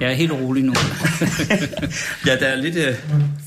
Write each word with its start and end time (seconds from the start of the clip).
Jeg 0.00 0.10
er 0.10 0.14
helt 0.14 0.32
rolig 0.32 0.64
nu. 0.64 0.74
ja, 2.26 2.36
der 2.36 2.46
er 2.46 2.56
lidt 2.56 2.76
øh, 2.76 2.94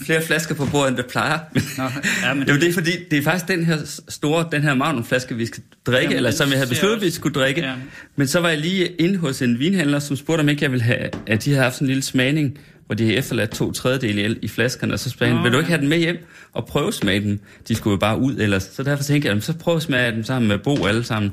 flere 0.05 0.21
flasker 0.21 0.55
på 0.55 0.65
bordet, 0.71 0.89
end 0.89 0.97
der 0.97 1.03
plejer. 1.03 1.39
Nå, 1.77 1.83
ja, 2.23 2.33
men 2.33 2.41
det 2.47 2.49
er 2.49 2.53
jo 2.53 2.61
det, 2.61 2.73
fordi 2.73 2.91
det 3.11 3.19
er 3.19 3.23
faktisk 3.23 3.47
den 3.47 3.65
her 3.65 3.77
store, 4.09 4.47
den 4.51 4.61
her 4.61 4.73
magnumflaske, 4.73 5.35
vi 5.35 5.45
skal 5.45 5.63
drikke, 5.85 6.01
Jamen, 6.01 6.17
eller 6.17 6.31
som 6.31 6.49
jeg 6.49 6.57
havde 6.57 6.69
besluttet, 6.69 7.01
vi 7.01 7.11
skulle 7.11 7.33
drikke. 7.33 7.61
Ja. 7.61 7.73
Men 8.15 8.27
så 8.27 8.39
var 8.39 8.49
jeg 8.49 8.57
lige 8.57 8.87
inde 8.87 9.17
hos 9.17 9.41
en 9.41 9.59
vinhandler, 9.59 9.99
som 9.99 10.15
spurgte, 10.15 10.41
om 10.41 10.49
ikke 10.49 10.63
jeg 10.63 10.71
ville 10.71 10.83
have, 10.83 11.09
at 11.27 11.45
de 11.45 11.49
havde 11.49 11.63
haft 11.63 11.75
sådan 11.75 11.85
en 11.85 11.87
lille 11.87 12.03
smagning, 12.03 12.57
hvor 12.85 12.95
de 12.95 13.03
havde 13.03 13.17
efterladt 13.17 13.51
to 13.51 13.71
tredjedele 13.71 14.39
i 14.41 14.47
flaskerne, 14.47 14.93
og 14.93 14.99
så 14.99 15.09
spurgte 15.09 15.33
oh, 15.33 15.43
vil 15.43 15.51
du 15.51 15.57
ikke 15.57 15.69
have 15.69 15.81
den 15.81 15.89
med 15.89 15.97
hjem 15.97 16.27
og 16.53 16.65
prøve 16.65 16.93
smage 16.93 17.19
dem? 17.19 17.39
De 17.67 17.75
skulle 17.75 17.91
jo 17.91 17.97
bare 17.97 18.19
ud 18.19 18.35
ellers. 18.35 18.69
Så 18.73 18.83
derfor 18.83 19.03
tænkte 19.03 19.29
jeg, 19.29 19.43
så 19.43 19.53
prøv 19.53 19.75
at 19.75 19.81
smage 19.81 20.11
dem 20.11 20.23
sammen 20.23 20.47
med 20.47 20.57
Bo 20.57 20.85
alle 20.85 21.03
sammen. 21.03 21.31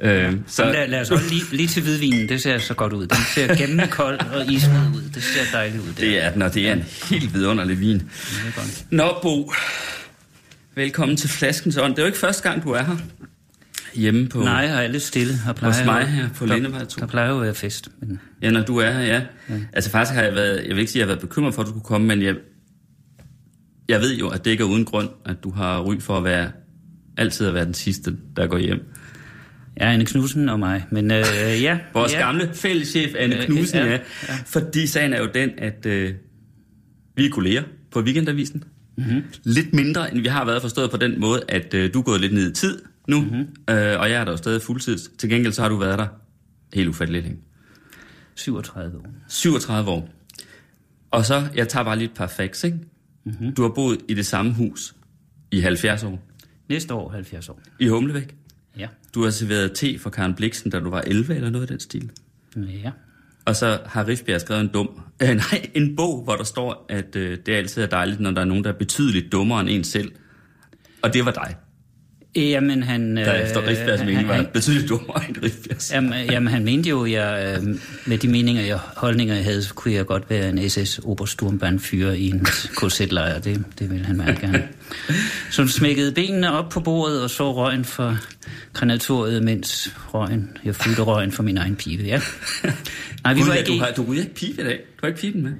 Øh, 0.00 0.32
så... 0.46 0.64
lad, 0.64 0.88
lad 0.88 1.00
os 1.00 1.08
holde 1.08 1.28
lige, 1.28 1.42
lige 1.52 1.68
til 1.68 1.82
hvidvinen, 1.82 2.28
det 2.28 2.42
ser 2.42 2.58
så 2.58 2.74
godt 2.74 2.92
ud. 2.92 3.06
Den 3.06 3.18
ser 3.34 3.54
gennemkold 3.54 4.20
og 4.20 4.52
ismed 4.52 4.80
ud. 4.94 5.10
Det 5.14 5.22
ser 5.22 5.40
dejligt 5.52 5.82
ud. 5.82 5.88
Det, 5.88 5.96
det 5.96 6.24
er 6.24 6.30
den, 6.30 6.42
og 6.42 6.54
det 6.54 6.68
er 6.68 6.72
en 6.72 6.84
helt 7.10 7.34
vidunderlig 7.34 7.80
vin. 7.80 8.02
Nå, 8.90 9.18
Bo. 9.22 9.52
Velkommen 10.74 11.16
til 11.16 11.28
Flaskens 11.28 11.76
Ånd. 11.76 11.92
Det 11.92 11.98
er 11.98 12.02
jo 12.02 12.06
ikke 12.06 12.18
første 12.18 12.42
gang, 12.42 12.64
du 12.64 12.70
er 12.70 12.82
her 12.82 12.96
hjemme 13.94 14.28
på... 14.28 14.38
Nej, 14.38 14.54
jeg 14.54 14.84
er 14.84 14.88
lidt 14.88 15.02
stille. 15.02 15.34
Jeg 15.46 15.54
plejer 15.54 15.74
hos 15.74 15.84
mig 15.86 16.06
her 16.06 16.28
på 16.28 16.46
Lindevej 16.46 16.84
2. 16.84 17.00
Der 17.00 17.06
plejer 17.06 17.30
jo 17.30 17.36
at 17.36 17.42
være 17.42 17.54
fest. 17.54 17.88
Men... 18.00 18.20
Ja, 18.42 18.50
når 18.50 18.62
du 18.62 18.76
er 18.76 18.90
her, 18.90 19.00
ja. 19.00 19.22
ja. 19.48 19.54
Altså 19.72 19.90
faktisk 19.90 20.14
har 20.14 20.22
jeg 20.22 20.34
været... 20.34 20.56
Jeg 20.56 20.70
vil 20.70 20.78
ikke 20.78 20.92
sige, 20.92 21.02
at 21.02 21.06
jeg 21.06 21.12
har 21.12 21.16
været 21.16 21.28
bekymret 21.28 21.54
for, 21.54 21.62
at 21.62 21.68
du 21.68 21.72
kunne 21.72 21.82
komme, 21.82 22.06
men 22.06 22.22
jeg, 22.22 22.34
jeg 23.88 24.00
ved 24.00 24.16
jo, 24.16 24.28
at 24.28 24.44
det 24.44 24.50
ikke 24.50 24.64
er 24.64 24.68
uden 24.68 24.84
grund, 24.84 25.08
at 25.24 25.36
du 25.44 25.50
har 25.50 25.80
ry 25.80 26.00
for 26.00 26.16
at 26.16 26.24
være 26.24 26.50
altid 27.16 27.46
at 27.46 27.54
være 27.54 27.64
den 27.64 27.74
sidste, 27.74 28.16
der 28.36 28.46
går 28.46 28.58
hjem. 28.58 28.80
Ja, 29.80 29.92
Anne 29.92 30.04
Knudsen 30.04 30.48
og 30.48 30.58
mig. 30.58 30.84
Men 30.90 31.10
øh, 31.10 31.24
ja. 31.62 31.78
Vores 31.94 32.12
ja. 32.12 32.18
gamle 32.18 32.50
fælleschef 32.54 33.14
Anne 33.18 33.36
Knudsen, 33.44 33.78
ja, 33.78 33.86
ja. 33.86 33.98
ja. 34.28 34.34
Fordi 34.46 34.86
sagen 34.86 35.12
er 35.12 35.20
jo 35.20 35.28
den, 35.34 35.50
at 35.58 35.86
øh, 35.86 36.14
vi 37.16 37.26
er 37.26 37.30
kolleger 37.30 37.62
på 37.90 38.00
Weekendavisen. 38.00 38.64
Mm-hmm. 38.96 39.22
Lidt 39.44 39.74
mindre, 39.74 40.14
end 40.14 40.20
vi 40.20 40.28
har 40.28 40.44
været 40.44 40.62
forstået 40.62 40.90
på 40.90 40.96
den 40.96 41.20
måde, 41.20 41.42
at 41.48 41.74
øh, 41.74 41.94
du 41.94 41.98
er 41.98 42.02
gået 42.02 42.20
lidt 42.20 42.32
ned 42.32 42.50
i 42.50 42.54
tid 42.54 42.78
nu, 43.08 43.20
mm-hmm. 43.20 43.74
øh, 43.74 44.00
og 44.00 44.10
jeg 44.10 44.20
er 44.20 44.24
der 44.24 44.30
jo 44.30 44.36
stadig 44.36 44.62
fuldtid. 44.62 44.98
Til 44.98 45.28
gengæld 45.28 45.52
så 45.52 45.62
har 45.62 45.68
du 45.68 45.76
været 45.76 45.98
der 45.98 46.06
helt 46.74 46.88
ufatteligt 46.88 47.24
længe. 47.24 47.40
37 48.34 48.98
år. 48.98 49.06
37 49.28 49.90
år. 49.90 50.08
Og 51.10 51.24
så, 51.24 51.48
jeg 51.54 51.68
tager 51.68 51.84
bare 51.84 51.96
lige 51.98 52.08
et 52.08 52.14
par 52.14 52.26
facts, 52.26 52.64
ikke? 52.64 52.78
Mm-hmm. 53.24 53.54
Du 53.54 53.62
har 53.62 53.68
boet 53.68 53.98
i 54.08 54.14
det 54.14 54.26
samme 54.26 54.54
hus 54.54 54.94
i 55.50 55.60
70 55.60 56.04
år. 56.04 56.22
Næste 56.68 56.94
år 56.94 57.10
70 57.10 57.48
år. 57.48 57.60
I 57.78 57.88
Humlevæk? 57.88 58.34
Ja. 58.78 58.88
Du 59.14 59.22
har 59.22 59.30
serveret 59.30 59.72
te 59.72 59.98
for 59.98 60.10
Karen 60.10 60.34
Bliksen, 60.34 60.70
da 60.70 60.80
du 60.80 60.90
var 60.90 61.00
11 61.00 61.34
eller 61.34 61.50
noget 61.50 61.62
af 61.62 61.68
den 61.68 61.80
stil? 61.80 62.10
Ja. 62.56 62.90
Og 63.44 63.56
så 63.56 63.78
har 63.86 64.08
Rifbjerg 64.08 64.40
skrevet 64.40 64.60
en 64.60 64.68
dum, 64.68 65.00
øh, 65.22 65.28
nej, 65.28 65.70
en 65.74 65.96
bog, 65.96 66.24
hvor 66.24 66.36
der 66.36 66.44
står, 66.44 66.86
at 66.88 67.16
øh, 67.16 67.38
det 67.46 67.52
altid 67.52 67.82
er 67.82 67.86
dejligt, 67.86 68.20
når 68.20 68.30
der 68.30 68.40
er 68.40 68.44
nogen, 68.44 68.64
der 68.64 68.72
er 68.72 68.78
betydeligt 68.78 69.32
dummere 69.32 69.60
end 69.60 69.68
en 69.68 69.84
selv. 69.84 70.12
Og 71.02 71.14
det 71.14 71.24
var 71.24 71.30
dig. 71.30 71.56
Jamen, 72.36 72.82
han... 72.82 73.16
Der 73.16 73.34
efter 73.34 73.68
Rifbjergs 73.68 74.04
mening 74.04 74.28
var 74.28 74.44
betydeligt 74.52 74.88
dummere 74.88 75.28
end 75.28 75.36
Rifbjergs. 75.42 75.92
Jamen, 75.92 76.12
jamen, 76.30 76.52
han 76.52 76.64
mente 76.64 76.88
jo, 76.88 77.06
jeg, 77.06 77.56
øh, 77.58 77.76
med 78.06 78.18
de 78.18 78.28
meninger 78.28 78.62
jeg, 78.62 78.78
holdninger, 78.96 79.34
jeg 79.34 79.44
havde, 79.44 79.62
så 79.62 79.74
kunne 79.74 79.94
jeg 79.94 80.06
godt 80.06 80.30
være 80.30 80.48
en 80.48 80.70
SS 80.70 81.00
Obersturmbannfyrer 81.04 82.12
i 82.12 82.28
en 82.28 82.46
KZ-lejr. 82.76 83.38
Det, 83.38 83.64
det 83.78 83.90
ville 83.90 84.06
han 84.06 84.16
meget 84.16 84.40
gerne. 84.40 84.62
Så 85.50 85.68
smækkede 85.68 86.12
benene 86.12 86.52
op 86.52 86.68
på 86.68 86.80
bordet 86.80 87.22
og 87.22 87.30
så 87.30 87.52
røgen 87.52 87.84
for 87.84 88.18
krematoriet, 88.72 89.42
mens 89.42 89.94
røgen, 90.14 90.50
jeg 90.64 90.74
fyldte 90.74 91.02
røgen 91.02 91.32
for 91.32 91.42
min 91.42 91.56
egen 91.56 91.76
pibe, 91.76 92.02
ja. 92.02 92.20
Nej, 93.24 93.34
vi 93.34 93.40
var 93.46 93.54
ikke... 93.54 93.72
Du, 93.72 93.78
har, 93.78 93.90
du 93.96 94.04
ryger 94.08 94.22
ikke 94.22 94.34
pibe 94.34 94.62
i 94.62 94.64
dag. 94.64 94.78
Du 94.96 95.00
har 95.00 95.08
ikke 95.08 95.20
piben 95.20 95.42
med. 95.42 95.52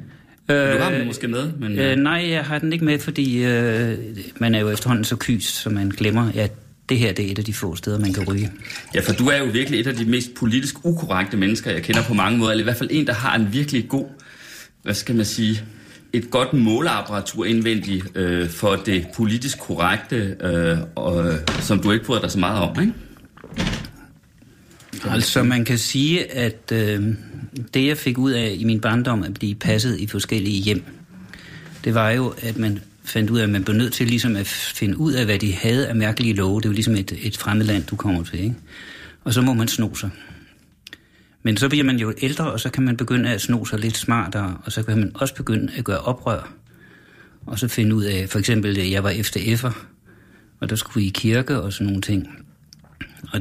Øh, 0.48 0.72
du 0.72 0.82
har 0.82 0.90
den 0.90 1.06
måske 1.06 1.28
med, 1.28 1.52
men... 1.52 1.78
Øh, 1.78 1.96
nej, 1.96 2.28
jeg 2.30 2.44
har 2.44 2.58
den 2.58 2.72
ikke 2.72 2.84
med, 2.84 2.98
fordi 2.98 3.44
øh, 3.44 3.98
man 4.36 4.54
er 4.54 4.60
jo 4.60 4.70
efterhånden 4.70 5.04
så 5.04 5.16
kyst, 5.16 5.62
så 5.62 5.70
man 5.70 5.88
glemmer, 5.88 6.32
at 6.34 6.52
det 6.92 7.00
her 7.00 7.12
det 7.12 7.26
er 7.26 7.30
et 7.30 7.38
af 7.38 7.44
de 7.44 7.54
få 7.54 7.76
steder, 7.76 7.98
man 7.98 8.12
kan 8.12 8.28
ryge. 8.28 8.52
Ja, 8.94 9.00
for 9.00 9.12
du 9.12 9.26
er 9.26 9.38
jo 9.38 9.44
virkelig 9.44 9.80
et 9.80 9.86
af 9.86 9.96
de 9.96 10.04
mest 10.04 10.34
politisk 10.34 10.84
ukorrekte 10.84 11.36
mennesker, 11.36 11.70
jeg 11.70 11.82
kender 11.82 12.02
på 12.02 12.14
mange 12.14 12.38
måder. 12.38 12.50
Eller 12.50 12.62
i 12.62 12.64
hvert 12.64 12.76
fald 12.76 12.90
en, 12.92 13.06
der 13.06 13.12
har 13.12 13.36
en 13.36 13.52
virkelig 13.52 13.88
god, 13.88 14.06
hvad 14.82 14.94
skal 14.94 15.14
man 15.14 15.24
sige, 15.24 15.62
et 16.12 16.30
godt 16.30 16.52
måleapparatur 16.52 17.44
indvendigt 17.44 18.04
øh, 18.14 18.48
for 18.48 18.76
det 18.76 19.06
politisk 19.14 19.58
korrekte, 19.58 20.36
øh, 20.40 20.78
og, 20.94 21.34
som 21.60 21.80
du 21.80 21.92
ikke 21.92 22.04
bryder 22.04 22.20
dig 22.20 22.30
så 22.30 22.38
meget 22.38 22.62
om, 22.62 22.80
ikke? 22.80 22.92
Altså, 25.10 25.42
man 25.42 25.64
kan 25.64 25.78
sige, 25.78 26.32
at 26.32 26.72
øh, 26.72 27.14
det, 27.74 27.86
jeg 27.86 27.96
fik 27.96 28.18
ud 28.18 28.32
af 28.32 28.56
i 28.58 28.64
min 28.64 28.80
barndom 28.80 29.22
at 29.22 29.34
blive 29.34 29.54
passet 29.54 30.00
i 30.00 30.06
forskellige 30.06 30.62
hjem, 30.62 30.84
det 31.84 31.94
var 31.94 32.10
jo, 32.10 32.34
at 32.42 32.58
man 32.58 32.80
fandt 33.04 33.30
ud 33.30 33.38
af, 33.38 33.42
at 33.42 33.50
man 33.50 33.64
blev 33.64 33.76
nødt 33.76 33.92
til 33.92 34.06
ligesom 34.06 34.36
at 34.36 34.46
finde 34.46 34.98
ud 34.98 35.12
af, 35.12 35.24
hvad 35.24 35.38
de 35.38 35.52
havde 35.52 35.88
af 35.88 35.96
mærkelige 35.96 36.34
love. 36.34 36.60
Det 36.60 36.64
er 36.64 36.68
jo 36.68 36.74
ligesom 36.74 36.96
et, 36.96 37.12
et 37.22 37.36
fremmed 37.36 37.66
land, 37.66 37.84
du 37.84 37.96
kommer 37.96 38.24
til, 38.24 38.40
ikke? 38.40 38.54
Og 39.24 39.34
så 39.34 39.42
må 39.42 39.52
man 39.52 39.68
sno 39.68 39.94
sig. 39.94 40.10
Men 41.42 41.56
så 41.56 41.68
bliver 41.68 41.84
man 41.84 41.98
jo 41.98 42.14
ældre, 42.22 42.52
og 42.52 42.60
så 42.60 42.70
kan 42.70 42.82
man 42.82 42.96
begynde 42.96 43.30
at 43.30 43.40
sno 43.40 43.64
sig 43.64 43.78
lidt 43.78 43.96
smartere, 43.96 44.58
og 44.64 44.72
så 44.72 44.82
kan 44.82 44.98
man 44.98 45.10
også 45.14 45.34
begynde 45.34 45.72
at 45.76 45.84
gøre 45.84 45.98
oprør. 45.98 46.52
Og 47.46 47.58
så 47.58 47.68
finde 47.68 47.94
ud 47.94 48.04
af, 48.04 48.28
for 48.28 48.38
eksempel, 48.38 48.78
at 48.78 48.90
jeg 48.90 49.04
var 49.04 49.10
efter 49.10 49.40
F'er, 49.40 49.72
og 50.60 50.70
der 50.70 50.76
skulle 50.76 51.02
vi 51.02 51.06
i 51.06 51.12
kirke 51.14 51.60
og 51.60 51.72
sådan 51.72 51.86
nogle 51.86 52.02
ting. 52.02 52.28
Og 53.32 53.40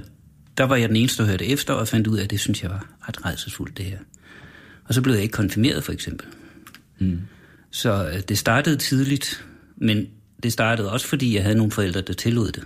der 0.58 0.64
var 0.64 0.76
jeg 0.76 0.90
den 0.90 0.98
eneste, 0.98 1.24
der 1.24 1.30
hørte 1.30 1.46
efter, 1.46 1.74
og 1.74 1.88
fandt 1.88 2.08
ud 2.08 2.18
af, 2.18 2.24
at 2.24 2.30
det 2.30 2.40
synes 2.40 2.64
jeg 2.64 2.70
var 2.70 2.86
ret 3.08 3.26
redselsfuldt, 3.26 3.78
det 3.78 3.86
her. 3.86 3.98
Og 4.86 4.94
så 4.94 5.02
blev 5.02 5.14
jeg 5.14 5.24
ikke 5.24 5.34
konfirmeret, 5.34 5.84
for 5.84 5.92
eksempel. 5.92 6.28
Mm. 7.00 7.20
Så 7.72 8.10
øh, 8.14 8.20
det 8.30 8.38
startede 8.38 8.76
tidligt, 8.76 9.46
men 9.82 10.08
det 10.44 10.54
startede 10.54 10.92
også, 10.92 11.08
fordi 11.08 11.36
jeg 11.36 11.44
havde 11.44 11.56
nogle 11.56 11.72
forældre, 11.72 12.02
der 12.02 12.14
tillod 12.14 12.52
det. 12.52 12.64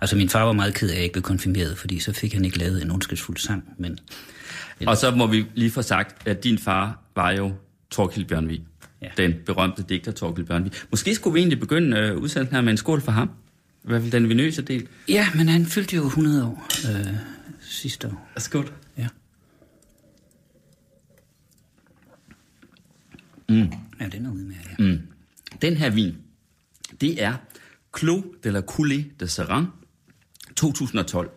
Altså 0.00 0.16
min 0.16 0.28
far 0.28 0.42
var 0.44 0.52
meget 0.52 0.74
ked 0.74 0.88
af, 0.88 0.92
at 0.92 0.96
jeg 0.96 1.04
ikke 1.04 1.12
blev 1.12 1.22
konfirmeret, 1.22 1.78
fordi 1.78 1.98
så 1.98 2.12
fik 2.12 2.32
han 2.32 2.44
ikke 2.44 2.58
lavet 2.58 2.82
en 2.82 2.90
ondskabsfuld 2.90 3.36
sang. 3.36 3.64
Men, 3.78 3.98
Og 4.86 4.96
så 4.96 5.10
må 5.10 5.26
vi 5.26 5.46
lige 5.54 5.70
få 5.70 5.82
sagt, 5.82 6.28
at 6.28 6.44
din 6.44 6.58
far 6.58 7.02
var 7.16 7.30
jo 7.30 7.52
Torkild 7.90 8.24
Bjørnvig. 8.24 8.62
Ja. 9.02 9.08
Den 9.16 9.34
berømte 9.46 9.84
digter 9.88 10.12
Torkild 10.12 10.46
Bjørnvig. 10.46 10.72
Måske 10.90 11.14
skulle 11.14 11.34
vi 11.34 11.40
egentlig 11.40 11.60
begynde 11.60 12.14
uh, 12.14 12.22
udsendelsen 12.22 12.54
her 12.54 12.62
med 12.62 12.70
en 12.70 12.76
skål 12.76 13.00
for 13.00 13.12
ham. 13.12 13.30
I 13.84 13.88
hvert 13.88 14.00
fald 14.02 14.12
den 14.12 14.28
vinøse 14.28 14.62
del. 14.62 14.88
Ja, 15.08 15.28
men 15.34 15.48
han 15.48 15.66
fyldte 15.66 15.96
jo 15.96 16.06
100 16.06 16.44
år 16.46 16.68
øh, 16.90 17.06
sidste 17.60 18.06
år. 18.08 18.28
Skål. 18.36 18.72
Ja. 18.98 19.06
Mm. 23.48 23.72
Ja, 24.00 24.08
den 24.08 24.26
er 24.26 24.30
udmærket. 24.32 24.70
Ja. 24.78 24.84
Mm. 24.84 24.98
Den 25.62 25.76
her 25.76 25.90
vin, 25.90 26.16
det 27.00 27.22
er 27.22 27.34
Clos 27.98 28.24
de 28.44 28.50
la 28.50 28.60
Coulée 28.60 29.04
de 29.20 29.28
Serran 29.28 29.66
2012. 30.56 31.30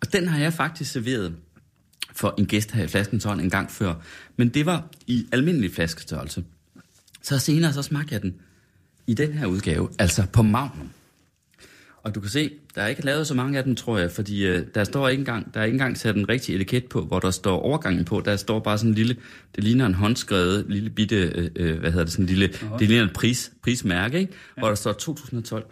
Og 0.00 0.12
den 0.12 0.28
har 0.28 0.38
jeg 0.38 0.52
faktisk 0.52 0.92
serveret 0.92 1.36
for 2.12 2.34
en 2.38 2.46
gæst 2.46 2.70
her 2.70 2.84
i 2.84 2.88
flaskentøjen 2.88 3.40
en 3.40 3.50
gang 3.50 3.70
før. 3.70 3.94
Men 4.36 4.48
det 4.48 4.66
var 4.66 4.90
i 5.06 5.26
almindelig 5.32 5.74
flaskestørrelse. 5.74 6.44
Så 7.22 7.38
senere 7.38 7.72
så 7.72 7.82
smagte 7.82 8.14
jeg 8.14 8.22
den 8.22 8.34
i 9.06 9.14
den 9.14 9.32
her 9.32 9.46
udgave, 9.46 9.88
altså 9.98 10.26
på 10.32 10.42
Magnum. 10.42 10.90
Og 12.06 12.14
du 12.14 12.20
kan 12.20 12.30
se, 12.30 12.50
der 12.74 12.82
er 12.82 12.86
ikke 12.86 13.04
lavet 13.04 13.26
så 13.26 13.34
mange 13.34 13.58
af 13.58 13.64
dem, 13.64 13.76
tror 13.76 13.98
jeg, 13.98 14.10
fordi 14.10 14.46
øh, 14.46 14.66
der 14.74 14.84
står 14.84 15.08
ikke 15.08 15.20
engang, 15.20 15.54
der 15.54 15.60
er 15.60 15.64
ikke 15.64 15.74
engang 15.74 15.98
sat 15.98 16.16
en 16.16 16.28
rigtig 16.28 16.54
etiket 16.54 16.84
på, 16.84 17.00
hvor 17.00 17.18
der 17.18 17.30
står 17.30 17.60
overgangen 17.60 18.04
på. 18.04 18.22
Der 18.24 18.36
står 18.36 18.60
bare 18.60 18.78
sådan 18.78 18.90
en 18.90 18.94
lille, 18.94 19.16
det 19.56 19.64
ligner 19.64 19.86
en 19.86 19.94
håndskrevet 19.94 20.66
lille 20.68 20.90
bitte, 20.90 21.16
øh, 21.16 21.50
øh 21.56 21.78
hvad 21.78 21.90
hedder 21.90 22.04
det, 22.04 22.12
sådan 22.12 22.24
en 22.24 22.28
lille, 22.28 22.44
okay. 22.44 22.78
det 22.78 22.88
ligner 22.88 23.04
en 23.04 23.14
pris, 23.14 23.52
prismærke, 23.62 24.18
ikke? 24.18 24.32
Ja. 24.56 24.60
hvor 24.60 24.68
der 24.68 24.74
står 24.74 24.92
2012. 24.92 25.64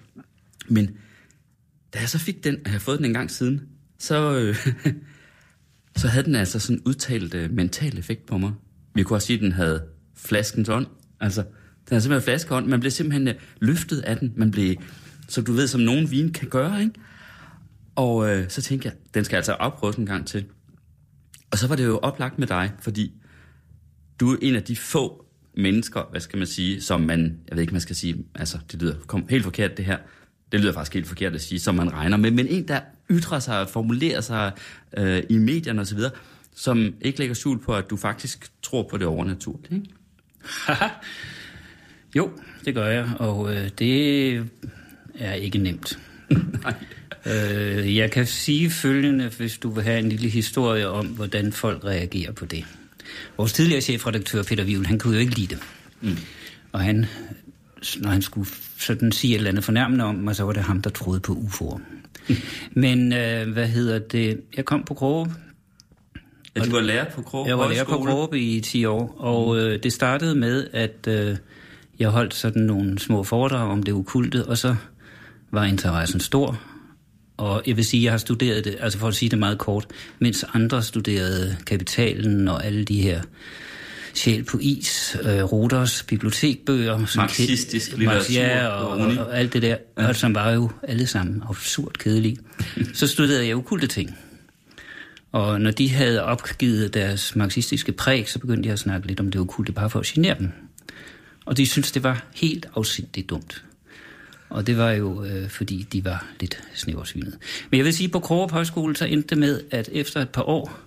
Men 0.69 0.90
da 1.94 1.98
jeg 1.98 2.08
så 2.08 2.19
fik 2.19 2.44
den, 2.44 2.54
og 2.54 2.62
jeg 2.64 2.72
har 2.72 2.78
fået 2.78 2.98
den 2.98 3.06
en 3.06 3.14
gang 3.14 3.31
siden, 3.31 3.60
så, 3.98 4.38
øh, 4.38 4.56
så 6.00 6.08
havde 6.08 6.25
den 6.25 6.34
altså 6.34 6.58
sådan 6.58 6.82
udtalt 6.86 7.34
øh, 7.34 7.50
mental 7.52 7.98
effekt 7.98 8.26
på 8.26 8.38
mig. 8.38 8.52
Vi 8.94 9.02
kunne 9.02 9.16
også 9.16 9.26
sige, 9.26 9.36
at 9.36 9.42
den 9.42 9.52
havde 9.52 9.82
flaskens 10.16 10.69
ånd. 10.69 10.86
Altså, 11.20 11.42
den 11.88 11.96
er 11.96 12.00
simpelthen 12.00 12.25
flaskeånd. 12.25 12.66
Man 12.66 12.81
blev 12.81 12.90
simpelthen 12.90 13.28
øh, 13.28 13.34
løftet 13.60 14.00
af 14.00 14.16
den. 14.16 14.32
Man 14.36 14.50
blev 14.50 14.76
som 15.29 15.44
du 15.44 15.53
ved, 15.53 15.67
som 15.67 15.81
nogen 15.81 16.11
vin 16.11 16.32
kan 16.32 16.49
gøre, 16.49 16.82
ikke? 16.82 16.94
Og 17.94 18.31
øh, 18.31 18.50
så 18.50 18.62
tænkte 18.62 18.88
jeg, 18.88 18.94
den 19.15 19.25
skal 19.25 19.37
altså 19.37 19.53
afprøves 19.53 19.97
en 19.97 20.06
gang 20.06 20.26
til. 20.26 20.44
Og 21.50 21.59
så 21.59 21.69
var 21.69 21.76
det 21.76 21.85
jo 21.85 21.99
oplagt 21.99 22.38
med 22.38 22.47
dig, 22.47 22.73
fordi 22.81 23.12
du 24.21 24.32
er 24.32 24.37
en 24.43 24.56
af 24.56 24.62
de 24.62 24.76
få 24.76 25.25
mennesker, 25.56 26.03
hvad 26.11 26.21
skal 26.21 26.38
man 26.38 26.47
sige, 26.47 26.81
som 26.81 27.00
man, 27.00 27.38
jeg 27.49 27.56
ved 27.56 27.62
ikke, 27.62 27.73
man 27.73 27.81
skal 27.81 27.97
sige, 27.97 28.25
altså 28.35 28.59
det 28.73 28.82
lyder 28.82 28.94
kom, 29.06 29.26
helt 29.31 29.44
forkert 29.44 29.76
det 29.76 29.85
her, 29.85 29.99
det 30.53 30.61
lyder 30.61 30.73
faktisk 30.73 30.94
helt 30.94 31.06
forkert 31.06 31.35
at 31.35 31.41
sige, 31.41 31.61
som 31.61 31.75
man 31.75 31.93
regner 31.93 32.17
med, 32.17 32.31
men 32.31 32.47
en, 32.47 32.69
der 32.69 32.81
ytrer 33.11 33.38
sig 33.38 33.61
og 33.61 33.69
formulerer 33.69 34.20
sig 34.20 34.53
øh, 34.97 35.23
i 35.29 35.38
medierne 35.38 35.81
osv., 35.81 35.99
som 36.56 36.94
ikke 37.00 37.19
lægger 37.19 37.35
skjul 37.35 37.62
på, 37.62 37.75
at 37.75 37.91
du 37.91 37.97
faktisk 37.97 38.50
tror 38.62 38.88
på 38.91 38.97
det 38.97 39.06
overnaturlige, 39.06 39.75
ikke? 39.75 39.88
jo, 42.17 42.31
det 42.65 42.75
gør 42.75 42.87
jeg, 42.87 43.11
og 43.19 43.55
øh, 43.55 43.70
det 43.79 44.50
er 45.19 45.34
ikke 45.34 45.58
nemt. 45.58 45.99
øh, 47.26 47.96
jeg 47.96 48.11
kan 48.11 48.26
sige 48.26 48.70
følgende, 48.70 49.28
hvis 49.28 49.58
du 49.58 49.70
vil 49.70 49.84
have 49.84 49.99
en 49.99 50.08
lille 50.08 50.28
historie 50.28 50.88
om, 50.88 51.06
hvordan 51.06 51.52
folk 51.52 51.84
reagerer 51.84 52.32
på 52.32 52.44
det. 52.44 52.64
Vores 53.37 53.52
tidligere 53.52 53.81
chefredaktør, 53.81 54.43
Peter 54.43 54.64
Vivl, 54.64 54.87
han 54.87 54.99
kunne 54.99 55.14
jo 55.14 55.20
ikke 55.20 55.34
lide 55.34 55.55
det. 55.55 55.62
Mm. 56.00 56.16
Og 56.72 56.81
han, 56.81 57.06
når 57.96 58.11
han 58.11 58.22
skulle 58.22 58.49
sådan 58.78 59.12
sige 59.12 59.34
et 59.34 59.38
eller 59.38 59.50
andet 59.50 59.64
fornærmende 59.64 60.05
om 60.05 60.14
mig, 60.14 60.37
så 60.37 60.44
var 60.44 60.52
det 60.52 60.62
ham, 60.62 60.82
der 60.82 60.90
troede 60.90 61.20
på 61.20 61.32
UFO'er. 61.32 61.81
Mm. 62.28 62.37
Men 62.72 63.12
øh, 63.12 63.52
hvad 63.52 63.69
hedder 63.69 63.99
det? 63.99 64.40
Jeg 64.56 64.64
kom 64.64 64.84
på 64.84 64.94
Kroge. 64.94 65.31
Ja, 66.56 66.64
du 66.64 66.70
var 66.70 66.81
lærer 66.81 67.10
på 67.10 67.22
Kroge 67.22 67.49
Jeg 67.49 67.58
var 67.58 67.69
lærer 67.69 67.84
på 67.84 67.99
Kroge 67.99 68.40
i 68.40 68.60
10 68.60 68.84
år, 68.84 69.17
og 69.19 69.58
øh, 69.58 69.82
det 69.82 69.93
startede 69.93 70.34
med, 70.34 70.67
at 70.72 71.06
øh, 71.08 71.37
jeg 71.99 72.08
holdt 72.08 72.34
sådan 72.34 72.62
nogle 72.62 72.99
små 72.99 73.22
foredrag 73.22 73.70
om 73.70 73.82
det 73.82 73.93
ukulte, 73.93 74.44
og 74.44 74.58
så 74.58 74.76
var 75.55 75.65
interessen 75.65 76.21
stor. 76.21 76.61
Og 77.37 77.62
jeg 77.67 77.77
vil 77.77 77.85
sige, 77.85 78.01
at 78.01 78.05
jeg 78.05 78.12
har 78.12 78.19
studeret 78.19 78.65
det, 78.65 78.77
altså 78.81 78.99
for 78.99 79.09
at 79.09 79.15
sige 79.15 79.29
det 79.29 79.39
meget 79.39 79.59
kort, 79.59 79.87
mens 80.19 80.45
andre 80.55 80.83
studerede 80.83 81.56
kapitalen 81.67 82.49
og 82.49 82.67
alle 82.67 82.85
de 82.85 83.03
her 83.03 83.23
sjæl 84.15 84.45
på 84.45 84.59
is, 84.61 85.17
øh, 85.23 85.43
Roders 85.43 86.03
bibliotekbøger. 86.03 87.06
Som 87.06 87.21
Marxistisk 87.21 87.91
ke- 87.93 87.97
litteratur. 87.97 88.33
Ja, 88.35 88.67
og, 88.67 88.89
og, 88.89 89.12
og 89.27 89.39
alt 89.39 89.53
det 89.53 89.62
der, 89.62 89.77
ja. 89.99 90.09
og 90.09 90.17
som 90.17 90.35
var 90.35 90.51
jo 90.51 90.71
alle 90.83 91.06
sammen 91.06 91.43
absurd 91.49 91.93
kedelige. 91.99 92.39
så 92.95 93.06
studerede 93.06 93.47
jeg 93.47 93.56
okulte 93.56 93.87
ting. 93.87 94.19
Og 95.33 95.61
når 95.61 95.71
de 95.71 95.91
havde 95.91 96.23
opgivet 96.25 96.95
deres 96.95 97.37
marxistiske 97.37 97.93
præg, 97.93 98.29
så 98.29 98.39
begyndte 98.39 98.67
jeg 98.67 98.73
at 98.73 98.79
snakke 98.79 99.06
lidt 99.06 99.21
om 99.21 99.31
det 99.31 99.41
okulte, 99.41 99.73
bare 99.73 99.91
for 99.91 100.01
at 100.01 100.06
genere 100.06 100.37
dem. 100.39 100.53
Og 101.45 101.56
de 101.56 101.67
syntes, 101.67 101.93
det 101.93 102.03
var 102.03 102.27
helt 102.35 102.67
afsindigt 102.77 103.31
dumt. 103.31 103.65
Og 104.50 104.67
det 104.67 104.79
var 104.79 104.91
jo, 104.91 105.25
øh, 105.25 105.49
fordi 105.49 105.87
de 105.93 106.05
var 106.05 106.26
lidt 106.41 106.62
snæversvinet. 106.75 107.38
Men 107.70 107.79
jeg 107.79 107.85
vil 107.85 107.94
sige, 107.94 108.08
på 108.08 108.20
Krogerup 108.20 108.50
Højskole, 108.50 108.96
så 108.96 109.05
endte 109.05 109.29
det 109.29 109.38
med, 109.38 109.61
at 109.70 109.88
efter 109.93 110.20
et 110.20 110.29
par 110.29 110.43
år, 110.43 110.79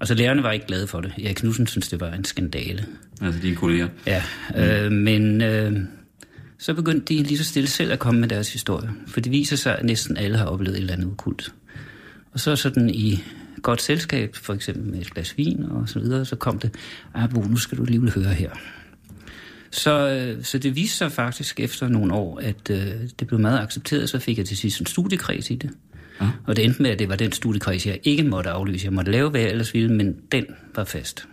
altså 0.00 0.14
lærerne 0.14 0.42
var 0.42 0.52
ikke 0.52 0.66
glade 0.66 0.86
for 0.86 1.00
det. 1.00 1.12
Erik 1.24 1.36
Knudsen 1.36 1.66
synes, 1.66 1.88
det 1.88 2.00
var 2.00 2.12
en 2.12 2.24
skandale. 2.24 2.86
Altså 3.20 3.40
dine 3.40 3.56
kolleger? 3.56 3.88
Ja, 4.06 4.22
øh, 4.56 4.90
mm. 4.90 4.96
men 4.96 5.42
øh, 5.42 5.80
så 6.58 6.74
begyndte 6.74 7.14
de 7.14 7.22
lige 7.22 7.38
så 7.38 7.44
stille 7.44 7.68
selv 7.68 7.92
at 7.92 7.98
komme 7.98 8.20
med 8.20 8.28
deres 8.28 8.52
historie. 8.52 8.90
For 9.06 9.20
det 9.20 9.32
viser 9.32 9.56
sig, 9.56 9.78
at 9.78 9.84
næsten 9.84 10.16
alle 10.16 10.38
har 10.38 10.44
oplevet 10.44 10.76
et 10.76 10.80
eller 10.80 10.92
andet 10.92 11.06
ukult. 11.06 11.52
Og 12.32 12.40
så 12.40 12.56
sådan 12.56 12.90
i 12.90 13.24
godt 13.62 13.82
selskab, 13.82 14.36
for 14.36 14.54
eksempel 14.54 14.92
med 14.92 15.00
et 15.00 15.10
glas 15.10 15.38
vin 15.38 15.64
og 15.70 15.88
så 15.88 15.98
videre, 15.98 16.24
så 16.24 16.36
kom 16.36 16.58
det, 16.58 16.74
ah, 17.14 17.34
nu 17.34 17.56
skal 17.56 17.78
du 17.78 17.84
lige 17.84 18.10
høre 18.10 18.34
her. 18.34 18.50
Så, 19.74 20.36
så 20.42 20.58
det 20.58 20.76
viste 20.76 20.96
sig 20.96 21.12
faktisk 21.12 21.60
efter 21.60 21.88
nogle 21.88 22.14
år, 22.14 22.40
at 22.40 22.70
øh, 22.70 22.78
det 23.18 23.26
blev 23.26 23.40
meget 23.40 23.60
accepteret, 23.60 24.10
så 24.10 24.18
fik 24.18 24.38
jeg 24.38 24.46
til 24.46 24.56
sidst 24.56 24.80
en 24.80 24.86
studiekreds 24.86 25.50
i 25.50 25.54
det. 25.54 25.70
Ja. 26.20 26.30
Og 26.46 26.56
det 26.56 26.64
endte 26.64 26.82
med, 26.82 26.90
at 26.90 26.98
det 26.98 27.08
var 27.08 27.16
den 27.16 27.32
studiekreds, 27.32 27.86
jeg 27.86 27.98
ikke 28.02 28.22
måtte 28.22 28.50
aflyse. 28.50 28.84
Jeg 28.84 28.92
måtte 28.92 29.12
lave, 29.12 29.30
hvad 29.30 29.40
jeg 29.40 29.50
ellers 29.50 29.74
ville, 29.74 29.94
men 29.94 30.16
den 30.32 30.46
var 30.74 30.84
fast. 30.84 31.28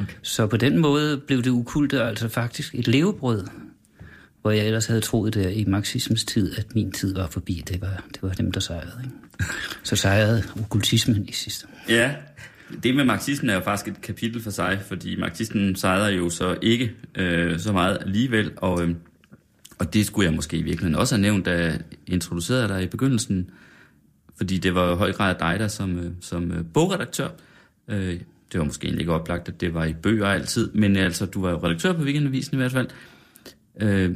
Okay. 0.00 0.12
Så 0.22 0.46
på 0.46 0.56
den 0.56 0.78
måde 0.78 1.18
blev 1.18 1.42
det 1.42 1.50
ukulte 1.50 2.02
altså 2.02 2.28
faktisk 2.28 2.74
et 2.74 2.88
levebrød, 2.88 3.46
hvor 4.40 4.50
jeg 4.50 4.66
ellers 4.66 4.86
havde 4.86 5.00
troet 5.00 5.34
der 5.34 5.48
i 5.48 5.64
marxismens 5.64 6.24
tid, 6.24 6.58
at 6.58 6.74
min 6.74 6.92
tid 6.92 7.14
var 7.14 7.26
forbi. 7.26 7.62
Det 7.68 7.80
var, 7.80 8.04
det 8.12 8.22
var 8.22 8.32
dem, 8.32 8.52
der 8.52 8.60
sejrede. 8.60 9.02
Ikke? 9.04 9.16
Så 9.88 9.96
sejrede 9.96 10.42
okultismen 10.60 11.28
i 11.28 11.32
sidste. 11.32 11.66
Ja, 11.88 12.14
det 12.82 12.96
med 12.96 13.04
marxismen 13.04 13.50
er 13.50 13.54
jo 13.54 13.60
faktisk 13.60 13.88
et 13.88 14.02
kapitel 14.02 14.42
for 14.42 14.50
sig, 14.50 14.80
fordi 14.86 15.16
marxismen 15.16 15.76
sejrer 15.76 16.10
jo 16.10 16.30
så 16.30 16.58
ikke 16.62 16.92
øh, 17.14 17.58
så 17.58 17.72
meget 17.72 17.98
alligevel, 18.00 18.52
og, 18.56 18.82
øh, 18.82 18.94
og 19.78 19.94
det 19.94 20.06
skulle 20.06 20.26
jeg 20.26 20.34
måske 20.34 20.56
i 20.56 20.62
virkeligheden 20.62 20.94
også 20.94 21.14
have 21.14 21.22
nævnt, 21.22 21.46
da 21.46 21.58
jeg 21.58 21.80
introducerede 22.06 22.68
dig 22.68 22.82
i 22.82 22.86
begyndelsen, 22.86 23.50
fordi 24.36 24.58
det 24.58 24.74
var 24.74 24.92
i 24.92 24.96
høj 24.96 25.12
grad 25.12 25.34
dig 25.38 25.58
der 25.58 25.68
som, 25.68 25.98
øh, 25.98 26.10
som 26.20 26.52
øh, 26.52 26.64
bogredaktør. 26.74 27.28
Øh, 27.88 28.20
det 28.52 28.58
var 28.58 28.64
måske 28.64 28.84
egentlig 28.84 29.00
ikke 29.00 29.12
oplagt, 29.12 29.48
at 29.48 29.60
det 29.60 29.74
var 29.74 29.84
i 29.84 29.92
bøger 29.92 30.26
altid, 30.26 30.72
men 30.72 30.96
altså, 30.96 31.26
du 31.26 31.42
var 31.42 31.50
jo 31.50 31.56
redaktør 31.56 31.92
på 31.92 32.02
Weekendavisen 32.02 32.54
i 32.54 32.56
hvert 32.56 32.72
fald. 32.72 32.88
Øh, 33.80 34.14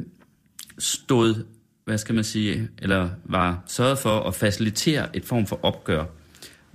stod, 0.77 1.35
hvad 1.85 1.97
skal 1.97 2.15
man 2.15 2.23
sige, 2.23 2.69
eller 2.77 3.09
var 3.25 3.63
sørget 3.67 3.97
for 3.97 4.19
at 4.19 4.35
facilitere 4.35 5.15
et 5.15 5.25
form 5.25 5.47
for 5.47 5.59
opgør 5.63 6.05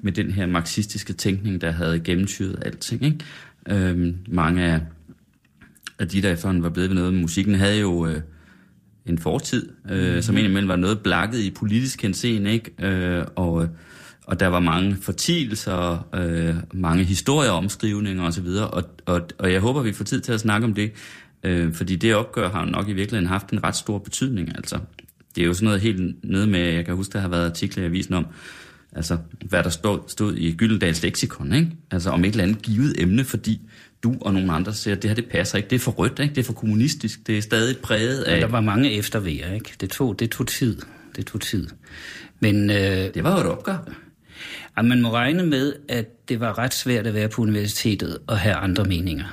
med 0.02 0.12
den 0.12 0.30
her 0.30 0.46
marxistiske 0.46 1.12
tænkning, 1.12 1.60
der 1.60 1.70
havde 1.70 2.00
gennemtyret 2.00 2.62
alting. 2.66 3.04
Ikke? 3.04 3.18
Øhm, 3.68 4.16
mange 4.28 4.64
af, 4.64 4.80
af 5.98 6.08
de, 6.08 6.22
der 6.22 6.32
efterhånden 6.32 6.62
var 6.62 6.70
blevet 6.70 6.90
ved 6.90 6.96
noget, 6.96 7.14
musikken 7.14 7.54
havde 7.54 7.80
jo 7.80 8.06
øh, 8.06 8.20
en 9.06 9.18
fortid, 9.18 9.68
øh, 9.90 10.04
mm-hmm. 10.04 10.22
som 10.22 10.36
indimellem 10.36 10.68
var 10.68 10.76
noget 10.76 11.00
blakket 11.00 11.38
i 11.38 11.50
politisk 11.50 12.02
henseende, 12.02 12.52
ikke? 12.52 12.86
Øh, 12.86 13.24
og, 13.36 13.68
og 14.26 14.40
der 14.40 14.46
var 14.46 14.60
mange 14.60 14.96
fortielser, 14.96 16.08
øh, 16.14 16.54
mange 16.74 17.04
historieomskrivninger 17.04 18.24
osv., 18.24 18.46
og, 18.46 18.84
og, 19.06 19.28
og 19.38 19.52
jeg 19.52 19.60
håber, 19.60 19.82
vi 19.82 19.92
får 19.92 20.04
tid 20.04 20.20
til 20.20 20.32
at 20.32 20.40
snakke 20.40 20.64
om 20.64 20.74
det, 20.74 20.92
øh, 21.42 21.72
fordi 21.72 21.96
det 21.96 22.14
opgør 22.14 22.50
har 22.50 22.64
nok 22.64 22.88
i 22.88 22.92
virkeligheden 22.92 23.28
haft 23.28 23.50
en 23.50 23.64
ret 23.64 23.76
stor 23.76 23.98
betydning, 23.98 24.56
altså. 24.56 24.78
Det 25.34 25.42
er 25.42 25.46
jo 25.46 25.54
sådan 25.54 25.66
noget 25.66 25.80
helt 25.80 26.24
nede 26.24 26.46
med, 26.46 26.60
jeg 26.60 26.84
kan 26.84 26.94
huske, 26.94 27.12
der 27.12 27.18
har 27.18 27.28
været 27.28 27.50
artikler 27.50 27.82
i 27.82 27.86
avisen 27.86 28.14
om, 28.14 28.26
altså 28.96 29.18
hvad 29.48 29.62
der 29.62 29.70
stod, 29.70 29.98
stod 30.08 30.36
i 30.36 30.54
Gyldendals 30.54 31.02
leksikon, 31.02 31.52
ikke? 31.52 31.70
Altså 31.90 32.10
om 32.10 32.24
et 32.24 32.30
eller 32.30 32.44
andet 32.44 32.62
givet 32.62 32.94
emne, 32.98 33.24
fordi 33.24 33.60
du 34.02 34.16
og 34.20 34.34
nogle 34.34 34.52
andre 34.52 34.74
siger, 34.74 34.96
at 34.96 35.02
det 35.02 35.10
her 35.10 35.14
det 35.14 35.26
passer 35.30 35.56
ikke, 35.56 35.70
det 35.70 35.76
er 35.76 35.80
for 35.80 35.92
rødt, 35.92 36.18
ikke? 36.18 36.34
det 36.34 36.40
er 36.40 36.44
for 36.44 36.52
kommunistisk, 36.52 37.26
det 37.26 37.38
er 37.38 37.42
stadig 37.42 37.78
præget 37.78 38.22
af... 38.22 38.36
Ja, 38.36 38.40
der 38.40 38.46
var 38.46 38.60
mange 38.60 38.92
eftervejer, 38.92 39.54
ikke? 39.54 39.72
Det 39.80 39.90
tog, 39.90 40.20
det 40.20 40.30
tog 40.30 40.46
tid, 40.46 40.78
det 41.16 41.26
tog 41.26 41.40
tid. 41.40 41.68
Men, 42.40 42.70
øh, 42.70 42.76
det 43.14 43.24
var 43.24 43.34
jo 43.34 43.40
et 43.40 43.46
opgør. 43.46 43.92
Ja, 44.76 44.82
man 44.82 45.02
må 45.02 45.10
regne 45.10 45.46
med, 45.46 45.72
at 45.88 46.28
det 46.28 46.40
var 46.40 46.58
ret 46.58 46.74
svært 46.74 47.06
at 47.06 47.14
være 47.14 47.28
på 47.28 47.42
universitetet 47.42 48.18
og 48.26 48.38
have 48.38 48.54
andre 48.54 48.84
meninger 48.84 49.24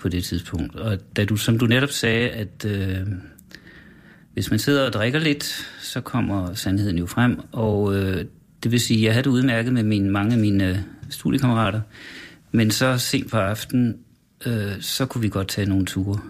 på 0.00 0.08
det 0.08 0.24
tidspunkt. 0.24 0.76
Og 0.76 0.98
da 1.16 1.24
du, 1.24 1.36
som 1.36 1.58
du 1.58 1.66
netop 1.66 1.90
sagde, 1.90 2.28
at 2.28 2.64
øh, 2.64 3.06
hvis 4.32 4.50
man 4.50 4.58
sidder 4.58 4.86
og 4.86 4.92
drikker 4.92 5.18
lidt, 5.18 5.44
så 5.80 6.00
kommer 6.00 6.54
sandheden 6.54 6.98
jo 6.98 7.06
frem, 7.06 7.40
og 7.52 7.96
øh, 7.96 8.24
det 8.62 8.72
vil 8.72 8.80
sige, 8.80 8.98
at 8.98 9.04
jeg 9.04 9.12
havde 9.12 9.24
det 9.24 9.30
udmærket 9.30 9.72
med 9.72 9.82
mine, 9.82 10.10
mange 10.10 10.32
af 10.32 10.38
mine 10.38 10.68
øh, 10.68 10.78
studiekammerater, 11.10 11.80
men 12.52 12.70
så 12.70 12.98
sent 12.98 13.30
på 13.30 13.36
aftenen, 13.36 13.98
øh, 14.46 14.72
så 14.80 15.06
kunne 15.06 15.22
vi 15.22 15.28
godt 15.28 15.48
tage 15.48 15.68
nogle 15.68 15.86
ture. 15.86 16.20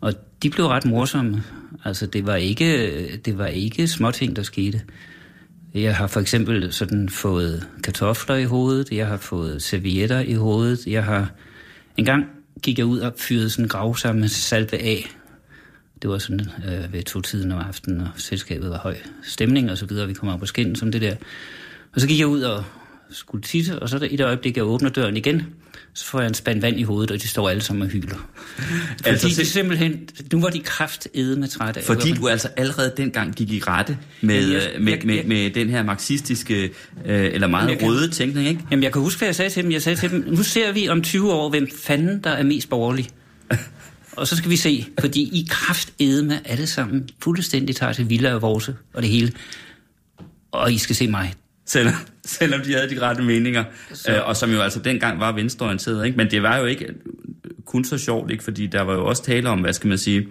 Og 0.00 0.14
de 0.42 0.50
blev 0.50 0.66
ret 0.66 0.84
morsomme. 0.84 1.42
Altså, 1.84 2.06
det 2.06 2.26
var 2.26 2.36
ikke, 2.36 3.16
det 3.16 3.38
var 3.38 3.46
ikke 3.46 3.88
småting, 3.88 4.36
der 4.36 4.42
skete. 4.42 4.80
Jeg 5.74 5.96
har 5.96 6.06
for 6.06 6.20
eksempel 6.20 6.72
sådan 6.72 7.08
fået 7.08 7.68
kartofler 7.84 8.36
i 8.36 8.44
hovedet, 8.44 8.92
jeg 8.92 9.06
har 9.06 9.16
fået 9.16 9.62
servietter 9.62 10.20
i 10.20 10.34
hovedet, 10.34 10.86
jeg 10.86 11.04
har... 11.04 11.30
En 11.96 12.04
gang 12.04 12.26
gik 12.62 12.78
jeg 12.78 12.86
ud 12.86 12.98
og 12.98 13.14
fyrede 13.16 13.50
sådan 13.50 13.64
en 13.64 13.68
gravsamme 13.68 14.28
salve 14.28 14.78
af. 14.78 15.10
Det 16.04 16.12
var 16.12 16.18
sådan 16.18 16.40
øh, 16.68 16.92
ved 16.92 17.02
to 17.02 17.20
tiden 17.20 17.52
om 17.52 17.58
aftenen, 17.58 18.00
og 18.00 18.08
selskabet 18.16 18.70
var 18.70 18.78
høj 18.78 18.96
stemning 19.22 19.70
og 19.70 19.78
så 19.78 19.86
videre. 19.86 20.06
Vi 20.06 20.14
kom 20.14 20.28
op 20.28 20.40
på 20.40 20.46
skinnen 20.46 20.76
som 20.76 20.92
det 20.92 21.00
der. 21.00 21.16
Og 21.94 22.00
så 22.00 22.06
gik 22.06 22.18
jeg 22.18 22.26
ud 22.26 22.42
og 22.42 22.64
skulle 23.10 23.42
tisse, 23.42 23.78
og 23.78 23.88
så 23.88 23.98
der, 23.98 24.06
i 24.06 24.16
det 24.16 24.24
øjeblik, 24.24 24.56
jeg 24.56 24.64
åbner 24.64 24.90
døren 24.90 25.16
igen, 25.16 25.42
så 25.94 26.04
får 26.04 26.20
jeg 26.20 26.28
en 26.28 26.34
spand 26.34 26.60
vand 26.60 26.80
i 26.80 26.82
hovedet, 26.82 27.10
og 27.10 27.22
de 27.22 27.28
står 27.28 27.48
alle 27.48 27.62
sammen 27.62 27.82
og 27.82 27.88
hyler. 27.88 28.16
Fordi 28.96 29.10
altså, 29.10 29.28
de 29.28 29.46
simpelthen, 29.46 30.08
nu 30.32 30.40
var 30.40 30.50
de 30.50 30.60
kraftede 30.60 31.40
med 31.40 31.48
træt 31.48 31.76
af. 31.76 31.84
Fordi 31.84 32.12
du 32.12 32.28
altså 32.28 32.48
allerede 32.56 32.92
dengang 32.96 33.34
gik 33.34 33.50
i 33.50 33.62
rette 33.66 33.98
med, 34.20 34.34
jamen, 34.34 34.52
jeg, 34.52 34.80
med, 34.80 34.92
jeg, 34.92 35.02
med, 35.04 35.24
med, 35.24 35.50
den 35.50 35.70
her 35.70 35.82
marxistiske, 35.82 36.64
øh, 37.04 37.30
eller 37.32 37.46
meget 37.46 37.82
røde 37.82 38.08
kan, 38.08 38.10
tænkning, 38.10 38.48
ikke? 38.48 38.60
Jamen, 38.70 38.82
jeg 38.82 38.92
kan 38.92 39.02
huske, 39.02 39.18
hvad 39.18 39.28
jeg 39.28 39.34
sagde 39.34 39.50
til 39.50 39.62
dem. 39.62 39.72
Jeg 39.72 39.82
sagde 39.82 40.00
til 40.00 40.10
dem, 40.10 40.24
nu 40.28 40.42
ser 40.42 40.72
vi 40.72 40.88
om 40.88 41.02
20 41.02 41.32
år, 41.32 41.50
hvem 41.50 41.68
fanden 41.78 42.20
der 42.24 42.30
er 42.30 42.42
mest 42.42 42.68
borgerlig. 42.68 43.08
og 44.16 44.26
så 44.26 44.36
skal 44.36 44.50
vi 44.50 44.56
se, 44.56 44.86
fordi 45.00 45.20
I 45.22 45.46
kraft 45.50 45.92
med 45.98 46.38
alle 46.44 46.66
sammen 46.66 47.08
fuldstændig 47.22 47.76
tager 47.76 47.92
til 47.92 48.10
Villa 48.10 48.34
og 48.34 48.42
Vorse 48.42 48.76
og 48.94 49.02
det 49.02 49.10
hele. 49.10 49.32
Og 50.52 50.72
I 50.72 50.78
skal 50.78 50.96
se 50.96 51.08
mig. 51.08 51.34
Selvom, 51.66 51.94
selvom 52.24 52.60
de 52.60 52.72
havde 52.72 52.90
de 52.90 53.00
rette 53.00 53.22
meninger, 53.22 53.64
øh, 54.08 54.28
og 54.28 54.36
som 54.36 54.50
jo 54.50 54.60
altså 54.60 54.78
dengang 54.78 55.20
var 55.20 55.32
venstreorienteret. 55.32 56.06
Ikke? 56.06 56.16
Men 56.16 56.30
det 56.30 56.42
var 56.42 56.56
jo 56.56 56.64
ikke 56.64 56.86
kun 57.66 57.84
så 57.84 57.98
sjovt, 57.98 58.30
ikke? 58.30 58.44
fordi 58.44 58.66
der 58.66 58.82
var 58.82 58.94
jo 58.94 59.06
også 59.06 59.22
tale 59.22 59.48
om, 59.48 59.60
hvad 59.60 59.72
skal 59.72 59.88
man 59.88 59.98
sige, 59.98 60.28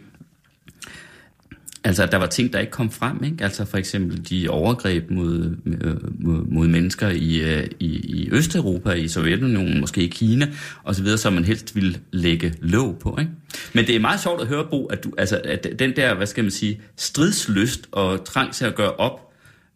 Altså, 1.86 2.06
der 2.06 2.18
var 2.18 2.26
ting, 2.26 2.54
der 2.54 2.60
ikke 2.60 2.72
kom 2.72 2.92
frem, 2.92 3.24
ikke? 3.24 3.44
Altså 3.44 3.66
for 3.66 3.78
eksempel 3.78 4.30
de 4.30 4.50
overgreb 4.50 5.10
mod, 5.10 5.56
øh, 5.66 6.26
mod, 6.26 6.46
mod 6.52 6.68
mennesker 6.68 7.10
i, 7.10 7.42
øh, 7.42 7.68
i, 7.80 7.86
i 7.86 8.30
Østeuropa, 8.32 8.92
i 8.92 9.08
Sovjetunionen, 9.08 9.80
måske 9.80 10.02
i 10.02 10.08
Kina, 10.08 10.48
og 10.84 10.96
så 10.96 11.04
videre, 11.04 11.18
som 11.18 11.34
man 11.34 11.46
helst 11.46 11.76
ville 11.76 12.00
lægge 12.12 12.54
låg 12.62 12.98
på, 13.02 13.18
ikke? 13.20 13.32
Men 13.74 13.88
det 13.88 13.96
er 13.96 14.00
meget 14.00 14.20
sjovt 14.20 14.42
at 14.42 14.48
høre, 14.48 14.66
Bo, 14.70 14.86
at, 14.86 15.04
du, 15.04 15.12
altså, 15.18 15.42
at 15.44 15.68
den 15.80 15.96
der, 15.96 16.16
hvad 16.16 16.28
skal 16.28 16.44
man 16.44 16.52
sige, 16.52 16.82
stridslyst 16.98 17.88
og 17.92 18.26
trang 18.26 18.54
til 18.54 18.66
at 18.66 18.76
gøre 18.76 18.92
op 18.92 19.20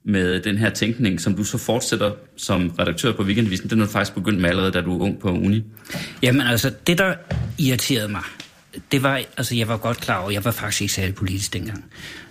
med 0.06 0.40
den 0.40 0.58
her 0.58 0.70
tænkning, 0.70 1.22
som 1.22 1.36
du 1.36 1.44
så 1.44 1.58
fortsætter 1.58 2.12
som 2.38 2.70
redaktør 2.80 3.12
på 3.12 3.24
Weekendavisen, 3.24 3.70
den 3.70 3.82
er 3.82 3.86
du 3.86 3.92
faktisk 3.92 4.16
begyndt 4.16 4.42
med 4.42 4.50
allerede, 4.50 4.72
da 4.72 4.82
du 4.82 4.98
var 4.98 5.06
ung 5.06 5.20
på 5.20 5.30
uni. 5.30 5.64
Jamen 6.24 6.42
altså, 6.42 6.72
det 6.88 6.98
der 6.98 7.14
irriterede 7.60 8.10
mig, 8.10 8.22
det 8.92 9.04
var, 9.04 9.22
altså 9.38 9.56
jeg 9.56 9.68
var 9.68 9.78
godt 9.78 9.98
klar 9.98 10.22
over, 10.22 10.32
jeg 10.32 10.46
var 10.46 10.52
faktisk 10.52 10.82
ikke 10.82 10.94
særlig 10.94 11.16
politisk 11.16 11.54
dengang. 11.54 11.86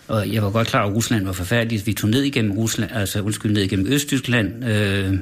Og 0.09 0.33
jeg 0.33 0.43
var 0.43 0.51
godt 0.51 0.69
klar 0.69 0.81
over, 0.81 0.91
at 0.91 0.97
Rusland 0.97 1.25
var 1.25 1.33
forfærdeligt. 1.33 1.87
Vi 1.87 1.93
tog 1.93 2.11
ned 2.11 2.23
igennem 2.23 2.53
Rusland, 2.53 2.91
altså 2.93 3.21
undskyld, 3.21 3.53
ned 3.53 3.63
igennem 3.63 3.93
Østtyskland. 3.93 4.65
Øh, 4.65 5.15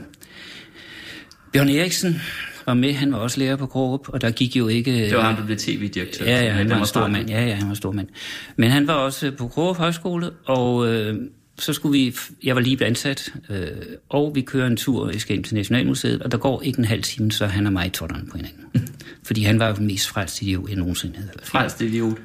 Bjørn 1.52 1.69
Eriksen 1.69 2.21
var 2.66 2.75
med, 2.75 2.93
han 2.93 3.12
var 3.12 3.19
også 3.19 3.40
lærer 3.40 3.57
på 3.57 3.66
Krogerup, 3.66 4.09
og 4.09 4.21
der 4.21 4.31
gik 4.31 4.57
jo 4.57 4.69
ikke... 4.69 4.93
Det 4.93 5.16
var 5.16 5.23
ham, 5.23 5.37
der 5.37 5.47
blev 5.47 5.59
tv-direktør. 5.59 6.25
Ja, 6.25 6.45
ja, 6.45 6.50
han 6.50 6.71
var 6.71 6.76
en 6.76 6.87
stor 6.87 7.09
mand. 7.09 7.31
Ja, 7.31 7.47
ja, 7.47 7.54
han 7.54 7.69
var 7.69 7.75
stor 7.75 7.93
mand. 7.93 8.09
Men 8.57 8.71
han 8.71 8.87
var 8.87 8.95
også 8.95 9.31
på 9.31 9.49
Krogerup 9.49 9.76
Højskole, 9.76 10.31
og 10.45 10.88
øh, 10.88 11.16
så 11.59 11.73
skulle 11.73 11.99
vi... 11.99 12.17
Jeg 12.43 12.55
var 12.55 12.61
lige 12.61 12.87
ansat, 12.87 13.33
øh, 13.51 13.69
og 14.09 14.35
vi 14.35 14.41
kører 14.41 14.67
en 14.67 14.77
tur, 14.77 15.11
i 15.11 15.19
skal 15.19 15.37
ind 15.37 15.45
til 15.45 15.55
Nationalmuseet, 15.55 16.23
og 16.23 16.33
der 16.33 16.39
går 16.39 16.63
ikke 16.63 16.79
en 16.79 16.85
halv 16.85 17.03
time, 17.03 17.33
så 17.33 17.47
han 17.47 17.67
og 17.67 17.73
mig 17.73 17.93
totteren 17.93 18.29
på 18.31 18.37
hinanden. 18.37 18.65
Fordi 19.27 19.43
han 19.43 19.59
var 19.59 19.69
jo 19.69 19.75
den 19.75 19.87
mest 19.87 20.09
frelst 20.09 20.43
idiot, 20.43 20.69
jeg 20.69 20.77
nogensinde 20.77 21.17
havde 21.17 21.29
hørt. 21.29 21.47
Frelst 21.47 21.81
idiot? 21.81 22.19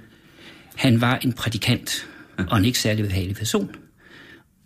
Han 0.75 1.01
var 1.01 1.17
en 1.17 1.33
prædikant, 1.33 2.07
og 2.47 2.57
en 2.57 2.65
ikke 2.65 2.79
særlig 2.79 3.05
behagelig 3.05 3.35
person. 3.35 3.75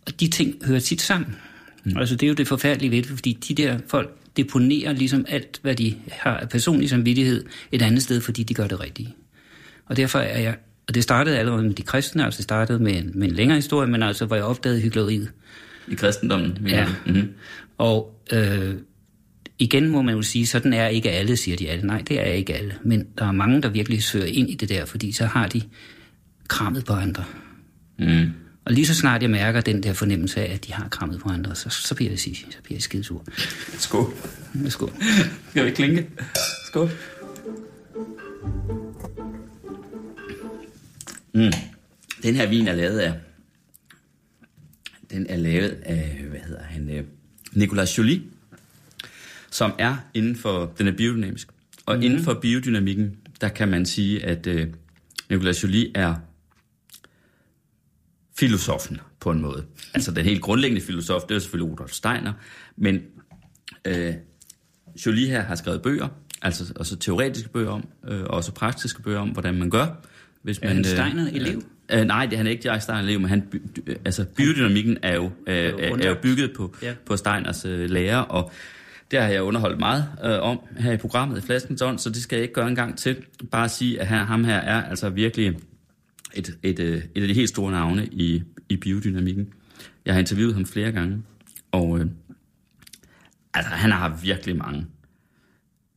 Og 0.05 0.19
de 0.19 0.27
ting 0.27 0.55
hører 0.65 0.79
tit 0.79 1.01
sammen. 1.01 1.35
Mm. 1.83 1.97
Altså 1.97 2.15
det 2.15 2.23
er 2.23 2.27
jo 2.27 2.33
det 2.33 2.47
forfærdelige 2.47 2.91
ved 2.91 2.97
det, 2.97 3.09
fordi 3.09 3.33
de 3.33 3.55
der 3.55 3.77
folk 3.87 4.17
deponerer 4.37 4.93
ligesom 4.93 5.25
alt, 5.27 5.59
hvad 5.61 5.75
de 5.75 5.95
har 6.11 6.37
af 6.37 6.49
personlig 6.49 6.89
samvittighed, 6.89 7.45
et 7.71 7.81
andet 7.81 8.03
sted, 8.03 8.21
fordi 8.21 8.43
de 8.43 8.53
gør 8.53 8.67
det 8.67 8.79
rigtige. 8.79 9.15
Og 9.85 9.97
derfor 9.97 10.19
er 10.19 10.39
jeg, 10.39 10.55
og 10.87 10.95
det 10.95 11.03
startede 11.03 11.39
allerede 11.39 11.63
med 11.63 11.73
de 11.73 11.81
kristne, 11.81 12.25
altså 12.25 12.37
det 12.37 12.43
startede 12.43 12.79
med 12.79 12.97
en, 12.97 13.11
med 13.15 13.27
en 13.27 13.33
længere 13.33 13.55
historie, 13.55 13.87
men 13.87 14.03
altså 14.03 14.25
hvor 14.25 14.35
jeg 14.35 14.45
opdagede 14.45 14.81
hyggeleriet. 14.81 15.31
I 15.87 15.95
kristendommen? 15.95 16.57
Ja. 16.67 16.87
Mm-hmm. 17.05 17.33
Og 17.77 18.21
øh, 18.33 18.75
igen 19.59 19.89
må 19.89 20.01
man 20.01 20.15
jo 20.15 20.21
sige, 20.21 20.47
sådan 20.47 20.73
er 20.73 20.87
ikke 20.87 21.11
alle, 21.11 21.37
siger 21.37 21.57
de 21.57 21.69
alle. 21.69 21.87
Nej, 21.87 22.01
det 22.07 22.19
er 22.19 22.31
ikke 22.31 22.53
alle. 22.53 22.75
Men 22.83 23.07
der 23.17 23.25
er 23.25 23.31
mange, 23.31 23.61
der 23.61 23.69
virkelig 23.69 24.03
søger 24.03 24.25
ind 24.25 24.49
i 24.49 24.55
det 24.55 24.69
der, 24.69 24.85
fordi 24.85 25.11
så 25.11 25.25
har 25.25 25.47
de 25.47 25.61
krammet 26.47 26.85
på 26.85 26.93
andre. 26.93 27.23
Mm. 27.99 28.31
Og 28.65 28.73
lige 28.73 28.85
så 28.85 28.95
snart 28.95 29.21
jeg 29.21 29.29
mærker 29.29 29.61
den 29.61 29.83
der 29.83 29.93
fornemmelse 29.93 30.41
af, 30.41 30.53
at 30.53 30.65
de 30.67 30.73
har 30.73 30.87
krammet 30.87 31.19
på 31.19 31.29
andre, 31.29 31.55
så, 31.55 31.69
så 31.69 31.95
bliver 31.95 32.11
jeg, 32.11 32.19
sige, 32.19 32.35
så 32.35 32.57
bliver 32.63 32.75
jeg 32.75 32.81
skidesur. 32.81 33.25
Skål. 33.77 34.13
Skål. 34.67 34.91
Skal 35.49 35.65
vi 35.65 35.71
klinke? 35.71 36.07
Skål. 36.67 36.89
Mm. 41.33 41.51
Den 42.23 42.35
her 42.35 42.49
vin 42.49 42.67
er 42.67 42.75
lavet 42.75 42.99
af... 42.99 43.13
Den 45.11 45.25
er 45.29 45.37
lavet 45.37 45.69
af, 45.85 46.23
hvad 46.29 46.39
hedder 46.39 46.63
han, 46.63 46.89
øh, 46.89 47.03
Nicolas 47.51 47.97
Jolie, 47.97 48.21
som 49.51 49.73
er 49.79 49.95
inden 50.13 50.35
for, 50.35 50.73
den 50.77 50.87
er 50.87 50.91
biodynamisk. 50.91 51.47
Og 51.85 51.95
mm. 51.95 52.01
inden 52.01 52.23
for 52.23 52.33
biodynamikken, 52.33 53.17
der 53.41 53.49
kan 53.49 53.67
man 53.67 53.85
sige, 53.85 54.25
at 54.25 54.47
øh, 54.47 54.67
Nicolas 55.29 55.63
Jolie 55.63 55.91
er 55.95 56.15
filosofen 58.37 58.99
på 59.19 59.31
en 59.31 59.41
måde. 59.41 59.65
Altså 59.93 60.11
den 60.11 60.25
helt 60.25 60.41
grundlæggende 60.41 60.85
filosof, 60.85 61.21
det 61.21 61.35
er 61.35 61.39
selvfølgelig 61.39 61.71
Rudolf 61.71 61.91
Steiner, 61.91 62.33
men 62.75 63.01
øh, 63.85 64.13
Jolie 65.05 65.27
her 65.27 65.41
har 65.41 65.55
skrevet 65.55 65.81
bøger, 65.81 66.07
altså 66.41 66.73
også 66.75 66.95
teoretiske 66.95 67.49
bøger 67.49 67.69
om, 67.69 67.87
øh, 68.07 68.21
og 68.21 68.27
også 68.27 68.51
praktiske 68.51 69.01
bøger 69.01 69.19
om, 69.19 69.29
hvordan 69.29 69.55
man 69.55 69.69
gør. 69.69 69.87
Hvis 70.43 70.61
man, 70.61 70.69
er 70.69 70.73
han 70.73 70.83
Steiner-elev? 70.83 71.63
Øh, 71.91 71.99
øh, 71.99 72.05
nej, 72.05 72.25
det, 72.25 72.37
han 72.37 72.47
er 72.47 72.51
ikke 72.51 72.63
direkte 72.63 72.83
Steiner-elev, 72.83 73.19
men 73.19 73.29
han, 73.29 73.47
øh, 73.87 73.95
altså, 74.05 74.25
biodynamikken 74.35 74.97
er 75.01 75.15
jo, 75.15 75.25
øh, 75.47 75.55
er, 75.55 75.97
er 76.01 76.09
jo 76.09 76.15
bygget 76.21 76.53
på, 76.55 76.75
ja. 76.81 76.93
på 77.05 77.17
Steiners 77.17 77.65
øh, 77.65 77.89
lære, 77.89 78.25
og 78.25 78.51
det 79.11 79.21
har 79.21 79.27
jeg 79.27 79.41
underholdt 79.41 79.79
meget 79.79 80.05
øh, 80.23 80.39
om 80.41 80.59
her 80.77 80.91
i 80.91 80.97
programmet 80.97 81.37
i 81.37 81.41
Flaskens 81.41 81.81
Ånd, 81.81 81.99
så 81.99 82.09
det 82.09 82.21
skal 82.21 82.35
jeg 82.35 82.43
ikke 82.43 82.53
gøre 82.53 82.67
en 82.67 82.75
gang 82.75 82.97
til. 82.97 83.15
Bare 83.51 83.69
sige, 83.69 84.01
at 84.01 84.07
her, 84.07 84.25
ham 84.25 84.43
her 84.43 84.57
er 84.57 84.83
altså 84.83 85.09
virkelig 85.09 85.57
et, 86.33 86.57
et, 86.63 86.79
øh, 86.79 87.01
et 87.15 87.21
af 87.21 87.27
de 87.27 87.33
helt 87.33 87.49
store 87.49 87.71
navne 87.71 88.05
i, 88.05 88.43
i 88.69 88.77
biodynamikken. 88.77 89.53
Jeg 90.05 90.13
har 90.13 90.19
interviewet 90.19 90.53
ham 90.53 90.65
flere 90.65 90.91
gange, 90.91 91.23
og 91.71 91.99
øh, 91.99 92.05
altså, 93.53 93.71
han 93.71 93.91
har 93.91 94.19
virkelig 94.23 94.57
mange 94.57 94.85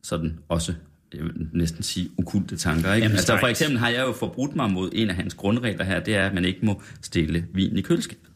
sådan 0.03 0.39
også 0.49 0.73
jeg 1.13 1.23
vil 1.23 1.47
næsten 1.53 1.83
sige 1.83 2.09
ukulte 2.17 2.57
tanker. 2.57 2.93
Ikke? 2.93 3.05
Jamen, 3.05 3.17
altså, 3.17 3.37
for 3.39 3.47
eksempel 3.47 3.79
har 3.79 3.89
jeg 3.89 4.01
jo 4.01 4.13
forbrudt 4.13 4.55
mig 4.55 4.71
mod 4.71 4.89
en 4.93 5.09
af 5.09 5.15
hans 5.15 5.33
grundregler 5.33 5.83
her, 5.83 5.99
det 5.99 6.15
er, 6.15 6.27
at 6.27 6.33
man 6.33 6.45
ikke 6.45 6.65
må 6.65 6.81
stille 7.01 7.47
vin 7.53 7.77
i 7.77 7.81
køleskabet. 7.81 8.27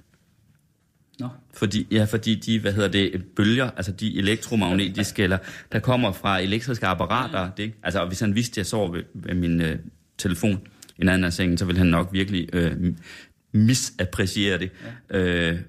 Nå. 1.19 1.29
Fordi, 1.53 1.87
ja, 1.91 2.03
fordi 2.03 2.35
de, 2.35 2.59
hvad 2.59 2.73
hedder 2.73 2.89
det, 2.89 3.23
bølger, 3.35 3.69
altså 3.77 3.91
de 3.91 4.17
elektromagnetiske, 4.17 5.23
eller 5.23 5.37
der 5.71 5.79
kommer 5.79 6.11
fra 6.11 6.39
elektriske 6.39 6.87
apparater, 6.87 7.51
det, 7.57 7.73
altså 7.83 8.05
hvis 8.05 8.19
han 8.19 8.35
vidste, 8.35 8.53
at 8.53 8.57
jeg 8.57 8.65
sov 8.65 8.93
ved, 8.93 9.03
ved 9.13 9.35
min 9.35 9.61
øh, 9.61 9.79
telefon 10.17 10.61
i 10.97 11.01
en 11.01 11.09
anden 11.09 11.23
af 11.23 11.33
sengen, 11.33 11.57
så 11.57 11.65
ville 11.65 11.77
han 11.77 11.87
nok 11.87 12.09
virkelig 12.11 12.49
øh, 12.53 12.93
misappreciere 13.51 14.57
det. 14.57 14.71
Ja. 15.11 15.17
Øh, 15.19 15.59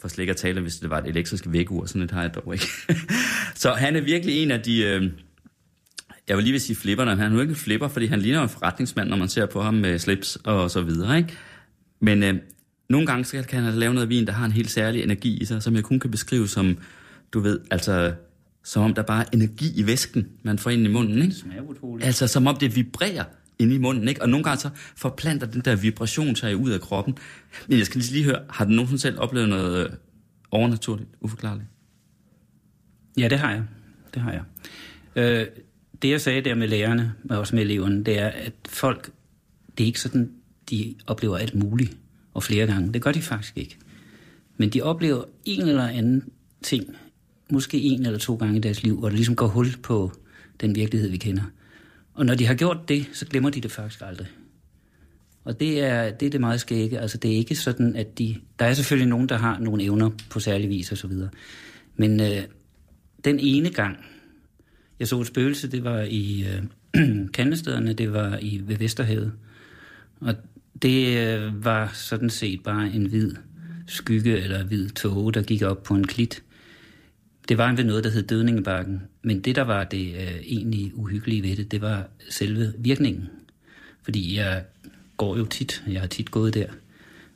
for 0.00 0.08
slet 0.08 0.22
ikke 0.22 0.30
at 0.30 0.36
tale, 0.36 0.60
hvis 0.60 0.76
det 0.76 0.90
var 0.90 0.98
et 0.98 1.06
elektrisk 1.06 1.44
vækkeur, 1.48 1.86
sådan 1.86 2.02
et 2.02 2.10
har 2.10 2.22
jeg 2.22 2.34
dog 2.34 2.54
ikke. 2.54 2.66
så 3.62 3.72
han 3.72 3.96
er 3.96 4.00
virkelig 4.00 4.42
en 4.42 4.50
af 4.50 4.60
de... 4.60 4.82
Øh, 4.82 5.10
jeg 6.30 6.36
vil 6.36 6.44
lige 6.44 6.52
vil 6.52 6.60
sige 6.60 6.76
flipperne, 6.76 7.16
han 7.16 7.32
er 7.32 7.34
jo 7.34 7.40
ikke 7.40 7.50
en 7.50 7.56
flipper, 7.56 7.88
fordi 7.88 8.06
han 8.06 8.20
ligner 8.20 8.42
en 8.42 8.48
forretningsmand, 8.48 9.08
når 9.08 9.16
man 9.16 9.28
ser 9.28 9.46
på 9.46 9.62
ham 9.62 9.74
med 9.74 9.98
slips 9.98 10.38
og 10.44 10.70
så 10.70 10.82
videre, 10.82 11.18
ikke? 11.18 11.32
Men 12.00 12.22
øh, 12.22 12.34
nogle 12.88 13.06
gange 13.06 13.24
så 13.24 13.44
kan 13.48 13.62
han 13.62 13.74
lave 13.74 13.94
noget 13.94 14.08
vin, 14.08 14.26
der 14.26 14.32
har 14.32 14.46
en 14.46 14.52
helt 14.52 14.70
særlig 14.70 15.02
energi 15.02 15.38
i 15.38 15.44
sig, 15.44 15.62
som 15.62 15.74
jeg 15.74 15.84
kun 15.84 16.00
kan 16.00 16.10
beskrive 16.10 16.48
som, 16.48 16.78
du 17.32 17.40
ved, 17.40 17.60
altså, 17.70 18.12
som 18.64 18.82
om 18.82 18.94
der 18.94 19.02
bare 19.02 19.22
er 19.22 19.28
energi 19.32 19.72
i 19.76 19.86
væsken, 19.86 20.28
man 20.42 20.58
får 20.58 20.70
ind 20.70 20.84
i 20.84 20.88
munden, 20.88 21.22
ikke? 21.22 21.34
Altså, 22.00 22.26
som 22.26 22.46
om 22.46 22.56
det 22.56 22.76
vibrerer 22.76 23.24
ind 23.58 23.72
i 23.72 23.78
munden, 23.78 24.08
ikke? 24.08 24.22
Og 24.22 24.28
nogle 24.28 24.44
gange 24.44 24.60
så 24.60 24.70
forplanter 24.96 25.46
den 25.46 25.60
der 25.60 25.76
vibration 25.76 26.36
sig 26.36 26.56
ud 26.56 26.70
af 26.70 26.80
kroppen. 26.80 27.16
Men 27.68 27.78
jeg 27.78 27.86
skal 27.86 28.00
lige 28.00 28.24
høre, 28.24 28.40
har 28.50 28.64
du 28.64 28.70
nogensinde 28.70 29.02
selv 29.02 29.18
oplevet 29.18 29.48
noget 29.48 29.86
øh, 29.86 29.92
overnaturligt, 30.50 31.08
uforklarligt? 31.20 31.68
Ja, 33.18 33.28
det 33.28 33.38
har 33.38 33.50
jeg. 33.50 33.62
Det 34.14 34.22
har 34.22 34.32
jeg. 34.32 34.42
Øh, 35.16 35.46
det 36.02 36.10
jeg 36.10 36.20
sagde 36.20 36.40
der 36.40 36.54
med 36.54 36.68
lærerne, 36.68 37.12
og 37.30 37.38
også 37.38 37.56
med 37.56 37.62
eleverne, 37.62 38.04
det 38.04 38.18
er, 38.18 38.28
at 38.28 38.52
folk, 38.68 39.10
det 39.78 39.84
er 39.84 39.86
ikke 39.86 40.00
sådan, 40.00 40.30
de 40.70 40.94
oplever 41.06 41.36
alt 41.36 41.54
muligt 41.54 41.96
og 42.34 42.42
flere 42.42 42.66
gange. 42.66 42.92
Det 42.92 43.02
gør 43.02 43.12
de 43.12 43.22
faktisk 43.22 43.58
ikke. 43.58 43.76
Men 44.56 44.70
de 44.70 44.82
oplever 44.82 45.24
en 45.44 45.68
eller 45.68 45.88
anden 45.88 46.24
ting, 46.62 46.96
måske 47.50 47.80
en 47.80 48.06
eller 48.06 48.18
to 48.18 48.34
gange 48.34 48.56
i 48.56 48.60
deres 48.60 48.82
liv, 48.82 48.98
hvor 48.98 49.08
det 49.08 49.16
ligesom 49.16 49.36
går 49.36 49.46
hul 49.46 49.66
på 49.82 50.12
den 50.60 50.74
virkelighed, 50.74 51.10
vi 51.10 51.16
kender. 51.16 51.42
Og 52.14 52.26
når 52.26 52.34
de 52.34 52.46
har 52.46 52.54
gjort 52.54 52.88
det, 52.88 53.06
så 53.12 53.26
glemmer 53.26 53.50
de 53.50 53.60
det 53.60 53.72
faktisk 53.72 54.00
aldrig. 54.04 54.26
Og 55.44 55.60
det 55.60 55.80
er 55.80 56.10
det, 56.10 56.26
er 56.26 56.30
det 56.30 56.40
meget 56.40 56.60
skægge. 56.60 56.98
Altså, 56.98 57.18
det 57.18 57.32
er 57.32 57.36
ikke 57.36 57.54
sådan, 57.54 57.96
at 57.96 58.18
de... 58.18 58.36
Der 58.58 58.64
er 58.64 58.74
selvfølgelig 58.74 59.08
nogen, 59.08 59.28
der 59.28 59.38
har 59.38 59.58
nogle 59.58 59.82
evner 59.82 60.10
på 60.30 60.40
særlig 60.40 60.68
vis 60.68 60.92
og 60.92 60.98
så 60.98 61.06
videre. 61.06 61.28
Men 61.96 62.20
øh, 62.20 62.42
den 63.24 63.38
ene 63.38 63.70
gang, 63.70 63.96
jeg 65.00 65.08
så 65.08 65.20
et 65.20 65.26
spøgelse, 65.26 65.70
det 65.70 65.84
var 65.84 66.00
i 66.00 66.44
øh, 66.94 67.28
Kandestederne, 67.34 67.92
det 67.92 68.12
var 68.12 68.38
i 68.42 68.60
ved 68.64 68.76
Vesterhavet. 68.76 69.32
Og 70.20 70.34
det 70.82 71.18
øh, 71.18 71.64
var 71.64 71.90
sådan 71.94 72.30
set 72.30 72.62
bare 72.62 72.90
en 72.92 73.06
hvid 73.06 73.34
skygge 73.86 74.38
eller 74.38 74.64
hvid 74.64 74.90
tåge, 74.90 75.32
der 75.32 75.42
gik 75.42 75.62
op 75.62 75.82
på 75.82 75.94
en 75.94 76.06
klit. 76.06 76.42
Det 77.48 77.58
var 77.58 77.72
ved 77.72 77.84
noget, 77.84 78.04
der 78.04 78.10
hed 78.10 78.22
Dødningebakken. 78.22 79.02
Men 79.22 79.40
det, 79.40 79.56
der 79.56 79.62
var 79.62 79.84
det 79.84 80.14
øh, 80.14 80.40
egentlig 80.42 80.92
uhyggelige 80.94 81.42
ved 81.42 81.56
det, 81.56 81.70
det 81.70 81.80
var 81.80 82.08
selve 82.28 82.72
virkningen. 82.78 83.28
Fordi 84.02 84.36
jeg 84.36 84.64
går 85.16 85.36
jo 85.36 85.44
tit, 85.44 85.84
jeg 85.88 86.00
har 86.00 86.08
tit 86.08 86.30
gået 86.30 86.54
der. 86.54 86.66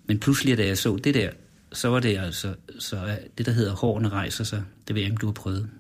Men 0.07 0.19
pludselig, 0.19 0.59
da 0.59 0.67
jeg 0.67 0.79
så 0.79 0.97
det 0.97 1.15
der, 1.15 1.31
så 1.73 1.89
var 1.89 2.01
det 2.01 2.19
altså, 2.19 2.55
så 2.79 3.19
det 3.39 3.47
der 3.47 3.53
hedder 3.53 3.73
hårene 3.73 4.09
rejser 4.09 4.45
sig. 4.45 4.63
Det 4.89 4.95
ved 4.95 5.03
jeg 5.03 5.11
ikke, 5.11 5.21
du 5.21 5.27
har 5.27 5.33
prøvet. 5.33 5.71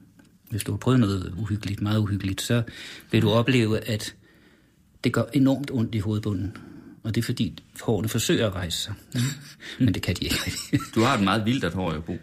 Hvis 0.50 0.64
du 0.64 0.72
har 0.72 0.76
prøvet 0.76 1.00
noget 1.00 1.34
uhyggeligt, 1.38 1.82
meget 1.82 1.98
uhyggeligt, 1.98 2.42
så 2.42 2.62
vil 3.10 3.22
du 3.22 3.30
opleve, 3.30 3.88
at 3.88 4.14
det 5.04 5.12
gør 5.12 5.22
enormt 5.32 5.70
ondt 5.70 5.94
i 5.94 5.98
hovedbunden. 5.98 6.56
Og 7.02 7.14
det 7.14 7.20
er 7.20 7.24
fordi 7.24 7.62
hårene 7.80 8.08
forsøger 8.08 8.46
at 8.46 8.54
rejse 8.54 8.78
sig. 8.78 8.94
Mm. 9.14 9.20
Men 9.84 9.94
det 9.94 10.02
kan 10.02 10.14
de 10.14 10.24
ikke. 10.24 10.52
du 10.94 11.00
har 11.00 11.16
et 11.16 11.24
meget 11.24 11.44
vildt 11.44 11.74
hår, 11.74 11.92
jeg 11.92 12.04
Bo. 12.04 12.16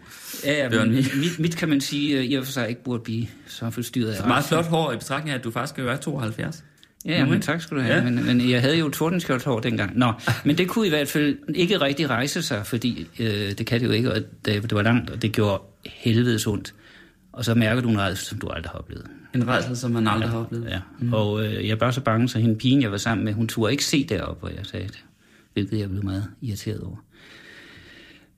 Ja, 0.44 0.52
ja 0.52 0.84
men 0.84 0.94
mit, 0.94 1.38
mit 1.38 1.56
kan 1.56 1.68
man 1.68 1.80
sige, 1.80 2.26
i 2.26 2.34
og 2.34 2.44
for 2.44 2.52
sig 2.52 2.68
ikke 2.68 2.84
burde 2.84 3.02
blive 3.02 3.26
så 3.46 3.70
forstyrret 3.70 4.10
af 4.10 4.16
så 4.16 4.26
meget 4.26 4.44
flot 4.44 4.66
hår 4.66 4.92
i 4.92 4.96
betragtning 4.96 5.34
af, 5.34 5.38
at 5.38 5.44
du 5.44 5.50
faktisk 5.50 5.74
skal 5.74 5.84
være 5.84 5.96
72. 5.96 6.64
Ja, 7.04 7.24
men 7.24 7.40
tak 7.40 7.62
skal 7.62 7.76
du 7.76 7.82
have. 7.82 7.96
Ja. 7.96 8.02
Men, 8.02 8.26
men 8.26 8.50
jeg 8.50 8.60
havde 8.60 8.78
jo 8.78 8.88
tordenskjoldshår 8.88 9.60
dengang. 9.60 9.98
Nå, 9.98 10.12
men 10.44 10.58
det 10.58 10.68
kunne 10.68 10.86
i 10.86 10.88
hvert 10.88 11.08
fald 11.08 11.36
ikke 11.54 11.80
rigtig 11.80 12.10
rejse 12.10 12.42
sig, 12.42 12.66
fordi 12.66 13.08
øh, 13.18 13.28
det 13.28 13.66
kan 13.66 13.80
det 13.80 13.86
jo 13.86 13.92
ikke, 13.92 14.12
og 14.12 14.22
det, 14.44 14.62
det 14.62 14.74
var 14.74 14.82
langt, 14.82 15.10
og 15.10 15.22
det 15.22 15.32
gjorde 15.32 15.62
helvedes 15.86 16.46
ondt. 16.46 16.74
Og 17.32 17.44
så 17.44 17.54
mærker 17.54 17.82
du 17.82 17.88
en 17.88 18.00
redsel, 18.00 18.26
som 18.26 18.38
du 18.38 18.48
aldrig 18.48 18.70
har 18.70 18.78
oplevet. 18.78 19.06
En 19.34 19.48
redsel, 19.48 19.76
som 19.76 19.90
man 19.90 20.08
aldrig 20.08 20.26
ja, 20.26 20.32
har 20.32 20.38
oplevet? 20.38 20.70
Ja, 20.70 20.80
mm. 21.00 21.12
og 21.12 21.44
øh, 21.44 21.68
jeg 21.68 21.80
var 21.80 21.90
så 21.90 22.00
bange, 22.00 22.28
så 22.28 22.38
hende 22.38 22.56
pigen, 22.56 22.82
jeg 22.82 22.90
var 22.90 22.96
sammen 22.96 23.24
med, 23.24 23.32
hun 23.32 23.48
turde 23.48 23.72
ikke 23.72 23.84
se 23.84 24.04
derop, 24.04 24.40
hvor 24.40 24.48
jeg 24.48 24.66
sagde 24.66 24.86
det. 24.86 25.04
Hvilket 25.52 25.78
jeg 25.78 25.90
blev 25.90 26.04
meget 26.04 26.26
irriteret 26.42 26.80
over. 26.80 26.96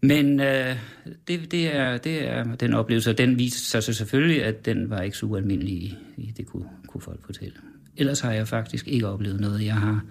Men 0.01 0.41
øh, 0.41 0.77
det, 1.29 1.53
det, 1.53 1.77
er, 1.77 1.97
det 1.97 2.29
er 2.29 2.45
den 2.45 2.75
oplevelse, 2.75 3.11
og 3.11 3.19
den 3.19 3.39
viste 3.39 3.61
sig 3.61 3.83
så 3.83 3.93
selvfølgelig, 3.93 4.45
at 4.45 4.67
den 4.67 4.91
var 4.91 5.01
ikke 5.01 5.17
så 5.17 5.27
ualmindelig, 5.27 5.99
det 6.37 6.47
kunne, 6.47 6.69
kunne 6.87 7.01
folk 7.01 7.27
fortælle. 7.27 7.55
Ellers 7.97 8.21
har 8.21 8.33
jeg 8.33 8.49
faktisk 8.49 8.89
ikke 8.89 9.09
oplevet 9.09 9.41
noget. 9.41 9.65
Jeg 9.65 9.75
har 9.75 10.05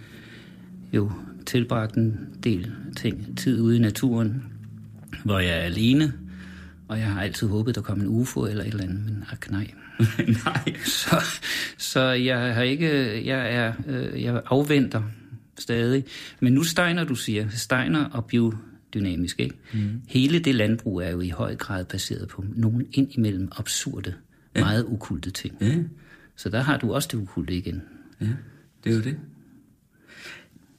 jo 0.94 1.12
tilbragt 1.46 1.96
en 1.96 2.30
del 2.44 2.72
ting, 2.98 3.38
tid 3.38 3.62
ude 3.62 3.76
i 3.76 3.80
naturen, 3.80 4.44
hvor 5.24 5.40
jeg 5.40 5.50
er 5.50 5.62
alene, 5.62 6.14
og 6.88 7.00
jeg 7.00 7.08
har 7.08 7.22
altid 7.22 7.48
håbet, 7.48 7.76
der 7.76 7.82
kom 7.82 8.02
en 8.02 8.08
UFO 8.08 8.46
eller 8.46 8.64
et 8.64 8.68
eller 8.68 8.84
andet, 8.84 9.06
men 9.06 9.24
ak 9.32 9.52
nej. 9.52 9.74
nej. 10.46 10.76
Så, 10.86 11.24
så 11.78 12.02
jeg 12.02 12.56
har 12.56 12.64
ikke, 12.64 12.88
jeg 13.28 13.56
er, 13.56 13.74
øh, 13.88 14.24
jeg 14.24 14.42
afventer 14.46 15.04
stadig. 15.60 16.06
Men 16.40 16.54
nu 16.54 16.64
Steiner, 16.64 17.04
du 17.04 17.16
siger, 17.16 17.50
Steiner 17.50 18.06
og 18.06 18.26
biodynamisk, 18.26 19.40
ikke? 19.40 19.56
Mm. 19.74 20.02
Hele 20.08 20.40
det 20.40 20.56
landbrug 20.56 21.02
er 21.02 21.10
jo 21.10 21.22
i 21.22 21.30
høj 21.30 21.56
grad 21.56 21.86
baseret 21.86 22.28
på 22.28 22.46
nogle 22.56 22.86
indimellem 22.92 23.52
absurde, 23.58 24.14
ja. 24.56 24.60
meget 24.60 24.86
ukulte 24.86 25.32
ting. 25.32 25.58
Ja. 25.62 25.84
Så 26.36 26.50
der 26.50 26.62
har 26.62 26.78
du 26.78 26.94
også 26.94 27.10
det 27.12 27.18
ukulte 27.18 27.58
igen. 27.58 27.82
Ja, 28.22 28.28
det 28.84 28.92
er 28.92 28.96
jo 28.96 29.02
det. 29.02 29.18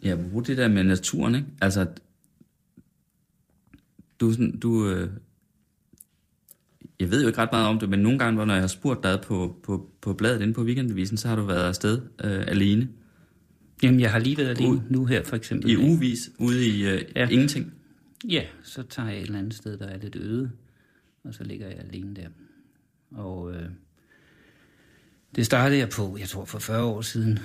Ja, 0.02 0.14
hvor 0.14 0.40
det 0.40 0.56
der 0.56 0.68
med 0.68 0.84
naturen, 0.84 1.34
ikke? 1.34 1.46
Altså, 1.60 1.86
du, 4.20 4.34
du 4.62 4.88
øh, 4.88 5.10
jeg 7.00 7.10
ved 7.10 7.22
jo 7.22 7.26
ikke 7.26 7.38
ret 7.38 7.52
meget 7.52 7.66
om 7.66 7.78
det, 7.78 7.88
men 7.88 8.00
nogle 8.00 8.18
gange, 8.18 8.46
når 8.46 8.54
jeg 8.54 8.62
har 8.62 8.68
spurgt 8.68 9.02
dig 9.02 9.20
på, 9.20 9.56
på, 9.62 9.90
på 10.00 10.12
bladet 10.12 10.42
inde 10.42 10.54
på 10.54 10.62
weekendavisen, 10.62 11.16
så 11.16 11.28
har 11.28 11.36
du 11.36 11.42
været 11.42 11.68
afsted 11.68 12.00
øh, 12.24 12.44
alene. 12.46 12.88
Jamen, 13.82 14.00
jeg 14.00 14.12
har 14.12 14.18
lige 14.18 14.36
været 14.36 14.48
alene 14.48 14.76
U- 14.76 14.92
nu 14.92 15.04
her, 15.04 15.24
for 15.24 15.36
eksempel. 15.36 15.70
I 15.70 15.76
uvis, 15.76 16.30
ude 16.38 16.66
i 16.66 16.86
øh, 16.86 17.02
ja. 17.16 17.28
ingenting? 17.28 17.74
Ja, 18.28 18.42
så 18.62 18.82
tager 18.82 19.08
jeg 19.08 19.18
et 19.18 19.26
eller 19.26 19.38
andet 19.38 19.54
sted, 19.54 19.78
der 19.78 19.86
er 19.86 19.98
lidt 19.98 20.16
øde, 20.16 20.50
og 21.24 21.34
så 21.34 21.44
ligger 21.44 21.66
jeg 21.66 21.78
alene 21.78 22.14
der. 22.14 22.28
Og 23.10 23.52
øh, 23.54 23.68
det 25.36 25.46
startede 25.46 25.78
jeg 25.78 25.88
på, 25.88 26.16
jeg 26.20 26.28
tror 26.28 26.44
for 26.44 26.58
40 26.58 26.84
år 26.84 27.00
siden. 27.00 27.38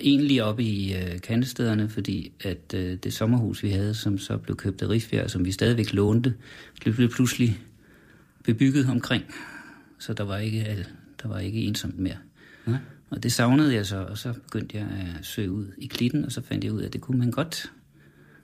Egentlig 0.00 0.42
oppe 0.42 0.62
i 0.62 0.94
øh, 0.94 1.20
kandestederne, 1.20 1.88
fordi 1.88 2.32
at 2.40 2.74
øh, 2.74 2.96
det 2.96 3.12
sommerhus, 3.12 3.62
vi 3.62 3.70
havde, 3.70 3.94
som 3.94 4.18
så 4.18 4.38
blev 4.38 4.56
købt 4.56 4.82
af 4.82 4.88
Rigsbjerg, 4.88 5.30
som 5.30 5.44
vi 5.44 5.52
stadigvæk 5.52 5.92
lånte, 5.92 6.34
blev 6.80 7.10
pludselig 7.10 7.60
bebygget 8.44 8.88
omkring. 8.88 9.24
Så 9.98 10.12
der 10.12 10.24
var 10.24 10.38
ikke, 10.38 10.86
der 11.22 11.28
var 11.28 11.38
ikke 11.38 11.60
ensomt 11.60 11.98
mere. 11.98 12.16
Ja. 12.66 12.78
Og 13.10 13.22
det 13.22 13.32
savnede 13.32 13.74
jeg 13.74 13.86
så, 13.86 13.96
og 13.96 14.18
så 14.18 14.32
begyndte 14.32 14.76
jeg 14.76 14.86
at 14.86 15.26
søge 15.26 15.50
ud 15.50 15.66
i 15.78 15.86
klitten, 15.86 16.24
og 16.24 16.32
så 16.32 16.42
fandt 16.42 16.64
jeg 16.64 16.72
ud 16.72 16.80
af, 16.80 16.86
at 16.86 16.92
det 16.92 17.00
kunne 17.00 17.18
man 17.18 17.30
godt. 17.30 17.72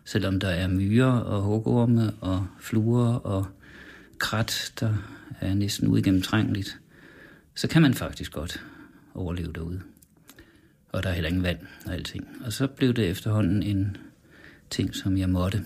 Selvom 0.04 0.40
der 0.40 0.48
er 0.48 0.68
myrer 0.68 1.12
og 1.12 1.42
hugorme 1.42 2.12
og 2.20 2.46
fluer 2.60 3.14
og 3.14 3.46
krat, 4.18 4.72
der 4.80 4.94
er 5.40 5.54
næsten 5.54 5.88
uigennemtrængeligt, 5.88 6.80
så 7.54 7.68
kan 7.68 7.82
man 7.82 7.94
faktisk 7.94 8.32
godt 8.32 8.64
overleve 9.14 9.52
derude. 9.52 9.80
Og 10.88 11.02
der 11.02 11.08
er 11.08 11.14
heller 11.14 11.28
ingen 11.28 11.42
vand 11.42 11.58
og 11.86 11.92
alting. 11.92 12.28
Og 12.44 12.52
så 12.52 12.66
blev 12.66 12.94
det 12.94 13.08
efterhånden 13.08 13.62
en 13.62 13.96
ting, 14.70 14.94
som 14.94 15.18
jeg 15.18 15.28
måtte. 15.28 15.64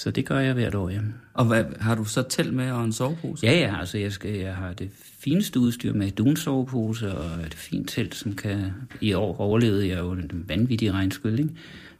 Så 0.00 0.10
det 0.10 0.26
gør 0.26 0.38
jeg 0.38 0.54
hvert 0.54 0.74
år, 0.74 0.88
ja. 0.88 1.00
Og 1.34 1.44
hvad, 1.44 1.64
har 1.80 1.94
du 1.94 2.04
så 2.04 2.22
telt 2.28 2.54
med 2.54 2.70
og 2.70 2.84
en 2.84 2.92
sovepose? 2.92 3.46
Ja, 3.46 3.52
ja, 3.52 3.78
altså 3.80 3.98
jeg, 3.98 4.12
skal, 4.12 4.30
jeg 4.30 4.54
har 4.54 4.72
det 4.72 4.90
fineste 4.94 5.60
udstyr 5.60 5.92
med 5.92 6.10
dunsovepose 6.10 7.14
og 7.14 7.46
et 7.46 7.54
fint 7.54 7.88
telt, 7.88 8.14
som 8.14 8.36
kan... 8.36 8.72
I 9.00 9.12
år 9.12 9.40
overlevede 9.40 9.88
jeg 9.88 9.98
jo 9.98 10.12
en 10.12 10.44
vanvittig 10.48 10.92
regnskyld, 10.92 11.38
ikke? 11.38 11.50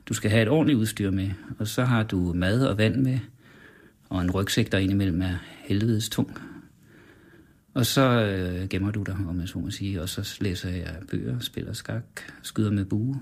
Du 0.09 0.15
skal 0.15 0.31
have 0.31 0.43
et 0.43 0.49
ordentligt 0.49 0.79
udstyr 0.79 1.11
med, 1.11 1.31
og 1.59 1.69
så 1.69 1.85
har 1.85 2.03
du 2.03 2.33
mad 2.33 2.67
og 2.67 2.79
vand 2.79 2.97
med, 2.97 3.19
og 4.09 4.23
en 4.23 4.31
rygsæk, 4.31 4.73
der 4.73 4.79
indimellem 4.79 5.23
er 5.23 5.37
helvedes 5.65 6.09
tung. 6.09 6.41
Og 7.75 7.87
så 7.87 8.03
øh, 8.03 8.69
gemmer 8.69 8.91
du 8.91 9.03
dig, 9.03 9.17
om 9.29 9.41
jeg 9.41 9.49
så 9.49 9.59
må 9.59 9.71
sige, 9.71 10.03
og 10.03 10.09
så 10.09 10.37
læser 10.41 10.71
jeg 10.71 10.97
bøger, 11.11 11.39
spiller 11.39 11.73
skak, 11.73 12.21
skyder 12.43 12.71
med 12.71 12.85
bue. 12.85 13.21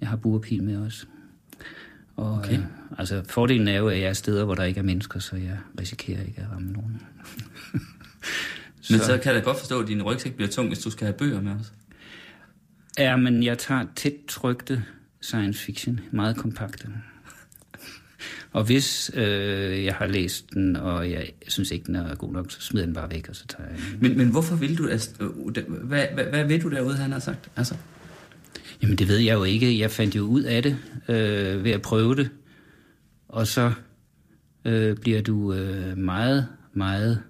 Jeg 0.00 0.08
har 0.08 0.16
buerpil 0.16 0.62
med 0.62 0.76
også. 0.76 1.06
Og, 2.18 2.32
okay. 2.32 2.58
øh, 2.58 2.64
altså, 2.98 3.22
fordelen 3.28 3.68
er 3.68 3.76
jo, 3.78 3.88
at 3.88 4.00
jeg 4.00 4.08
er 4.08 4.12
steder, 4.12 4.44
hvor 4.44 4.54
der 4.54 4.64
ikke 4.64 4.78
er 4.78 4.84
mennesker, 4.84 5.20
så 5.20 5.36
jeg 5.36 5.58
risikerer 5.80 6.20
ikke 6.20 6.40
at 6.40 6.50
ramme 6.52 6.72
nogen. 6.72 7.02
så. 8.80 8.92
Men 8.92 9.00
så 9.00 9.18
kan 9.22 9.32
jeg 9.32 9.34
da 9.34 9.44
godt 9.44 9.58
forstå, 9.58 9.80
at 9.80 9.88
din 9.88 10.02
rygsæk 10.02 10.34
bliver 10.34 10.48
tung, 10.48 10.68
hvis 10.68 10.78
du 10.78 10.90
skal 10.90 11.04
have 11.04 11.16
bøger 11.18 11.40
med 11.40 11.52
os. 11.52 11.72
Ja, 12.98 13.16
men 13.16 13.42
jeg 13.42 13.58
tager 13.58 13.84
tæt 13.96 14.12
trygte 14.28 14.84
science 15.20 15.64
fiction, 15.64 16.00
meget 16.10 16.36
kompakte. 16.36 16.88
Og 18.52 18.64
hvis 18.64 19.10
øh, 19.14 19.84
jeg 19.84 19.94
har 19.94 20.06
læst 20.06 20.54
den, 20.54 20.76
og 20.76 21.10
jeg 21.10 21.30
synes 21.48 21.70
ikke, 21.70 21.86
den 21.86 21.96
er 21.96 22.14
god 22.14 22.32
nok, 22.32 22.50
så 22.50 22.60
smider 22.60 22.86
den 22.86 22.94
bare 22.94 23.10
væk, 23.10 23.28
og 23.28 23.36
så 23.36 23.46
tager 23.46 23.68
jeg 23.68 23.78
den. 23.78 23.98
Men, 24.00 24.18
men 24.18 24.28
hvorfor 24.28 24.56
vil 24.56 24.78
du... 24.78 24.88
Altså, 24.88 25.10
hvad, 25.68 26.06
hvad, 26.14 26.24
hvad 26.24 26.44
ved 26.44 26.60
du 26.60 26.70
derude, 26.70 26.96
han 26.96 27.12
har 27.12 27.18
sagt? 27.18 27.50
Altså? 27.56 27.74
Jamen 28.82 28.98
det 28.98 29.08
ved 29.08 29.18
jeg 29.18 29.34
jo 29.34 29.44
ikke. 29.44 29.78
Jeg 29.78 29.90
fandt 29.90 30.16
jo 30.16 30.22
ud 30.22 30.42
af 30.42 30.62
det 30.62 30.76
øh, 31.08 31.64
ved 31.64 31.70
at 31.70 31.82
prøve 31.82 32.16
det. 32.16 32.30
Og 33.28 33.46
så 33.46 33.72
øh, 34.64 34.96
bliver 34.96 35.22
du 35.22 35.52
øh, 35.52 35.98
meget, 35.98 36.46
meget 36.72 37.22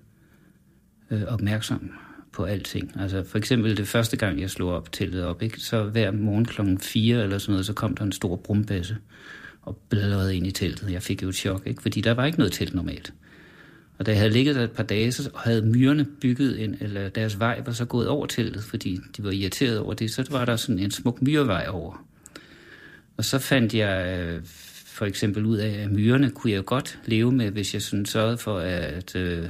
øh, 1.11 1.23
opmærksom 1.23 1.91
på 2.33 2.45
alting. 2.45 2.93
Altså 3.01 3.25
for 3.25 3.39
eksempel 3.39 3.77
det 3.77 3.89
første 3.89 4.17
gang, 4.17 4.41
jeg 4.41 4.51
slog 4.51 4.73
op 4.73 4.93
teltet 4.93 5.25
op, 5.25 5.43
ikke? 5.43 5.61
så 5.61 5.83
hver 5.83 6.11
morgen 6.11 6.45
klokken 6.45 6.79
4 6.79 7.23
eller 7.23 7.39
sådan 7.39 7.53
noget, 7.53 7.67
så 7.67 7.73
kom 7.73 7.97
der 7.97 8.05
en 8.05 8.13
stor 8.13 8.37
brumbasse 8.37 8.97
og 9.63 9.77
bladrede 9.89 10.37
ind 10.37 10.47
i 10.47 10.51
teltet. 10.51 10.93
Jeg 10.93 11.03
fik 11.03 11.23
jo 11.23 11.29
et 11.29 11.35
chok, 11.35 11.67
ikke? 11.67 11.83
fordi 11.83 12.01
der 12.01 12.15
var 12.15 12.25
ikke 12.25 12.39
noget 12.39 12.53
telt 12.53 12.75
normalt. 12.75 13.13
Og 13.99 14.07
da 14.07 14.11
jeg 14.11 14.21
havde 14.21 14.33
ligget 14.33 14.57
der 14.57 14.65
et 14.65 14.71
par 14.71 14.83
dage, 14.83 15.13
så 15.13 15.31
havde 15.37 15.63
myrerne 15.63 16.05
bygget 16.21 16.65
en, 16.65 16.77
eller 16.81 17.09
deres 17.09 17.39
vej 17.39 17.63
var 17.67 17.73
så 17.73 17.85
gået 17.85 18.09
over 18.09 18.27
teltet, 18.27 18.65
fordi 18.65 18.99
de 19.17 19.25
var 19.25 19.31
irriteret 19.31 19.79
over 19.79 19.95
det. 19.95 20.11
Så 20.11 20.27
var 20.31 20.45
der 20.45 20.57
sådan 20.57 20.79
en 20.79 20.91
smuk 20.91 21.23
myrevej 21.23 21.67
over. 21.69 22.05
Og 23.17 23.25
så 23.25 23.39
fandt 23.39 23.75
jeg 23.75 24.19
øh, 24.21 24.41
for 24.87 25.07
eksempel 25.07 25.45
ud 25.45 25.57
af, 25.57 25.71
at 25.71 25.91
myrerne 25.91 26.31
kunne 26.31 26.53
jeg 26.53 26.65
godt 26.65 26.99
leve 27.05 27.33
med, 27.33 27.51
hvis 27.51 27.75
jeg 27.75 27.83
sådan 27.83 28.07
sørgede 28.07 28.39
for, 28.39 28.59
at 28.59 29.17
øh, 29.17 29.49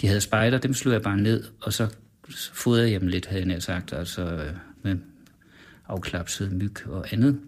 de 0.00 0.06
havde 0.06 0.20
spejder. 0.20 0.58
Dem 0.58 0.74
slog 0.74 0.92
jeg 0.92 1.02
bare 1.02 1.16
ned, 1.16 1.44
og 1.60 1.72
så 1.72 1.94
fodrede 2.52 2.90
jeg 2.90 3.00
dem 3.00 3.08
lidt, 3.08 3.26
havde 3.26 3.52
jeg 3.52 3.62
sagt, 3.62 3.92
altså 3.92 4.22
øh, 4.22 4.52
med 4.82 4.96
afklapset 5.88 6.52
myg 6.52 6.86
og 6.86 7.12
andet. 7.12 7.40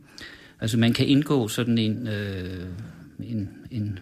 Altså 0.61 0.79
man 0.79 0.93
kan 0.93 1.07
indgå 1.07 1.49
sådan 1.49 1.79
en, 1.79 2.09
øh, 2.09 2.67
en, 3.21 3.51
en 3.71 3.99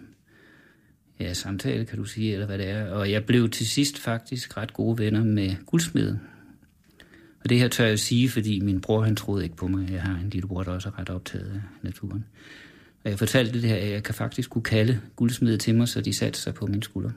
ja, 1.21 1.35
samtale, 1.35 1.85
kan 1.85 1.99
du 1.99 2.05
sige, 2.05 2.33
eller 2.33 2.47
hvad 2.47 2.59
det 2.59 2.69
er. 2.69 2.91
Og 2.91 3.11
jeg 3.11 3.25
blev 3.25 3.51
til 3.51 3.67
sidst 3.67 3.99
faktisk 3.99 4.57
ret 4.57 4.73
gode 4.73 4.99
venner 4.99 5.25
med 5.25 5.55
guldsmeden. 5.67 6.21
Og 7.41 7.51
det 7.51 7.59
her 7.59 7.69
tør 7.69 7.87
jeg 7.87 7.99
sige, 7.99 8.29
fordi 8.29 8.61
min 8.61 8.81
bror, 8.81 9.03
han 9.03 9.17
troede 9.17 9.45
ikke 9.45 9.57
på 9.57 9.67
mig. 9.67 9.91
Jeg 9.91 10.03
har 10.03 10.15
en 10.15 10.31
lille 10.31 10.49
bror, 10.49 10.63
der 10.63 10.73
også 10.73 10.89
er 10.89 10.99
ret 10.99 11.11
optaget 11.11 11.51
af 11.55 11.61
naturen. 11.83 12.25
Og 13.05 13.11
jeg 13.11 13.19
fortalte 13.19 13.53
det 13.53 13.69
her, 13.69 13.77
at 13.77 13.91
jeg 13.91 14.03
kan 14.03 14.15
faktisk 14.15 14.51
kunne 14.51 14.63
kalde 14.63 15.01
guldsmede 15.17 15.59
til 15.59 15.75
mig, 15.75 15.89
så 15.89 16.01
de 16.01 16.13
satte 16.13 16.41
sig 16.41 16.55
på 16.55 16.67
min 16.67 16.83
skulder. 16.83 17.11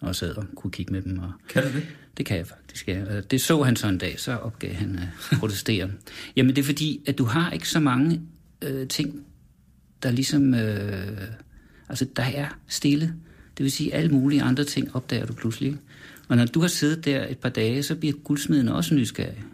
Og 0.00 0.16
sad 0.16 0.36
og 0.36 0.44
kunne 0.56 0.70
kigge 0.70 0.92
med 0.92 1.02
dem. 1.02 1.18
Og 1.18 1.32
kan 1.48 1.62
du 1.62 1.68
det? 1.68 1.86
Det 2.16 2.26
kan 2.26 2.36
jeg 2.36 2.46
faktisk, 2.46 2.88
ja. 2.88 3.16
Og 3.16 3.30
det 3.30 3.40
så 3.40 3.62
han 3.62 3.76
så 3.76 3.88
en 3.88 3.98
dag, 3.98 4.20
så 4.20 4.36
opgav 4.36 4.74
han 4.74 4.98
at 4.98 5.08
protestere. 5.40 5.90
Jamen 6.36 6.56
det 6.56 6.62
er 6.62 6.66
fordi, 6.66 7.00
at 7.06 7.18
du 7.18 7.24
har 7.24 7.50
ikke 7.50 7.68
så 7.68 7.80
mange 7.80 8.20
øh, 8.62 8.88
ting, 8.88 9.26
der 10.02 10.10
ligesom... 10.10 10.54
Øh, 10.54 11.18
Altså, 11.88 12.06
der 12.16 12.22
er 12.22 12.48
stille. 12.68 13.14
Det 13.58 13.64
vil 13.64 13.72
sige, 13.72 13.94
alle 13.94 14.10
mulige 14.10 14.42
andre 14.42 14.64
ting 14.64 14.96
opdager 14.96 15.26
du 15.26 15.32
pludselig. 15.32 15.78
Og 16.28 16.36
når 16.36 16.44
du 16.46 16.60
har 16.60 16.68
siddet 16.68 17.04
der 17.04 17.26
et 17.28 17.38
par 17.38 17.48
dage, 17.48 17.82
så 17.82 17.96
bliver 17.96 18.14
guldsmeden 18.14 18.68
også 18.68 18.94
nysgerrig. 18.94 19.44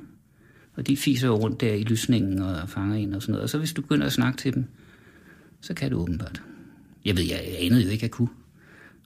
Og 0.75 0.87
de 0.87 0.97
fiser 0.97 1.27
jo 1.27 1.35
rundt 1.35 1.61
der 1.61 1.75
i 1.75 1.83
lysningen 1.83 2.39
og 2.39 2.69
fanger 2.69 2.97
en 2.97 3.15
og 3.15 3.23
sådan 3.23 3.33
noget. 3.33 3.43
Og 3.43 3.51
så 3.51 3.59
hvis 3.59 3.73
du 3.73 3.83
begynder 3.83 4.07
at 4.07 4.13
snakke 4.13 4.39
til 4.39 4.55
dem, 4.55 4.65
så 5.61 5.75
kan 5.75 5.91
du 5.91 5.99
åbenbart. 5.99 6.43
Jeg 7.05 7.17
ved, 7.17 7.25
jeg 7.25 7.57
anede 7.59 7.83
jo 7.83 7.89
ikke, 7.89 7.99
at 7.99 8.03
jeg 8.03 8.11
kunne. 8.11 8.29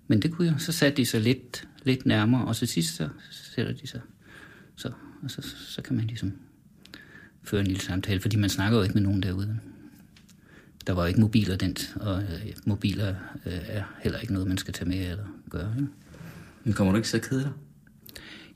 Men 0.09 0.23
det 0.23 0.33
kunne 0.33 0.47
jeg. 0.47 0.55
Så 0.59 0.73
satte 0.73 0.97
de 0.97 1.07
sig 1.07 1.21
lidt, 1.21 1.69
lidt 1.83 2.07
nærmere, 2.07 2.45
og 2.45 2.57
til 2.57 2.69
sidst 2.69 2.97
så 2.97 3.09
sætter 3.31 3.73
de 3.73 3.87
sig. 3.87 4.01
Så, 4.77 4.91
og 5.23 5.31
så, 5.31 5.43
så 5.69 5.83
kan 5.83 5.97
man 5.97 6.07
ligesom 6.07 6.33
føre 7.43 7.61
en 7.61 7.67
lille 7.67 7.83
samtale, 7.83 8.21
fordi 8.21 8.37
man 8.37 8.51
snakker 8.51 8.79
jo 8.79 8.83
ikke 8.83 8.95
med 8.95 9.03
nogen 9.03 9.23
derude 9.23 9.61
der 10.87 10.93
var 10.93 11.07
ikke 11.07 11.21
mobiler 11.21 11.57
den, 11.57 11.77
og 11.97 12.23
øh, 12.23 12.53
mobiler 12.65 13.15
øh, 13.47 13.61
er 13.69 13.83
heller 14.03 14.19
ikke 14.19 14.33
noget, 14.33 14.49
man 14.49 14.59
skal 14.59 14.75
tage 14.75 14.89
med 14.89 15.11
eller 15.11 15.27
gøre. 15.51 15.75
Ja. 15.79 15.85
Men 16.65 16.73
kommer 16.73 16.93
du 16.93 16.97
ikke 16.97 17.09
så 17.09 17.19
kede 17.19 17.41
dig? 17.41 17.51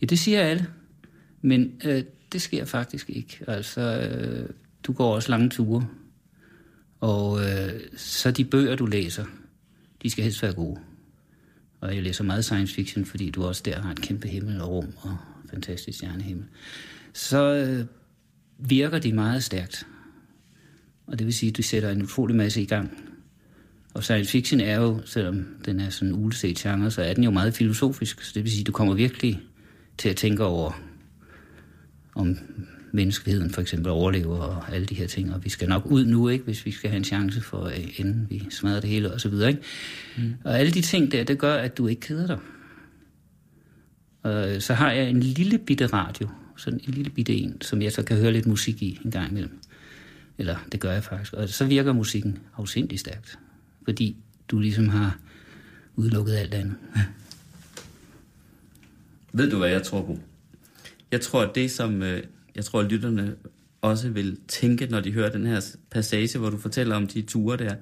Ja, 0.00 0.06
det 0.06 0.18
siger 0.18 0.40
alle. 0.40 0.66
Men 1.42 1.72
øh, 1.84 2.02
det 2.32 2.42
sker 2.42 2.64
faktisk 2.64 3.10
ikke. 3.10 3.44
Altså, 3.46 3.80
øh, 3.80 4.48
du 4.82 4.92
går 4.92 5.14
også 5.14 5.30
lange 5.30 5.48
ture. 5.50 5.86
Og 7.00 7.40
øh, 7.40 7.80
så 7.96 8.30
de 8.30 8.44
bøger, 8.44 8.76
du 8.76 8.86
læser, 8.86 9.24
de 10.02 10.10
skal 10.10 10.24
helst 10.24 10.42
være 10.42 10.52
gode. 10.52 10.80
Og 11.80 11.94
jeg 11.94 12.02
læser 12.02 12.24
meget 12.24 12.44
science 12.44 12.74
fiction, 12.74 13.04
fordi 13.04 13.30
du 13.30 13.44
også 13.44 13.62
der 13.64 13.80
har 13.80 13.90
et 13.90 14.00
kæmpe 14.00 14.28
himmel 14.28 14.60
og 14.60 14.68
rum 14.68 14.88
og 14.96 15.16
fantastisk 15.50 15.98
stjernehimmel. 15.98 16.44
Så 17.12 17.54
øh, 17.54 17.86
virker 18.58 18.98
de 18.98 19.12
meget 19.12 19.44
stærkt. 19.44 19.86
Og 21.08 21.18
det 21.18 21.26
vil 21.26 21.34
sige, 21.34 21.50
at 21.50 21.56
du 21.56 21.62
sætter 21.62 21.90
en 21.90 22.02
utrolig 22.02 22.36
masse 22.36 22.62
i 22.62 22.66
gang. 22.66 22.90
Og 23.94 24.04
science 24.04 24.30
fiction 24.30 24.60
er 24.60 24.76
jo, 24.76 25.00
selvom 25.04 25.46
den 25.64 25.80
er 25.80 25.90
sådan 25.90 26.14
en 26.14 26.24
uleset 26.24 26.56
genre, 26.56 26.90
så 26.90 27.02
er 27.02 27.14
den 27.14 27.24
jo 27.24 27.30
meget 27.30 27.54
filosofisk. 27.54 28.22
Så 28.22 28.32
det 28.34 28.44
vil 28.44 28.52
sige, 28.52 28.60
at 28.60 28.66
du 28.66 28.72
kommer 28.72 28.94
virkelig 28.94 29.40
til 29.98 30.08
at 30.08 30.16
tænke 30.16 30.44
over, 30.44 30.80
om 32.14 32.36
menneskeheden 32.92 33.50
for 33.50 33.60
eksempel 33.60 33.92
overlever 33.92 34.36
og 34.36 34.74
alle 34.74 34.86
de 34.86 34.94
her 34.94 35.06
ting. 35.06 35.34
Og 35.34 35.44
vi 35.44 35.48
skal 35.48 35.68
nok 35.68 35.86
ud 35.86 36.04
nu, 36.04 36.28
ikke, 36.28 36.44
hvis 36.44 36.66
vi 36.66 36.70
skal 36.70 36.90
have 36.90 36.96
en 36.96 37.04
chance 37.04 37.40
for, 37.40 37.64
øh, 37.64 38.00
inden 38.00 38.26
vi 38.30 38.46
smadrer 38.50 38.80
det 38.80 38.90
hele 38.90 39.12
og 39.12 39.20
så 39.20 39.28
videre. 39.28 39.48
Ikke? 39.48 39.62
Mm. 40.16 40.34
Og 40.44 40.58
alle 40.58 40.72
de 40.72 40.80
ting 40.80 41.12
der, 41.12 41.24
det 41.24 41.38
gør, 41.38 41.54
at 41.54 41.78
du 41.78 41.86
ikke 41.86 42.00
keder 42.00 42.26
dig. 42.26 42.38
Og 44.22 44.62
så 44.62 44.74
har 44.74 44.92
jeg 44.92 45.10
en 45.10 45.20
lille 45.20 45.58
bitte 45.58 45.86
radio, 45.86 46.28
sådan 46.56 46.80
en 46.88 46.94
lille 46.94 47.10
bitte 47.10 47.34
en, 47.34 47.60
som 47.60 47.82
jeg 47.82 47.92
så 47.92 48.02
kan 48.02 48.16
høre 48.16 48.32
lidt 48.32 48.46
musik 48.46 48.82
i 48.82 49.00
en 49.04 49.10
gang 49.10 49.30
imellem. 49.30 49.58
Eller 50.38 50.56
det 50.72 50.80
gør 50.80 50.92
jeg 50.92 51.04
faktisk. 51.04 51.32
Og 51.32 51.48
så 51.48 51.64
virker 51.64 51.92
musikken 51.92 52.38
afsindig 52.56 53.00
stærkt. 53.00 53.38
Fordi 53.84 54.16
du 54.48 54.58
ligesom 54.58 54.88
har 54.88 55.18
udelukket 55.96 56.34
alt 56.34 56.54
andet. 56.54 56.76
Ved 59.32 59.50
du, 59.50 59.58
hvad 59.58 59.68
jeg 59.68 59.82
tror 59.82 60.02
på? 60.02 60.18
Jeg 61.12 61.20
tror, 61.20 61.42
at 61.42 61.54
det, 61.54 61.70
som 61.70 62.02
øh, 62.02 62.22
jeg 62.54 62.64
tror, 62.64 62.82
lytterne 62.82 63.34
også 63.80 64.08
vil 64.08 64.38
tænke, 64.48 64.86
når 64.86 65.00
de 65.00 65.12
hører 65.12 65.30
den 65.30 65.46
her 65.46 65.76
passage, 65.90 66.38
hvor 66.38 66.50
du 66.50 66.58
fortæller 66.58 66.96
om 66.96 67.06
de 67.06 67.22
ture 67.22 67.56
der, 67.56 67.74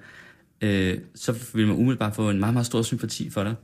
øh, 0.61 0.99
så 1.15 1.35
vil 1.55 1.67
man 1.67 1.77
umiddelbart 1.77 2.15
få 2.15 2.31
en 2.31 2.41
meget, 2.41 2.53
meget 2.55 2.67
stor 2.67 2.83
sympati 2.83 3.31
for 3.31 3.43
dig. 3.43 3.55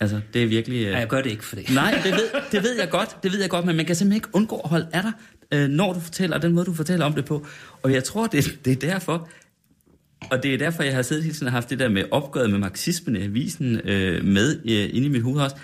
Altså, 0.00 0.20
det 0.34 0.42
er 0.42 0.46
virkelig... 0.46 0.76
Øh... 0.76 0.92
Ja, 0.92 0.98
jeg 0.98 1.08
gør 1.08 1.22
det 1.22 1.30
ikke 1.30 1.44
for 1.44 1.56
det. 1.56 1.70
Nej, 1.74 2.00
det 2.04 2.12
ved, 2.12 2.28
det 2.52 2.62
ved 2.62 2.78
jeg 2.78 2.90
godt, 2.90 3.16
det 3.22 3.32
ved 3.32 3.40
jeg 3.40 3.50
godt, 3.50 3.66
men 3.66 3.76
man 3.76 3.86
kan 3.86 3.96
simpelthen 3.96 4.16
ikke 4.16 4.28
undgå 4.32 4.56
at 4.56 4.70
holde 4.70 4.88
af 4.92 5.02
dig, 5.02 5.12
øh, 5.52 5.68
når 5.68 5.92
du 5.92 6.00
fortæller, 6.00 6.36
og 6.36 6.42
den 6.42 6.52
måde, 6.52 6.66
du 6.66 6.74
fortæller 6.74 7.06
om 7.06 7.12
det 7.12 7.24
på. 7.24 7.46
Og 7.82 7.92
jeg 7.92 8.04
tror, 8.04 8.26
det, 8.26 8.58
det 8.64 8.72
er 8.72 8.90
derfor, 8.90 9.28
og 10.30 10.42
det 10.42 10.54
er 10.54 10.58
derfor, 10.58 10.82
jeg 10.82 10.94
har 10.94 11.02
siddet 11.02 11.24
hele 11.24 11.34
tiden 11.34 11.46
og 11.46 11.52
haft 11.52 11.70
det 11.70 11.78
der 11.78 11.88
med 11.88 12.04
opgøret 12.10 12.50
med 12.50 12.58
marxismen 12.58 13.16
i 13.16 13.24
avisen 13.24 13.80
øh, 13.84 14.24
med 14.24 14.60
øh, 14.64 14.96
inde 14.96 15.06
i 15.06 15.08
mit 15.08 15.22
hoved 15.22 15.40
også. 15.40 15.56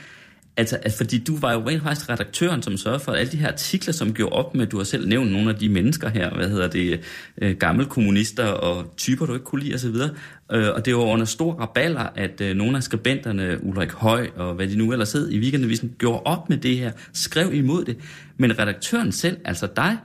Altså, 0.58 0.78
at 0.82 0.92
fordi 0.92 1.18
du 1.18 1.36
var 1.36 1.52
jo 1.52 1.68
rent 1.68 1.82
faktisk 1.82 2.10
redaktøren, 2.10 2.62
som 2.62 2.76
sørgede 2.76 3.00
for 3.00 3.12
alle 3.12 3.32
de 3.32 3.36
her 3.36 3.48
artikler, 3.48 3.92
som 3.92 4.14
gjorde 4.14 4.32
op 4.32 4.54
med, 4.54 4.66
du 4.66 4.76
har 4.76 4.84
selv 4.84 5.08
nævnt 5.08 5.32
nogle 5.32 5.50
af 5.50 5.56
de 5.56 5.68
mennesker 5.68 6.08
her, 6.08 6.34
hvad 6.34 6.48
hedder 6.48 6.68
det, 6.68 7.00
øh, 7.42 7.56
gamle 7.56 7.84
kommunister 7.84 8.46
og 8.46 8.92
typer, 8.96 9.26
du 9.26 9.34
ikke 9.34 9.44
kunne 9.44 9.62
lide 9.62 9.74
osv. 9.74 9.94
Øh, 10.52 10.74
og 10.74 10.84
det 10.84 10.96
var 10.96 11.02
under 11.02 11.24
stor 11.24 11.52
raballer, 11.52 12.06
at 12.16 12.40
øh, 12.40 12.56
nogle 12.56 12.76
af 12.76 12.82
skribenterne, 12.82 13.64
Ulrik 13.64 13.92
Høj 13.92 14.28
og 14.36 14.54
hvad 14.54 14.68
de 14.68 14.76
nu 14.78 14.92
ellers 14.92 15.12
hed 15.12 15.30
i 15.30 15.38
weekendavisen, 15.38 15.94
gjorde 15.98 16.22
op 16.22 16.48
med 16.48 16.56
det 16.56 16.76
her, 16.76 16.92
skrev 17.12 17.54
imod 17.54 17.84
det. 17.84 17.96
Men 18.36 18.58
redaktøren 18.58 19.12
selv, 19.12 19.36
altså 19.44 19.68
dig, 19.76 19.96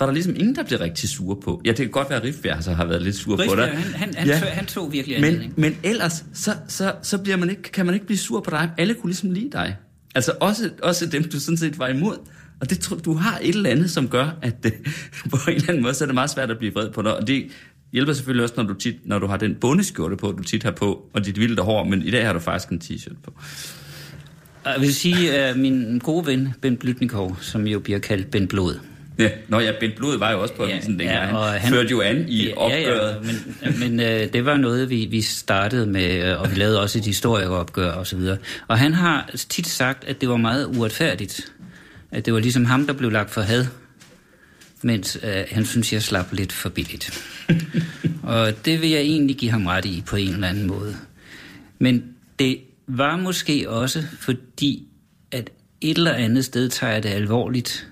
var 0.00 0.06
der 0.06 0.12
ligesom 0.12 0.34
ingen, 0.36 0.54
der 0.54 0.62
blev 0.62 0.78
rigtig 0.78 1.08
sur 1.08 1.40
på. 1.44 1.60
Ja, 1.64 1.70
det 1.70 1.76
kan 1.78 1.88
godt 1.90 2.10
være, 2.10 2.18
at 2.18 2.24
Rifbjerg 2.24 2.56
altså 2.56 2.72
har 2.72 2.84
været 2.84 3.02
lidt 3.02 3.16
sur 3.16 3.38
Rifbjerg, 3.38 3.48
på 3.48 3.56
dig. 3.56 3.68
Han, 3.68 3.94
han, 3.94 4.14
han, 4.14 4.26
Ja. 4.28 4.38
tog, 4.38 4.48
han 4.48 4.66
tog 4.66 4.92
virkelig 4.92 5.16
Men, 5.20 5.24
anledning. 5.24 5.54
men 5.56 5.76
ellers, 5.82 6.24
så, 6.34 6.54
så, 6.68 6.92
så 7.02 7.18
bliver 7.18 7.36
man 7.36 7.50
ikke, 7.50 7.62
kan 7.62 7.86
man 7.86 7.94
ikke 7.94 8.06
blive 8.06 8.18
sur 8.18 8.40
på 8.40 8.50
dig. 8.50 8.70
Alle 8.78 8.94
kunne 8.94 9.10
ligesom 9.10 9.30
lide 9.30 9.50
dig. 9.52 9.76
Altså 10.14 10.32
også, 10.40 10.70
også 10.82 11.06
dem, 11.06 11.24
du 11.24 11.40
sådan 11.40 11.56
set 11.56 11.78
var 11.78 11.88
imod. 11.88 12.16
Og 12.60 12.70
det, 12.70 12.92
du 13.04 13.14
har 13.14 13.38
et 13.42 13.54
eller 13.54 13.70
andet, 13.70 13.90
som 13.90 14.08
gør, 14.08 14.36
at 14.42 14.62
det, 14.64 14.74
på 15.30 15.36
en 15.48 15.54
eller 15.54 15.68
anden 15.68 15.82
måde, 15.82 15.94
så 15.94 16.04
er 16.04 16.06
det 16.06 16.14
meget 16.14 16.30
svært 16.30 16.50
at 16.50 16.58
blive 16.58 16.72
vred 16.74 16.90
på 16.90 17.02
dig. 17.02 17.16
Og 17.16 17.26
det 17.26 17.44
hjælper 17.92 18.12
selvfølgelig 18.12 18.42
også, 18.42 18.54
når 18.56 18.64
du, 18.64 18.74
tit, 18.74 18.96
når 19.04 19.18
du 19.18 19.26
har 19.26 19.36
den 19.36 19.54
bundeskjorte 19.54 20.16
på, 20.16 20.32
du 20.32 20.42
tit 20.42 20.62
har 20.62 20.70
på, 20.70 21.10
og 21.14 21.26
dit 21.26 21.40
vilde 21.40 21.62
hår, 21.62 21.84
men 21.84 22.02
i 22.02 22.10
dag 22.10 22.26
har 22.26 22.32
du 22.32 22.38
faktisk 22.38 22.68
en 22.70 22.80
t-shirt 22.84 23.16
på. 23.24 23.32
Jeg 24.64 24.76
vil 24.80 24.94
sige, 24.94 25.32
at 25.32 25.56
min 25.56 25.98
gode 25.98 26.26
ven, 26.26 26.48
Ben 26.60 26.76
Blytnikov, 26.76 27.36
som 27.40 27.66
jo 27.66 27.78
bliver 27.78 27.98
kaldt 27.98 28.30
Ben 28.30 28.48
Blod. 28.48 28.78
Ja, 29.20 29.30
Nå 29.48 29.60
ja, 29.60 29.72
Bent 29.80 29.96
Blod 29.96 30.18
var 30.18 30.30
jo 30.32 30.42
også 30.42 30.54
på 30.54 30.62
avisen 30.62 30.98
dengang. 30.98 31.18
ja, 31.18 31.26
han, 31.26 31.34
og 31.36 31.46
han 31.46 31.60
han- 31.60 31.72
førte 31.72 31.90
jo 31.90 32.00
an 32.00 32.24
i 32.28 32.46
Ja, 32.48 32.54
opgøret. 32.56 33.10
Ja, 33.10 33.66
ja, 33.66 33.70
men, 33.80 33.80
men 33.80 34.00
øh, 34.00 34.32
det 34.32 34.44
var 34.44 34.56
noget, 34.56 34.90
vi, 34.90 35.06
vi 35.10 35.20
startede 35.20 35.86
med, 35.86 36.24
øh, 36.32 36.40
og 36.40 36.50
vi 36.50 36.56
lavede 36.56 36.80
også 36.80 36.98
et 36.98 37.04
historieopgør 37.04 37.90
og 37.92 38.06
så 38.06 38.16
videre. 38.16 38.36
Og 38.68 38.78
han 38.78 38.94
har 38.94 39.30
tit 39.48 39.66
sagt, 39.66 40.04
at 40.04 40.20
det 40.20 40.28
var 40.28 40.36
meget 40.36 40.66
uretfærdigt. 40.66 41.52
At 42.10 42.26
det 42.26 42.34
var 42.34 42.40
ligesom 42.40 42.64
ham, 42.64 42.86
der 42.86 42.92
blev 42.92 43.10
lagt 43.10 43.30
for 43.30 43.40
had, 43.40 43.66
mens 44.82 45.18
øh, 45.22 45.44
han 45.50 45.64
synes, 45.66 45.92
jeg 45.92 46.02
slap 46.02 46.26
lidt 46.32 46.52
for 46.52 46.68
billigt. 46.68 47.22
og 48.22 48.64
det 48.64 48.80
vil 48.80 48.90
jeg 48.90 49.00
egentlig 49.00 49.36
give 49.36 49.50
ham 49.50 49.66
ret 49.66 49.84
i 49.84 50.02
på 50.06 50.16
en 50.16 50.34
eller 50.34 50.48
anden 50.48 50.66
måde. 50.66 50.96
Men 51.78 52.04
det 52.38 52.58
var 52.86 53.16
måske 53.16 53.70
også 53.70 54.02
fordi, 54.20 54.86
at 55.32 55.50
et 55.80 55.96
eller 55.98 56.12
andet 56.12 56.44
sted 56.44 56.68
tager 56.68 56.92
jeg 56.92 57.02
det 57.02 57.08
alvorligt, 57.08 57.86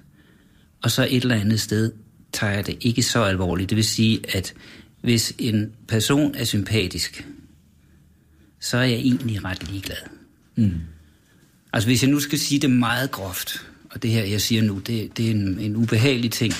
og 0.82 0.90
så 0.90 1.06
et 1.10 1.22
eller 1.22 1.34
andet 1.34 1.60
sted 1.60 1.92
tager 2.32 2.52
jeg 2.52 2.66
det 2.66 2.76
ikke 2.80 3.02
så 3.02 3.22
alvorligt. 3.22 3.70
Det 3.70 3.76
vil 3.76 3.84
sige, 3.84 4.20
at 4.36 4.54
hvis 5.00 5.34
en 5.38 5.72
person 5.88 6.34
er 6.34 6.44
sympatisk, 6.44 7.26
så 8.60 8.76
er 8.76 8.82
jeg 8.82 8.98
egentlig 8.98 9.44
ret 9.44 9.70
ligeglad. 9.70 9.96
Mm. 10.56 10.74
Altså 11.72 11.88
hvis 11.88 12.02
jeg 12.02 12.10
nu 12.10 12.20
skal 12.20 12.38
sige 12.38 12.60
det 12.60 12.70
meget 12.70 13.10
groft, 13.10 13.66
og 13.90 14.02
det 14.02 14.10
her 14.10 14.24
jeg 14.24 14.40
siger 14.40 14.62
nu, 14.62 14.78
det, 14.78 15.16
det 15.16 15.26
er 15.26 15.30
en, 15.30 15.58
en 15.58 15.76
ubehagelig 15.76 16.30
ting, 16.30 16.54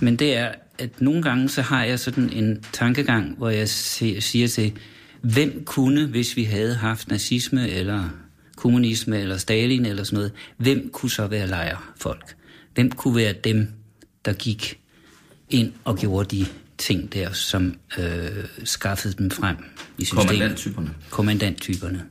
men 0.00 0.16
det 0.16 0.36
er, 0.36 0.52
at 0.78 1.00
nogle 1.00 1.22
gange 1.22 1.48
så 1.48 1.62
har 1.62 1.84
jeg 1.84 2.00
sådan 2.00 2.30
en 2.32 2.64
tankegang, 2.72 3.36
hvor 3.36 3.50
jeg 3.50 3.68
siger 3.68 4.48
til, 4.48 4.72
hvem 5.20 5.64
kunne, 5.64 6.06
hvis 6.06 6.36
vi 6.36 6.44
havde 6.44 6.74
haft 6.74 7.08
nazisme 7.08 7.68
eller 7.68 8.08
kommunisme 8.56 9.20
eller 9.20 9.36
Stalin 9.36 9.86
eller 9.86 10.04
sådan 10.04 10.16
noget, 10.16 10.32
hvem 10.56 10.90
kunne 10.92 11.10
så 11.10 11.26
være 11.26 11.46
lejrfolk? 11.46 12.34
Hvem 12.74 12.90
kunne 12.90 13.16
være 13.16 13.32
dem, 13.32 13.68
der 14.24 14.32
gik 14.32 14.80
ind 15.50 15.72
og 15.84 15.96
gjorde 15.98 16.36
de 16.36 16.46
ting 16.78 17.12
der, 17.12 17.32
som 17.32 17.74
øh, 17.98 18.44
skaffede 18.64 19.14
dem 19.14 19.30
frem 19.30 19.56
i 19.98 20.04
systemet? 20.04 20.26
Kommandanttyperne. 20.26 20.94
Kommandanttyperne. 21.10 22.04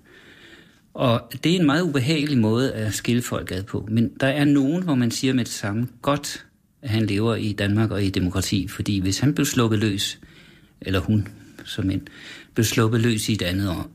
Og 0.94 1.32
det 1.44 1.52
er 1.52 1.60
en 1.60 1.66
meget 1.66 1.82
ubehagelig 1.82 2.38
måde 2.38 2.74
at 2.74 2.94
skille 2.94 3.22
folk 3.22 3.52
ad 3.52 3.64
på. 3.64 3.88
Men 3.92 4.12
der 4.20 4.28
er 4.28 4.46
nogen, 4.46 4.84
hvor 4.84 4.96
man 4.96 5.12
siger 5.12 5.34
med 5.34 5.46
det 5.46 5.54
samme, 5.54 5.88
godt, 6.02 6.46
at 6.82 6.90
han 6.90 7.06
lever 7.06 7.36
i 7.36 7.54
Danmark 7.54 7.92
og 7.92 8.04
i 8.04 8.10
demokrati, 8.10 8.68
fordi 8.68 9.00
hvis 9.00 9.20
han 9.20 9.34
blev 9.34 9.46
sluppet 9.46 9.80
løs, 9.80 10.20
eller 10.82 11.00
hun 11.00 11.28
som 11.66 11.90
en, 11.90 12.08
blev 12.54 12.66
sluppet 12.66 13.02
løs 13.02 13.30
i 13.30 13.34
et 13.34 13.42
andet 13.42 13.70
år, 13.70 13.92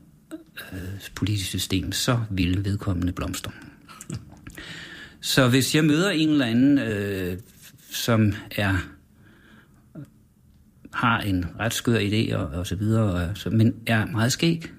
øh, 0.73 0.79
politisk 1.15 1.49
system, 1.49 1.91
så 1.91 2.19
ville 2.29 2.65
vedkommende 2.65 3.11
blomstre. 3.11 3.51
Så 5.21 5.49
hvis 5.49 5.75
jeg 5.75 5.85
møder 5.85 6.09
en 6.09 6.29
eller 6.29 6.45
anden, 6.45 6.79
øh, 6.79 7.37
som 7.91 8.33
er 8.51 8.77
har 10.93 11.21
en 11.21 11.45
ret 11.59 11.73
skør 11.73 11.99
idé 11.99 12.35
og, 12.35 12.47
og 12.47 12.67
så 12.67 12.75
videre, 12.75 13.03
og, 13.03 13.37
så, 13.37 13.49
men 13.49 13.75
er 13.85 14.05
meget 14.05 14.31
skæg, 14.31 14.71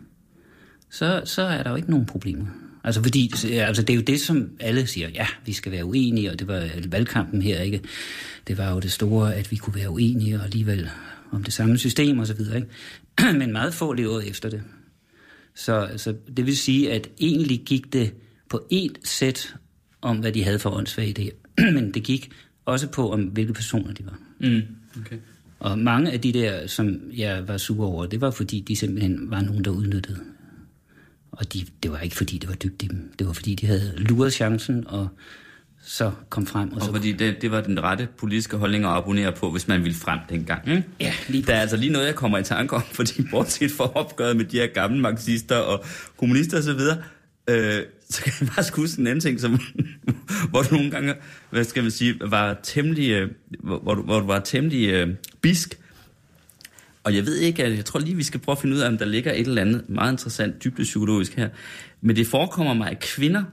så, 0.91 1.23
så 1.25 1.43
er 1.43 1.63
der 1.63 1.71
jo 1.71 1.77
ikke 1.77 1.91
nogen 1.91 2.07
problemer. 2.07 2.47
Altså 2.85 3.03
fordi, 3.03 3.33
altså 3.53 3.83
det 3.83 3.91
er 3.91 3.95
jo 3.95 4.01
det, 4.01 4.21
som 4.21 4.51
alle 4.61 4.87
siger, 4.87 5.09
ja, 5.09 5.27
vi 5.45 5.53
skal 5.53 5.73
være 5.73 5.85
uenige, 5.85 6.31
og 6.31 6.39
det 6.39 6.49
var 6.49 6.69
valgkampen 6.89 7.43
her, 7.43 7.61
ikke? 7.61 7.81
Det 8.47 8.59
var 8.59 8.71
jo 8.71 8.81
det 8.81 8.93
store, 8.93 9.35
at 9.35 9.51
vi 9.51 9.57
kunne 9.57 9.75
være 9.75 9.91
uenige 9.91 10.37
og 10.37 10.45
alligevel 10.45 10.91
om 11.31 11.45
det 11.45 11.53
samme 11.53 11.79
system 11.79 12.19
og 12.19 12.27
så 12.27 12.35
videre, 12.35 12.57
ikke? 12.57 13.33
Men 13.39 13.53
meget 13.53 13.75
få 13.75 13.93
lever 13.93 14.21
efter 14.21 14.51
det. 14.51 14.63
Så, 15.55 15.91
så 15.97 16.15
det 16.37 16.47
vil 16.47 16.57
sige, 16.57 16.93
at 16.93 17.09
egentlig 17.21 17.63
gik 17.67 17.93
det 17.93 18.15
på 18.49 18.67
et 18.71 18.99
sæt 19.05 19.55
om, 20.03 20.19
hvad 20.19 20.33
de 20.33 20.45
havde 20.45 20.59
for 20.59 20.71
åndssvage 20.71 21.15
idéer. 21.19 21.63
Men 21.75 21.95
det 21.95 22.03
gik 22.03 22.31
også 22.65 22.89
på, 22.89 23.13
om 23.13 23.23
hvilke 23.23 23.53
personer 23.53 23.93
de 23.93 24.07
var. 24.07 24.19
Mm. 24.41 24.63
Okay. 25.01 25.17
Og 25.59 25.79
mange 25.79 26.13
af 26.13 26.21
de 26.21 26.33
der, 26.33 26.67
som 26.67 27.01
jeg 27.17 27.49
var 27.49 27.57
sur 27.57 27.87
over, 27.87 28.07
det 28.07 28.21
var 28.21 28.31
fordi, 28.31 28.61
de 28.61 28.77
simpelthen 28.77 29.31
var 29.31 29.41
nogen, 29.41 29.65
der 29.65 29.71
udnyttede. 29.71 30.21
Og 31.33 31.53
de, 31.53 31.67
det 31.83 31.93
var 31.93 31.99
ikke 31.99 32.17
fordi, 32.17 32.39
det 32.39 32.49
var 32.49 32.55
dybt 32.55 32.83
i 32.83 32.87
dem. 32.87 33.13
Det 33.19 33.27
var 33.27 33.33
fordi, 33.33 33.55
de 33.55 33.67
havde 33.67 33.95
luret 33.97 34.33
chancen, 34.33 34.87
og 34.87 35.09
så 35.83 36.11
kom 36.29 36.47
frem. 36.47 36.69
Og 36.69 36.77
Og 36.77 36.83
så, 36.83 36.93
fordi 36.93 37.13
det, 37.13 37.43
det 37.43 37.51
var 37.51 37.61
den 37.61 37.83
rette 37.83 38.09
politiske 38.19 38.57
holdning 38.57 38.85
at 38.85 38.91
abonnere 38.91 39.33
på, 39.33 39.51
hvis 39.51 39.69
man 39.69 39.83
ville 39.83 39.97
frem 39.97 40.19
dengang. 40.29 40.69
Ikke? 40.69 40.85
Ja, 41.01 41.13
lige 41.29 41.43
Der 41.43 41.55
er 41.55 41.61
altså 41.61 41.77
lige 41.77 41.93
noget, 41.93 42.07
jeg 42.07 42.15
kommer 42.15 42.39
i 42.39 42.43
tanke 42.43 42.77
om, 42.77 42.83
fordi 42.99 43.23
bortset 43.31 43.71
fra 43.71 43.93
opgøret 43.95 44.37
med 44.37 44.45
de 44.45 44.57
her 44.57 44.67
gamle 44.67 45.01
marxister 45.01 45.57
og 45.57 45.85
kommunister 46.17 46.59
osv., 46.59 46.81
øh, 47.51 47.85
så 48.11 48.23
kan 48.23 48.33
jeg 48.41 48.49
faktisk 48.49 48.77
huske 48.77 49.01
en 49.01 49.07
anden 49.07 49.21
ting, 49.21 49.41
som, 49.41 49.61
hvor 50.51 50.63
du 50.63 50.75
nogle 50.75 50.91
gange, 50.91 51.15
hvad 51.51 51.65
skal 51.65 51.83
man 51.83 51.91
sige, 51.91 52.15
var 52.21 52.61
temmelig, 52.63 53.11
øh, 53.11 53.31
hvor, 53.61 53.79
hvor, 53.79 53.95
du, 53.95 54.03
hvor 54.03 54.21
du 54.21 54.27
var 54.27 54.41
temmelig 54.41 54.89
øh, 54.89 55.09
bisk. 55.41 55.79
Og 57.05 57.17
jeg 57.17 57.27
ved 57.27 57.37
ikke, 57.37 57.65
at 57.65 57.77
jeg 57.77 57.85
tror 57.85 58.01
lige, 58.01 58.17
vi 58.17 58.23
skal 58.23 58.41
prøve 58.41 58.55
at 58.55 58.61
finde 58.61 58.77
ud 58.77 58.81
af, 58.81 58.89
om 58.89 58.99
der 58.99 59.05
ligger 59.05 59.33
et 59.33 59.47
eller 59.47 59.63
andet 59.63 59.89
meget 59.89 60.13
interessant 60.13 60.65
dybdepsykologisk 60.65 61.35
her. 61.35 61.49
Men 62.01 62.17
det 62.17 62.27
forekommer 62.27 62.75
mig, 62.75 62.91
at 62.91 63.01
kvinder 63.01 63.45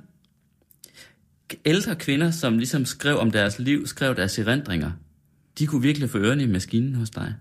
ældre 1.65 1.95
kvinder, 1.95 2.31
som 2.31 2.57
ligesom 2.57 2.85
skrev 2.85 3.17
om 3.17 3.31
deres 3.31 3.59
liv, 3.59 3.87
skrev 3.87 4.15
deres 4.15 4.39
erindringer, 4.39 4.91
de 5.59 5.67
kunne 5.67 5.81
virkelig 5.81 6.09
få 6.09 6.17
ørerne 6.17 6.43
i 6.43 6.47
maskinen 6.47 6.95
hos 6.95 7.09
dig. 7.09 7.33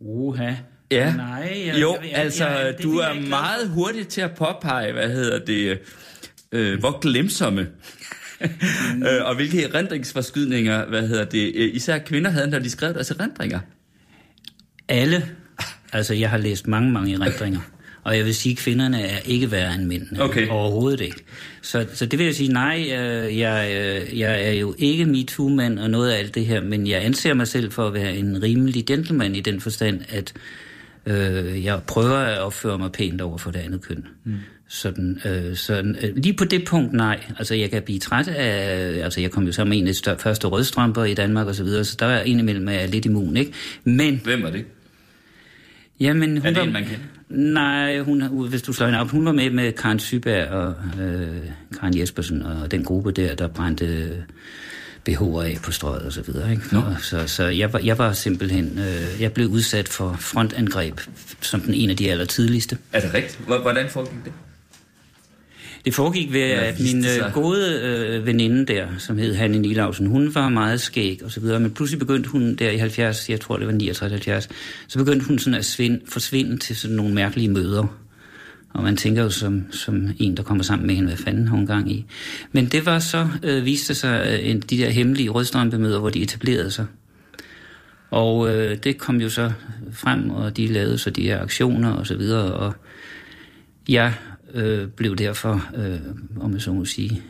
Uha. 0.00 0.54
Ja. 0.90 1.14
Nej, 1.16 1.62
jeg, 1.66 1.80
jo, 1.80 1.96
jeg, 2.02 2.10
jeg, 2.10 2.18
altså, 2.18 2.46
jeg, 2.46 2.74
det 2.76 2.84
du 2.84 3.00
jeg 3.00 3.10
er 3.10 3.14
ikke 3.14 3.28
meget 3.28 3.68
hurtig 3.68 4.08
til 4.08 4.20
at 4.20 4.30
påpege, 4.36 4.92
hvad 4.92 5.10
hedder 5.10 5.38
det, 5.38 5.78
øh, 6.52 6.78
hvor 6.78 7.00
glemsomme, 7.00 7.60
øh, 9.08 9.24
og 9.24 9.34
hvilke 9.34 9.64
erindringsforskydninger, 9.64 10.86
hvad 10.86 11.08
hedder 11.08 11.24
det, 11.24 11.52
øh, 11.54 11.74
især 11.74 11.98
kvinder 11.98 12.30
havde, 12.30 12.50
når 12.50 12.58
de 12.58 12.70
skrev 12.70 12.94
deres 12.94 13.10
erindringer. 13.10 13.60
Alle. 14.88 15.28
Altså, 15.92 16.14
jeg 16.14 16.30
har 16.30 16.38
læst 16.38 16.66
mange, 16.66 16.92
mange 16.92 17.14
erindringer. 17.14 17.60
Og 18.06 18.16
jeg 18.16 18.24
vil 18.24 18.34
sige, 18.34 18.52
at 18.52 18.58
kvinderne 18.58 19.02
er 19.02 19.18
ikke 19.24 19.50
værre 19.50 19.74
end 19.74 19.84
mændene. 19.84 20.22
Okay. 20.22 20.48
Overhovedet 20.48 21.00
ikke. 21.00 21.24
Så, 21.62 21.86
så 21.94 22.06
det 22.06 22.18
vil 22.18 22.24
jeg 22.24 22.34
sige, 22.34 22.52
nej, 22.52 22.80
øh, 22.80 23.38
jeg, 23.38 23.70
øh, 23.72 24.18
jeg 24.18 24.48
er 24.48 24.52
jo 24.52 24.74
ikke 24.78 25.06
MeToo-mand 25.06 25.78
og 25.78 25.90
noget 25.90 26.10
af 26.10 26.18
alt 26.18 26.34
det 26.34 26.46
her, 26.46 26.60
men 26.62 26.86
jeg 26.86 27.04
anser 27.04 27.34
mig 27.34 27.48
selv 27.48 27.72
for 27.72 27.86
at 27.86 27.94
være 27.94 28.16
en 28.16 28.42
rimelig 28.42 28.86
gentleman 28.86 29.34
i 29.34 29.40
den 29.40 29.60
forstand, 29.60 30.00
at 30.08 30.32
øh, 31.06 31.64
jeg 31.64 31.80
prøver 31.86 32.16
at 32.16 32.38
opføre 32.38 32.78
mig 32.78 32.92
pænt 32.92 33.20
over 33.20 33.38
for 33.38 33.50
det 33.50 33.58
andet 33.58 33.82
køn. 33.82 34.06
Mm. 34.24 34.34
Sådan, 34.68 35.20
øh, 35.24 35.56
sådan, 35.56 35.96
øh, 36.02 36.16
lige 36.16 36.34
på 36.34 36.44
det 36.44 36.64
punkt, 36.64 36.92
nej. 36.92 37.20
Altså, 37.38 37.54
jeg 37.54 37.70
kan 37.70 37.82
blive 37.82 37.98
træt 37.98 38.28
af... 38.28 39.04
Altså, 39.04 39.20
jeg 39.20 39.30
kom 39.30 39.44
jo 39.44 39.52
sammen 39.52 39.70
med 39.70 39.78
en 39.78 39.88
af 39.88 39.94
de 39.94 40.22
første 40.22 40.46
rødstrømper 40.46 41.04
i 41.04 41.14
Danmark 41.14 41.46
og 41.46 41.54
så 41.54 41.64
videre, 41.64 41.84
så 41.84 41.96
der 41.98 42.06
er 42.06 42.22
en 42.22 42.38
imellem, 42.38 42.68
jeg 42.68 42.82
er 42.82 42.86
lidt 42.86 43.04
immun, 43.04 43.36
ikke? 43.36 43.52
Men... 43.84 44.20
Hvem 44.24 44.42
var 44.42 44.50
det? 44.50 44.64
Jamen, 46.00 46.36
hun 46.36 46.46
Er 46.46 46.50
det 46.50 46.56
var, 46.56 46.62
en, 46.62 46.72
man 46.72 46.84
kender? 46.84 47.04
Nej, 47.28 48.00
hun, 48.00 48.48
hvis 48.48 48.62
du 48.62 48.72
slår 48.72 48.86
hende 48.86 49.00
op, 49.00 49.08
hun 49.08 49.24
var 49.24 49.32
med 49.32 49.50
med 49.50 49.72
Karen 49.72 49.98
Syberg 49.98 50.48
og 50.48 50.74
øh, 51.00 51.28
Karen 51.80 51.98
Jespersen 51.98 52.42
og 52.42 52.70
den 52.70 52.84
gruppe 52.84 53.12
der, 53.12 53.34
der 53.34 53.48
brændte 53.48 54.08
BH'er 55.08 55.40
af 55.40 55.58
på 55.62 55.72
strøget 55.72 56.02
og 56.02 56.12
så 56.12 56.22
videre. 56.22 56.50
Ikke? 56.50 56.62
Nå. 56.72 56.78
Og 56.80 56.96
Så, 57.02 57.26
så 57.26 57.44
jeg, 57.44 57.72
var, 57.72 57.78
jeg 57.78 57.98
var 57.98 58.12
simpelthen, 58.12 58.78
øh, 58.78 59.22
jeg 59.22 59.32
blev 59.32 59.48
udsat 59.48 59.88
for 59.88 60.16
frontangreb 60.20 61.00
som 61.40 61.60
den 61.60 61.74
en 61.74 61.90
af 61.90 61.96
de 61.96 62.10
aller 62.10 62.24
tidligste. 62.24 62.78
Er 62.92 63.00
det 63.00 63.14
rigtigt? 63.14 63.38
Hvor- 63.46 63.58
Hvordan 63.58 63.88
foregik 63.90 64.24
det? 64.24 64.32
Det 65.84 65.94
foregik 65.94 66.32
ved, 66.32 66.40
at 66.42 66.80
min 66.80 67.04
øh, 67.04 67.32
gode 67.34 67.80
øh, 67.82 68.26
veninde 68.26 68.66
der, 68.74 68.86
som 68.98 69.18
hed 69.18 69.34
Hanne 69.34 69.58
Nielausen, 69.58 70.06
hun 70.06 70.34
var 70.34 70.48
meget 70.48 70.80
skæg 70.80 71.20
og 71.24 71.30
så 71.30 71.40
videre, 71.40 71.60
men 71.60 71.70
pludselig 71.70 71.98
begyndte 71.98 72.28
hun 72.30 72.54
der 72.54 72.70
i 72.70 72.76
70, 72.76 73.28
jeg 73.30 73.40
tror 73.40 73.56
det 73.56 73.66
var 73.66 73.72
69-70, 74.42 74.48
så 74.88 74.98
begyndte 74.98 75.26
hun 75.26 75.38
sådan 75.38 75.58
at 75.58 75.64
svind, 75.64 76.00
forsvinde 76.08 76.58
til 76.58 76.76
sådan 76.76 76.96
nogle 76.96 77.14
mærkelige 77.14 77.48
møder. 77.48 77.98
Og 78.76 78.82
man 78.82 78.96
tænker 78.96 79.22
jo 79.22 79.30
som, 79.30 79.72
som 79.72 80.08
en, 80.18 80.36
der 80.36 80.42
kommer 80.42 80.64
sammen 80.64 80.86
med 80.86 80.94
hende, 80.94 81.08
hvad 81.08 81.16
fanden 81.16 81.48
har 81.48 81.56
hun 81.56 81.66
gang 81.66 81.92
i. 81.92 82.06
Men 82.52 82.66
det 82.66 82.86
var 82.86 82.98
så, 82.98 83.28
øh, 83.42 83.64
viste 83.64 83.94
sig, 83.94 84.26
øh, 84.28 84.50
en, 84.50 84.60
de 84.60 84.78
der 84.78 84.90
hemmelige 84.90 85.28
rødstrømpemøder, 85.28 85.98
hvor 85.98 86.10
de 86.10 86.22
etablerede 86.22 86.70
sig. 86.70 86.86
Og 88.10 88.54
øh, 88.54 88.76
det 88.76 88.98
kom 88.98 89.20
jo 89.20 89.28
så 89.28 89.52
frem, 89.92 90.30
og 90.30 90.56
de 90.56 90.66
lavede 90.66 90.98
så 90.98 91.10
de 91.10 91.22
her 91.22 91.42
aktioner 91.42 91.92
og 91.92 92.06
så 92.06 92.16
videre, 92.16 92.52
og 92.52 92.74
jeg 93.88 94.14
øh, 94.54 94.88
blev 94.88 95.16
derfor, 95.16 95.68
øh, 95.76 95.98
om 96.40 96.52
jeg 96.52 96.62
så 96.62 96.72
må 96.72 96.84
sige, 96.84 97.22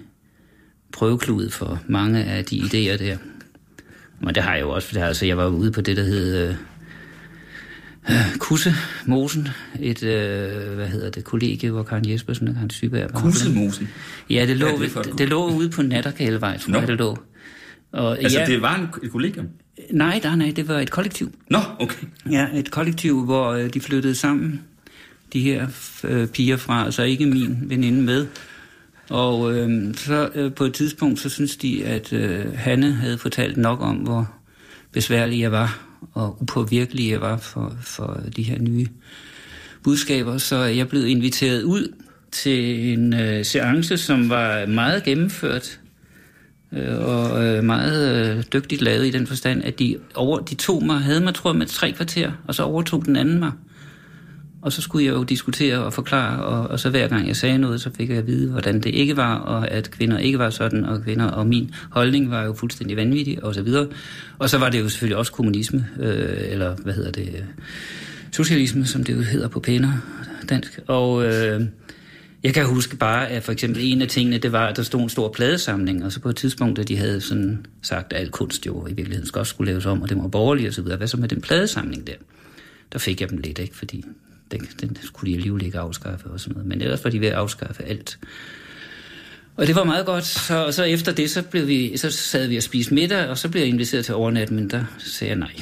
prøvekludet 0.93 1.53
for 1.53 1.83
mange 1.87 2.25
af 2.25 2.45
de 2.45 2.59
idéer 2.59 2.99
der. 2.99 3.17
Men 4.21 4.35
det 4.35 4.43
har 4.43 4.55
jeg 4.55 4.63
jo 4.63 4.71
også, 4.71 4.89
for 4.89 4.95
det, 4.95 5.03
altså, 5.03 5.27
jeg 5.27 5.37
var 5.37 5.47
ude 5.47 5.73
på 5.73 5.81
det, 5.81 5.97
der 5.97 6.03
hed 6.03 6.49
øh, 6.49 6.55
Kusse 8.39 8.75
Mosen, 9.07 9.49
et, 9.81 10.03
øh, 10.03 10.75
hvad 10.75 10.89
hedder 10.89 11.11
det, 11.11 11.25
kollegie, 11.25 11.71
hvor 11.71 11.83
Karen 11.83 12.11
Jespersen 12.11 12.49
og 12.49 12.55
Karen 12.55 12.71
Syberg 12.71 13.15
var. 13.15 13.21
Kusselmosen. 13.21 13.89
Ja, 14.31 14.47
det 14.47 14.57
lå, 14.57 14.67
er 14.67 14.79
det 14.79 14.95
det, 15.05 15.19
det, 15.19 15.29
lå 15.29 15.51
ude 15.51 15.71
på 15.71 15.83
Natterkalevej, 15.83 16.59
tror 16.59 16.73
Nå. 16.73 16.79
jeg, 16.79 16.89
det 16.89 16.99
lå. 16.99 17.19
Og, 17.93 18.23
Altså, 18.23 18.41
ja, 18.41 18.47
det 18.47 18.63
var 18.63 18.75
en, 18.77 18.89
et 19.03 19.13
kollegium? 19.13 19.49
Nej, 19.91 20.21
nej, 20.25 20.37
nej, 20.37 20.53
det 20.57 20.69
var 20.69 20.81
et 20.81 20.91
kollektiv. 20.91 21.33
Nå, 21.51 21.59
okay. 21.79 22.07
Ja, 22.31 22.47
et 22.55 22.71
kollektiv, 22.71 23.25
hvor 23.25 23.51
øh, 23.51 23.75
de 23.75 23.81
flyttede 23.81 24.15
sammen, 24.15 24.63
de 25.33 25.41
her 25.41 25.67
øh, 26.05 26.29
piger 26.29 26.57
fra, 26.57 26.85
altså 26.85 27.03
ikke 27.03 27.27
min 27.27 27.59
veninde 27.63 28.03
med. 28.03 28.27
Og 29.11 29.55
øh, 29.55 29.95
så 29.95 30.31
øh, 30.35 30.53
på 30.53 30.65
et 30.65 30.75
tidspunkt, 30.75 31.21
så 31.21 31.29
synes 31.29 31.57
de, 31.57 31.85
at 31.85 32.13
øh, 32.13 32.45
Hanne 32.55 32.93
havde 32.93 33.19
fortalt 33.19 33.57
nok 33.57 33.81
om, 33.81 33.97
hvor 33.97 34.31
besværlig 34.93 35.41
jeg 35.41 35.53
var, 35.53 35.86
og 36.13 36.43
upåvirkelige 36.43 37.11
jeg 37.11 37.21
var 37.21 37.37
for, 37.37 37.77
for 37.81 38.21
de 38.37 38.43
her 38.43 38.59
nye 38.59 38.87
budskaber. 39.83 40.39
Så 40.39 40.57
jeg 40.57 40.89
blev 40.89 41.07
inviteret 41.07 41.63
ud 41.63 41.93
til 42.33 42.89
en 42.93 43.15
øh, 43.15 43.45
seance, 43.45 43.97
som 43.97 44.31
var 44.31 44.67
meget 44.67 45.05
gennemført 45.05 45.81
øh, 46.73 46.99
og 46.99 47.45
øh, 47.45 47.65
meget 47.65 48.37
øh, 48.37 48.45
dygtigt 48.53 48.83
lavet 48.83 49.07
i 49.07 49.11
den 49.11 49.27
forstand, 49.27 49.65
at 49.65 49.79
de, 49.79 49.99
over, 50.15 50.39
de 50.39 50.55
tog 50.55 50.85
mig, 50.85 51.01
havde 51.01 51.21
mig, 51.21 51.35
tror 51.35 51.51
jeg, 51.51 51.59
med 51.59 51.67
tre 51.67 51.93
kvarter, 51.93 52.33
og 52.47 52.55
så 52.55 52.63
overtog 52.63 53.05
den 53.05 53.17
anden 53.17 53.39
mig. 53.39 53.53
Og 54.67 54.73
så 54.73 54.83
skulle 54.83 55.07
jeg 55.07 55.15
jo 55.15 55.23
diskutere 55.23 55.79
og 55.79 55.93
forklare, 55.93 56.45
og, 56.45 56.69
og 56.69 56.81
så 56.81 56.91
hver 56.91 57.09
gang 57.09 57.29
jeg 57.29 57.37
sagde 57.37 57.59
noget, 57.59 57.81
så 57.81 57.91
fik 57.97 58.11
jeg 58.11 58.19
at 58.19 58.27
vide, 58.27 58.51
hvordan 58.51 58.81
det 58.81 58.95
ikke 58.95 59.17
var, 59.17 59.35
og 59.35 59.71
at 59.71 59.91
kvinder 59.91 60.19
ikke 60.19 60.39
var 60.39 60.51
sådan, 60.51 60.85
og 60.85 61.03
kvinder 61.03 61.25
og 61.25 61.47
min 61.47 61.75
holdning 61.91 62.31
var 62.31 62.45
jo 62.45 62.53
fuldstændig 62.53 62.97
vanvittig, 62.97 63.45
og 63.45 63.55
så 63.55 63.63
videre. 63.63 63.87
Og 64.39 64.51
så 64.51 64.59
var 64.59 64.69
det 64.69 64.81
jo 64.81 64.89
selvfølgelig 64.89 65.17
også 65.17 65.33
kommunisme, 65.33 65.87
øh, 66.01 66.53
eller 66.53 66.77
hvad 66.77 66.95
hedder 66.95 67.11
det, 67.11 67.45
socialisme, 68.33 68.87
som 68.87 69.05
det 69.05 69.17
jo 69.17 69.21
hedder 69.21 69.49
på 69.49 69.61
pænere 69.61 70.01
dansk. 70.49 70.81
Og 70.87 71.25
øh, 71.25 71.61
jeg 72.43 72.55
kan 72.55 72.67
huske 72.67 72.97
bare, 72.97 73.29
at 73.29 73.43
for 73.43 73.53
eksempel 73.53 73.81
en 73.85 74.03
af 74.03 74.09
tingene, 74.09 74.39
det 74.39 74.53
var, 74.53 74.67
at 74.67 74.77
der 74.77 74.83
stod 74.83 75.01
en 75.01 75.09
stor 75.09 75.33
pladesamling, 75.33 76.05
og 76.05 76.13
så 76.13 76.21
på 76.21 76.29
et 76.29 76.37
tidspunkt, 76.37 76.77
da 76.77 76.83
de 76.83 76.97
havde 76.97 77.21
sådan 77.21 77.67
sagt, 77.83 78.13
at 78.13 78.21
al 78.21 78.31
kunst 78.31 78.67
jo 78.67 78.87
i 78.87 78.93
virkeligheden 78.93 79.27
skal 79.27 79.39
også 79.39 79.51
skulle 79.51 79.71
laves 79.71 79.87
om, 79.87 80.03
og 80.03 80.09
det 80.09 80.17
var 80.17 80.29
borgerligt 80.29 80.69
og 80.69 80.75
så 80.75 80.83
videre. 80.83 80.97
Hvad 80.97 81.09
så 81.09 81.17
med 81.17 81.29
den 81.29 81.41
pladesamling 81.41 82.07
der? 82.07 82.13
Der 82.93 82.99
fik 82.99 83.21
jeg 83.21 83.31
dem 83.31 83.39
lidt, 83.39 83.59
ikke? 83.59 83.77
Fordi 83.77 84.05
den, 84.51 84.61
den 84.81 84.99
skulle 85.03 85.31
de 85.31 85.37
alligevel 85.37 85.65
ikke 85.65 85.79
afskaffe 85.79 86.27
og 86.27 86.41
sådan 86.41 86.53
noget. 86.53 86.69
Men 86.69 86.81
ellers 86.81 87.05
var 87.05 87.11
de 87.11 87.21
ved 87.21 87.29
at 87.29 87.35
afskaffe 87.35 87.83
alt. 87.83 88.19
Og 89.57 89.67
det 89.67 89.75
var 89.75 89.85
meget 89.85 90.07
godt. 90.07 90.25
Så, 90.25 90.65
og 90.67 90.75
så 90.75 90.85
efter 90.85 91.13
det, 91.13 91.31
så, 91.31 91.43
blev 91.43 91.67
vi, 91.69 91.97
så 91.97 92.11
sad 92.11 92.49
vi 92.49 92.57
og 92.57 92.63
spiste 92.63 92.95
middag, 92.95 93.29
og 93.29 93.39
så 93.39 93.49
blev 93.49 93.61
jeg 93.61 93.69
inviteret 93.69 94.05
til 94.05 94.15
overnat, 94.15 94.51
men 94.51 94.71
der 94.71 94.85
sagde 94.99 95.31
jeg 95.31 95.39
nej. 95.39 95.53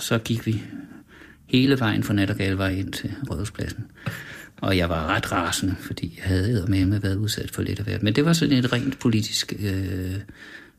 Så 0.00 0.18
gik 0.18 0.46
vi 0.46 0.62
hele 1.46 1.80
vejen 1.80 2.02
fra 2.02 2.14
Nattergalvej 2.14 2.70
ind 2.70 2.92
til 2.92 3.12
Rådhuspladsen. 3.30 3.84
Og 4.60 4.76
jeg 4.76 4.88
var 4.88 5.06
ret 5.06 5.32
rasende, 5.32 5.74
fordi 5.80 6.14
jeg 6.16 6.24
havde 6.24 6.64
med 6.68 6.86
med 6.86 7.00
været 7.00 7.16
udsat 7.16 7.50
for 7.50 7.62
lidt 7.62 7.78
af 7.78 7.84
hvert. 7.84 8.02
Men 8.02 8.14
det 8.14 8.24
var 8.24 8.32
sådan 8.32 8.58
et 8.58 8.72
rent 8.72 8.98
politisk, 8.98 9.52
øh, 9.58 10.14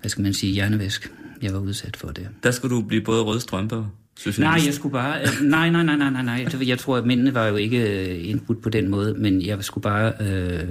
hvad 0.02 0.10
skal 0.10 0.22
man 0.24 0.34
sige, 0.34 0.54
hjernevæsk, 0.54 1.12
jeg 1.42 1.54
var 1.54 1.60
udsat 1.60 1.98
for 1.98 2.08
det. 2.08 2.28
Der 2.44 2.52
skulle 2.52 2.76
du 2.76 2.82
blive 2.82 3.02
både 3.02 3.22
røde 3.22 3.40
strømper 3.40 3.86
Nej, 4.38 4.62
jeg 4.66 4.74
skulle 4.74 4.94
bare... 4.94 5.22
Øh, 5.22 5.28
nej, 5.42 5.70
nej, 5.70 5.84
nej, 5.84 5.96
nej, 5.96 6.10
nej, 6.10 6.22
nej. 6.22 6.46
Jeg 6.68 6.80
tror, 6.80 6.98
at 6.98 7.06
mændene 7.06 7.34
var 7.34 7.46
jo 7.48 7.56
ikke 7.56 8.10
øh, 8.10 8.30
indbudt 8.30 8.62
på 8.64 8.70
den 8.70 8.90
måde, 8.90 9.14
men 9.14 9.42
jeg 9.46 9.64
skulle 9.64 9.82
bare 9.84 10.14
øh, 10.20 10.64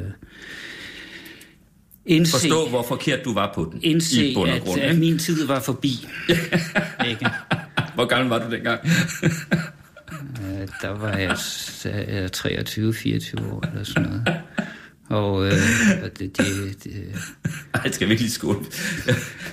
indse, 2.06 2.32
Forstå, 2.32 2.68
hvor 2.68 2.82
forkert 2.82 3.24
du 3.24 3.34
var 3.34 3.52
på 3.54 3.68
den. 3.72 3.80
indse 3.82 4.26
i 4.30 4.34
bund 4.34 4.50
og 4.50 4.56
at, 4.56 4.62
grund, 4.62 4.80
at 4.80 4.90
ikke? 4.90 5.00
min 5.00 5.18
tid 5.18 5.46
var 5.46 5.60
forbi. 5.60 6.06
ikke? 7.10 7.26
Hvor 7.94 8.06
gammel 8.06 8.28
var 8.28 8.38
du 8.48 8.54
dengang? 8.54 8.80
Øh, 10.42 10.68
der 10.82 10.88
var 10.98 11.16
jeg 11.16 11.38
s- 11.38 11.86
øh, 11.86 12.28
23-24 12.36 13.52
år 13.52 13.64
eller 13.70 13.84
sådan 13.84 14.02
noget. 14.02 14.24
Og 15.14 15.46
øh, 15.46 15.52
og 16.02 16.18
det, 16.18 16.36
det, 16.38 16.84
det, 16.84 16.92
Ej, 17.74 17.90
skal 17.90 18.08
vi 18.08 18.12
ikke 18.12 18.22
lige 18.22 18.32
skåle? 18.32 18.58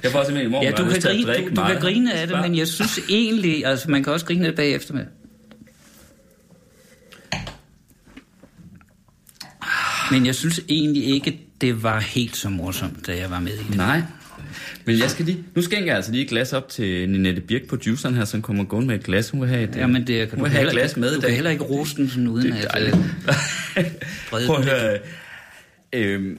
Jeg 0.03 0.11
får 0.11 0.23
simpelthen 0.23 0.47
i 0.47 0.51
morgen 0.51 0.67
ja, 0.67 0.71
du 0.71 0.89
kan, 0.89 1.01
grine, 1.01 1.33
du, 1.33 1.49
du 1.49 1.55
meget. 1.55 1.71
kan 1.71 1.81
grine 1.81 2.13
af 2.13 2.27
det, 2.27 2.41
men 2.41 2.57
jeg 2.57 2.67
synes 2.67 2.99
egentlig, 3.09 3.65
altså 3.65 3.91
man 3.91 4.03
kan 4.03 4.13
også 4.13 4.25
grine 4.25 4.45
af 4.45 4.51
det 4.51 4.55
bagefter 4.55 4.93
med. 4.93 5.05
Men 10.11 10.25
jeg 10.25 10.35
synes 10.35 10.61
egentlig 10.69 11.05
ikke, 11.05 11.39
det 11.61 11.83
var 11.83 11.99
helt 11.99 12.35
så 12.35 12.49
morsomt, 12.49 13.07
da 13.07 13.17
jeg 13.17 13.31
var 13.31 13.39
med 13.39 13.51
i 13.53 13.63
det. 13.69 13.77
Nej. 13.77 14.01
Men 14.85 14.99
jeg 14.99 15.09
skal 15.09 15.25
lige... 15.25 15.43
Nu 15.55 15.61
skænker 15.61 15.85
jeg 15.85 15.95
altså 15.95 16.11
lige 16.11 16.23
et 16.23 16.29
glas 16.29 16.53
op 16.53 16.69
til 16.69 17.09
Ninette 17.09 17.41
Birk, 17.41 17.61
produceren 17.67 18.15
her, 18.15 18.25
som 18.25 18.41
kommer 18.41 18.63
gående 18.63 18.87
med 18.87 18.95
et 18.95 19.03
glas. 19.03 19.29
Hun 19.29 19.41
vil 19.41 19.49
have 19.49 19.63
et, 19.63 19.75
Jamen, 19.75 20.07
det, 20.07 20.29
hun 20.29 20.39
du, 20.39 20.43
kan 20.43 20.51
have 20.51 20.61
et 20.61 20.67
heller, 20.67 20.73
glas 20.73 20.97
med 20.97 21.15
du 21.15 21.21
kan 21.21 21.31
heller 21.31 21.51
ikke 21.51 21.63
roste 21.63 22.01
den 22.01 22.09
sådan 22.09 22.27
uden 22.27 22.51
Det 22.51 22.67
at... 22.69 22.87
Øh, 23.77 23.85
Prøv 24.29 24.55
at 24.55 24.65
høre. 24.65 24.97
Øhm, 25.93 26.37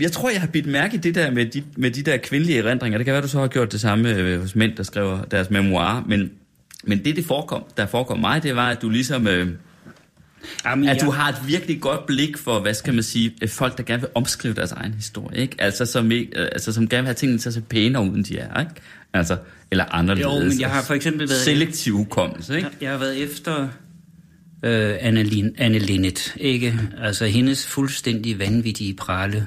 jeg 0.00 0.12
tror, 0.12 0.30
jeg 0.30 0.40
har 0.40 0.48
bidt 0.48 0.66
mærke 0.66 0.94
i 0.94 0.98
det 0.98 1.14
der 1.14 1.30
med 1.30 1.46
de, 1.46 1.62
med 1.76 1.90
de 1.90 2.02
der 2.02 2.16
kvindelige 2.16 2.58
erindringer. 2.58 2.98
Det 2.98 3.04
kan 3.04 3.12
være, 3.12 3.22
du 3.22 3.28
så 3.28 3.40
har 3.40 3.46
gjort 3.48 3.72
det 3.72 3.80
samme 3.80 4.14
øh, 4.14 4.40
hos 4.40 4.54
mænd, 4.56 4.76
der 4.76 4.82
skriver 4.82 5.22
deres 5.24 5.50
memoirer. 5.50 6.04
Men, 6.08 6.30
men 6.84 7.04
det, 7.04 7.16
det 7.16 7.24
forekom, 7.24 7.64
der 7.76 7.86
forekom 7.86 8.18
mig, 8.20 8.42
det 8.42 8.56
var, 8.56 8.68
at 8.70 8.82
du 8.82 8.88
ligesom... 8.88 9.26
Øh, 9.26 9.48
Jamen, 10.64 10.88
at 10.88 10.96
jeg- 10.96 11.06
du 11.06 11.10
har 11.10 11.28
et 11.28 11.36
virkelig 11.46 11.80
godt 11.80 12.06
blik 12.06 12.36
for, 12.38 12.60
hvad 12.60 12.74
skal 12.74 12.94
man 12.94 13.02
sige, 13.02 13.34
øh, 13.42 13.48
folk, 13.48 13.76
der 13.78 13.82
gerne 13.82 14.00
vil 14.02 14.10
omskrive 14.14 14.54
deres 14.54 14.72
egen 14.72 14.94
historie, 14.94 15.38
ikke? 15.38 15.56
Altså, 15.58 15.86
som, 15.86 16.10
ikke, 16.12 16.40
øh, 16.40 16.48
altså, 16.52 16.72
som 16.72 16.88
gerne 16.88 17.02
vil 17.02 17.06
have 17.06 17.14
tingene 17.14 17.38
til 17.38 17.48
at 17.48 17.54
se 17.54 17.60
pænere 17.60 18.02
ud, 18.02 18.08
end 18.16 18.24
de 18.24 18.38
er, 18.38 18.60
ikke? 18.60 18.72
Altså, 19.12 19.36
eller 19.70 19.84
anderledes. 19.94 20.24
Jo, 20.44 20.48
men 20.48 20.60
jeg 20.60 20.70
har 20.70 20.82
for 20.82 20.94
eksempel 20.94 21.28
været... 21.28 21.40
Selektiv 21.40 21.96
hukommelse, 21.96 22.56
ikke? 22.56 22.68
Jeg 22.80 22.90
har 22.90 22.98
været 22.98 23.22
efter 23.22 23.68
øh, 24.62 24.96
Anne, 25.00 25.22
Lin, 25.22 25.54
Anne 25.58 25.78
Linnet, 25.78 26.34
ikke? 26.36 26.78
Altså 26.98 27.26
hendes 27.26 27.66
fuldstændig 27.66 28.38
vanvittige 28.38 28.94
prale 28.94 29.46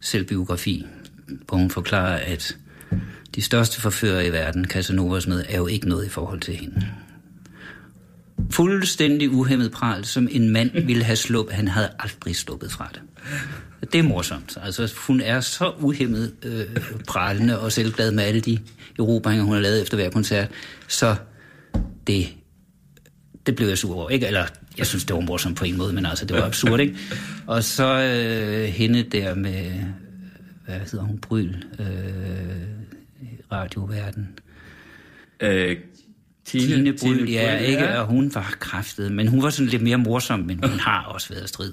selvbiografi, 0.00 0.86
hvor 1.46 1.56
hun 1.56 1.70
forklarer, 1.70 2.16
at 2.16 2.56
de 3.34 3.42
største 3.42 3.80
forfører 3.80 4.20
i 4.20 4.32
verden, 4.32 4.64
Casanovas 4.64 5.26
med, 5.26 5.44
er 5.48 5.56
jo 5.56 5.66
ikke 5.66 5.88
noget 5.88 6.06
i 6.06 6.08
forhold 6.08 6.40
til 6.40 6.54
hende. 6.54 6.86
Fuldstændig 8.50 9.30
uhemmet 9.30 9.72
pral, 9.72 10.04
som 10.04 10.28
en 10.30 10.50
mand 10.50 10.70
ville 10.86 11.04
have 11.04 11.16
sluppet. 11.16 11.54
Han 11.54 11.68
havde 11.68 11.90
aldrig 11.98 12.36
sluppet 12.36 12.72
fra 12.72 12.90
det. 12.94 13.02
Det 13.92 13.98
er 13.98 14.02
morsomt. 14.02 14.58
Altså, 14.62 14.94
hun 15.06 15.20
er 15.20 15.40
så 15.40 15.72
uhemmet 15.80 16.32
øh, 16.42 16.64
pralende 17.06 17.60
og 17.60 17.72
selvglad 17.72 18.12
med 18.12 18.24
alle 18.24 18.40
de 18.40 18.58
erobringer, 18.98 19.44
hun 19.44 19.54
har 19.54 19.60
lavet 19.60 19.82
efter 19.82 19.96
hver 19.96 20.10
koncert. 20.10 20.50
Så 20.88 21.16
det, 22.06 22.26
det 23.46 23.56
blev 23.56 23.68
jeg 23.68 23.78
sur 23.78 23.94
over. 23.94 24.10
Ikke? 24.10 24.26
Eller, 24.26 24.46
jeg 24.78 24.86
synes, 24.86 25.04
det 25.04 25.16
var 25.16 25.20
morsomt 25.20 25.56
på 25.56 25.64
en 25.64 25.76
måde, 25.76 25.92
men 25.92 26.06
altså, 26.06 26.24
det 26.24 26.36
var 26.36 26.46
absurd, 26.46 26.80
ikke? 26.80 26.96
Og 27.46 27.64
så 27.64 28.02
øh, 28.02 28.64
hende 28.64 29.02
der 29.02 29.34
med, 29.34 29.72
hvad 30.64 30.80
hedder 30.80 31.04
hun, 31.04 31.18
Bryl, 31.18 31.54
øh, 31.78 31.86
radioverden. 33.52 34.28
Øh, 35.40 35.76
Tine, 36.44 36.66
Tine 36.66 36.92
Bryl, 36.92 37.18
Bryl, 37.18 37.30
ja, 37.30 37.56
ikke? 37.56 37.98
Og 37.98 38.06
hun 38.06 38.34
var 38.34 38.56
kræftet, 38.60 39.12
men 39.12 39.28
hun 39.28 39.42
var 39.42 39.50
sådan 39.50 39.68
lidt 39.68 39.82
mere 39.82 39.98
morsom, 39.98 40.40
men 40.40 40.60
hun 40.64 40.80
har 40.80 41.04
også 41.04 41.34
været 41.34 41.48
strid. 41.48 41.72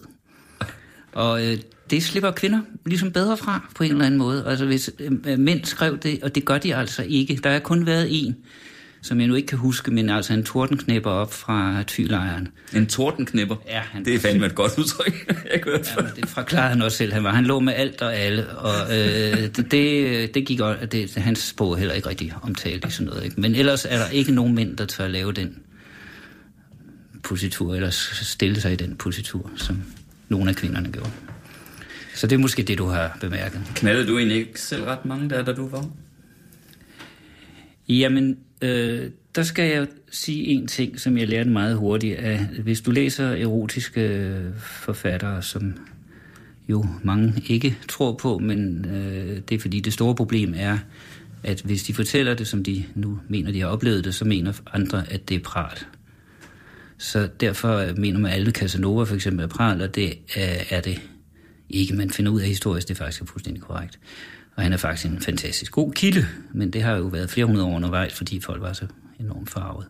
Og 1.13 1.45
øh, 1.45 1.57
det 1.89 2.03
slipper 2.03 2.31
kvinder 2.31 2.61
ligesom 2.85 3.11
bedre 3.11 3.37
fra 3.37 3.69
på 3.75 3.83
en 3.83 3.91
eller 3.91 4.05
anden 4.05 4.17
måde. 4.17 4.45
Altså 4.47 4.65
hvis 4.65 4.91
øh, 4.99 5.39
mænd 5.39 5.65
skrev 5.65 5.97
det, 5.97 6.23
og 6.23 6.35
det 6.35 6.45
gør 6.45 6.57
de 6.57 6.75
altså 6.75 7.03
ikke. 7.03 7.39
Der 7.43 7.51
har 7.51 7.59
kun 7.59 7.85
været 7.85 8.07
en, 8.09 8.35
som 9.03 9.19
jeg 9.19 9.27
nu 9.27 9.35
ikke 9.35 9.47
kan 9.47 9.57
huske, 9.57 9.91
men 9.91 10.09
altså 10.09 10.33
en 10.33 10.43
tordenknæpper 10.43 11.09
op 11.11 11.33
fra 11.33 11.83
tylejren. 11.87 12.47
En 12.75 12.87
tordenknæpper? 12.87 13.55
Ja, 13.67 13.79
han- 13.79 14.05
Det 14.05 14.15
er 14.15 14.19
fandme 14.19 14.45
et 14.45 14.55
godt 14.55 14.77
udtryk. 14.77 15.13
jeg 15.53 15.61
kunne 15.61 15.73
Ja, 15.97 16.01
men 16.01 16.11
det 16.15 16.29
forklarede 16.29 16.69
han 16.69 16.81
også 16.81 16.97
selv. 16.97 17.13
Han, 17.13 17.23
var. 17.23 17.31
han 17.31 17.43
lå 17.45 17.59
med 17.59 17.73
alt 17.73 18.01
og 18.01 18.15
alle, 18.15 18.49
og 18.49 18.97
øh, 18.97 19.37
det, 19.55 19.71
det, 19.71 20.33
det 20.33 20.45
gik 20.45 20.57
godt. 20.59 20.91
Det, 20.91 21.13
hans 21.17 21.39
sprog 21.39 21.71
er 21.73 21.77
heller 21.77 21.93
ikke 21.93 22.09
rigtig 22.09 22.33
omtalt 22.41 22.85
i 22.85 22.91
sådan 22.91 23.07
noget. 23.07 23.23
Ikke? 23.23 23.41
Men 23.41 23.55
ellers 23.55 23.85
er 23.85 23.97
der 23.97 24.09
ikke 24.09 24.31
nogen 24.31 24.55
mænd, 24.55 24.77
der 24.77 24.85
tør 24.85 25.07
lave 25.07 25.31
den 25.31 25.59
positur, 27.23 27.75
eller 27.75 27.89
stille 28.21 28.61
sig 28.61 28.73
i 28.73 28.75
den 28.75 28.95
positur, 28.95 29.51
som 29.55 29.81
nogle 30.29 30.49
af 30.49 30.55
kvinderne 30.55 30.91
gjorde. 30.91 31.09
Så 32.15 32.27
det 32.27 32.35
er 32.35 32.39
måske 32.39 32.63
det, 32.63 32.77
du 32.77 32.85
har 32.85 33.17
bemærket. 33.21 33.61
Knaldede 33.75 34.07
du 34.07 34.17
egentlig 34.17 34.37
ikke 34.37 34.61
selv 34.61 34.83
ret 34.83 35.05
mange 35.05 35.29
der, 35.29 35.43
da 35.43 35.53
du 35.53 35.67
var? 35.69 35.85
Jamen, 37.89 38.37
øh, 38.63 39.09
der 39.35 39.43
skal 39.43 39.69
jeg 39.69 39.87
sige 40.11 40.45
en 40.45 40.67
ting, 40.67 40.99
som 40.99 41.17
jeg 41.17 41.27
lærte 41.27 41.49
meget 41.49 41.77
hurtigt. 41.77 42.17
At 42.17 42.39
hvis 42.39 42.81
du 42.81 42.91
læser 42.91 43.29
erotiske 43.31 44.01
øh, 44.01 44.57
forfattere, 44.57 45.41
som 45.41 45.73
jo 46.69 46.85
mange 47.03 47.33
ikke 47.47 47.77
tror 47.87 48.13
på, 48.13 48.37
men 48.37 48.85
øh, 48.85 49.41
det 49.49 49.55
er 49.55 49.59
fordi 49.59 49.79
det 49.79 49.93
store 49.93 50.15
problem 50.15 50.53
er, 50.57 50.77
at 51.43 51.61
hvis 51.61 51.83
de 51.83 51.93
fortæller 51.93 52.33
det, 52.33 52.47
som 52.47 52.63
de 52.63 52.83
nu 52.95 53.19
mener, 53.27 53.51
de 53.51 53.59
har 53.59 53.67
oplevet 53.67 54.05
det, 54.05 54.15
så 54.15 54.25
mener 54.25 54.53
andre, 54.73 55.03
at 55.11 55.29
det 55.29 55.37
er 55.37 55.43
prat. 55.43 55.87
Så 56.97 57.29
derfor 57.39 57.95
mener 57.97 58.19
man, 58.19 58.31
at 58.31 58.37
alle 58.37 58.51
Casanova 58.51 59.03
for 59.03 59.15
eksempel 59.15 59.43
er 59.43 59.47
pral, 59.47 59.81
og 59.81 59.95
det 59.95 60.13
er, 60.35 60.63
er 60.69 60.81
det 60.81 61.01
ikke. 61.69 61.95
Man 61.95 62.09
finder 62.09 62.31
ud 62.31 62.41
af 62.41 62.47
historisk, 62.47 62.87
det 62.87 62.93
er 62.93 62.97
faktisk 62.97 63.23
fuldstændig 63.27 63.63
korrekt. 63.63 63.99
Og 64.55 64.63
han 64.63 64.73
er 64.73 64.77
faktisk 64.77 65.05
en 65.11 65.19
fantastisk 65.19 65.71
god 65.71 65.91
kilde, 65.91 66.25
men 66.53 66.71
det 66.73 66.81
har 66.83 66.95
jo 66.97 67.03
været 67.03 67.29
flere 67.29 67.45
hundrede 67.45 67.65
år 67.67 67.75
undervejs, 67.75 68.13
fordi 68.13 68.39
folk 68.41 68.61
var 68.61 68.73
så 68.73 68.85
enormt 69.19 69.49
farvet. 69.49 69.87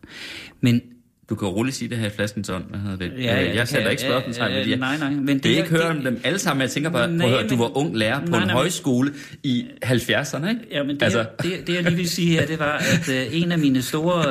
Men 0.61 0.81
Du 1.29 1.35
kan 1.35 1.47
roligt 1.47 1.75
sige 1.75 1.89
det 1.89 1.97
her 1.97 2.07
i 2.07 2.09
flaskens 2.09 2.49
ånd. 2.49 2.63
Hvad 2.69 2.79
hedder 2.79 2.97
det? 2.97 3.11
Ja, 3.17 3.23
ja, 3.23 3.41
Øh, 3.43 3.49
det 3.49 3.55
jeg 3.55 3.67
sætter 3.67 3.89
ikke 3.89 4.01
spørgsmålstegn 4.03 4.53
ved 4.53 4.65
det. 4.65 4.79
nej, 4.79 4.97
nej, 4.97 5.09
men 5.09 5.27
det 5.27 5.43
det 5.43 5.51
er 5.51 5.57
ikke 5.57 5.69
høre 5.69 5.81
det- 5.81 5.97
om 5.97 6.03
dem 6.03 6.21
alle 6.23 6.39
sammen. 6.39 6.61
Jeg 6.61 6.69
tænker 6.71 6.89
bare 6.89 7.11
Nej, 7.11 7.29
på, 7.29 7.35
at 7.35 7.43
du 7.49 7.55
men- 7.55 7.59
var 7.59 7.77
ung 7.77 7.95
lærer 7.97 8.19
på 8.19 8.25
Nej, 8.25 8.25
en 8.25 8.31
nej, 8.31 8.41
men- 8.45 8.49
højskole 8.49 9.13
i 9.43 9.65
70'erne, 9.85 10.49
ikke? 10.49 10.61
Ja, 10.71 10.83
men 10.83 10.95
det, 10.95 11.03
altså, 11.03 11.19
jeg, 11.19 11.27
det, 11.43 11.67
det 11.67 11.73
jeg 11.75 11.83
lige 11.83 11.95
vil 11.95 12.09
sige 12.09 12.27
her, 12.39 12.45
det 12.45 12.59
var, 12.59 12.77
at 12.77 13.09
øh, 13.09 13.25
en 13.41 13.51
af 13.51 13.59
mine 13.59 13.81
store, 13.81 14.25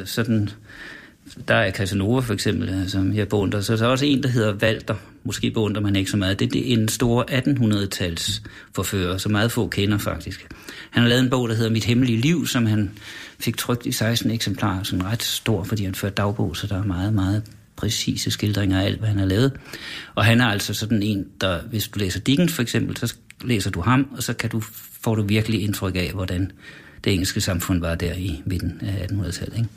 øh, 0.00 0.06
sådan, 0.06 0.50
der 1.48 1.54
er 1.54 1.70
Casanova 1.70 2.20
for 2.20 2.34
eksempel, 2.34 2.68
øh, 2.68 2.88
som 2.88 3.14
jeg 3.14 3.28
beundrer, 3.28 3.60
så 3.60 3.76
der 3.76 3.84
er 3.84 3.88
også 3.88 4.06
en, 4.06 4.22
der 4.22 4.28
hedder 4.28 4.54
Walter, 4.54 4.94
måske 5.24 5.50
beundrer 5.50 5.82
man 5.82 5.96
ikke 5.96 6.10
så 6.10 6.16
meget, 6.16 6.40
det, 6.40 6.52
det 6.52 6.68
er 6.68 6.76
en 6.76 6.88
stor 6.88 7.24
1800-tals 7.30 8.42
forfører, 8.74 9.18
som 9.18 9.32
meget 9.32 9.52
få 9.52 9.68
kender 9.68 9.98
faktisk. 9.98 10.46
Han 10.90 11.02
har 11.02 11.08
lavet 11.08 11.22
en 11.22 11.30
bog, 11.30 11.48
der 11.48 11.54
hedder 11.54 11.70
Mit 11.70 11.84
Hemmelige 11.84 12.18
Liv, 12.18 12.46
som 12.46 12.66
han 12.66 12.90
fik 13.38 13.56
trykt 13.56 13.86
i 13.86 13.92
16 13.92 14.30
eksemplarer, 14.30 14.82
sådan 14.82 15.04
ret 15.04 15.22
stor, 15.22 15.64
fordi 15.64 15.84
han 15.84 15.94
førte 15.94 16.14
dagbog, 16.14 16.56
så 16.56 16.66
der 16.66 16.78
er 16.78 16.84
meget, 16.84 17.14
meget 17.14 17.42
præcise 17.76 18.30
skildringer 18.30 18.80
af 18.80 18.84
alt, 18.84 18.98
hvad 18.98 19.08
han 19.08 19.18
har 19.18 19.26
lavet. 19.26 19.52
Og 20.14 20.24
han 20.24 20.40
er 20.40 20.46
altså 20.46 20.74
sådan 20.74 21.02
en, 21.02 21.26
der, 21.40 21.60
hvis 21.62 21.88
du 21.88 21.98
læser 21.98 22.20
Dickens 22.20 22.52
for 22.52 22.62
eksempel, 22.62 22.96
så 22.96 23.14
læser 23.44 23.70
du 23.70 23.80
ham, 23.80 24.08
og 24.16 24.22
så 24.22 24.32
kan 24.32 24.50
du, 24.50 24.60
får 25.02 25.14
du 25.14 25.22
virkelig 25.22 25.62
indtryk 25.62 25.96
af, 25.96 26.10
hvordan 26.14 26.52
det 27.04 27.12
engelske 27.12 27.40
samfund 27.40 27.80
var 27.80 27.94
der 27.94 28.12
i 28.14 28.42
midten 28.46 28.80
af 28.82 29.06
1800-tallet. 29.06 29.56
Ikke? 29.56 29.68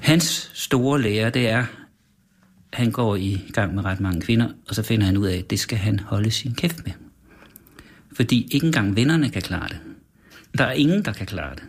Hans 0.00 0.50
store 0.54 1.02
lære, 1.02 1.30
det 1.30 1.48
er, 1.48 1.64
han 2.72 2.92
går 2.92 3.16
i 3.16 3.50
gang 3.52 3.74
med 3.74 3.84
ret 3.84 4.00
mange 4.00 4.20
kvinder, 4.20 4.48
og 4.68 4.74
så 4.74 4.82
finder 4.82 5.06
han 5.06 5.16
ud 5.16 5.26
af, 5.26 5.36
at 5.36 5.50
det 5.50 5.58
skal 5.58 5.78
han 5.78 6.00
holde 6.00 6.30
sin 6.30 6.54
kæft 6.54 6.86
med. 6.86 6.92
Fordi 8.12 8.48
ikke 8.50 8.66
engang 8.66 8.96
vennerne 8.96 9.30
kan 9.30 9.42
klare 9.42 9.68
det. 9.68 9.78
Der 10.58 10.64
er 10.64 10.72
ingen, 10.72 11.04
der 11.04 11.12
kan 11.12 11.26
klare 11.26 11.54
det. 11.54 11.62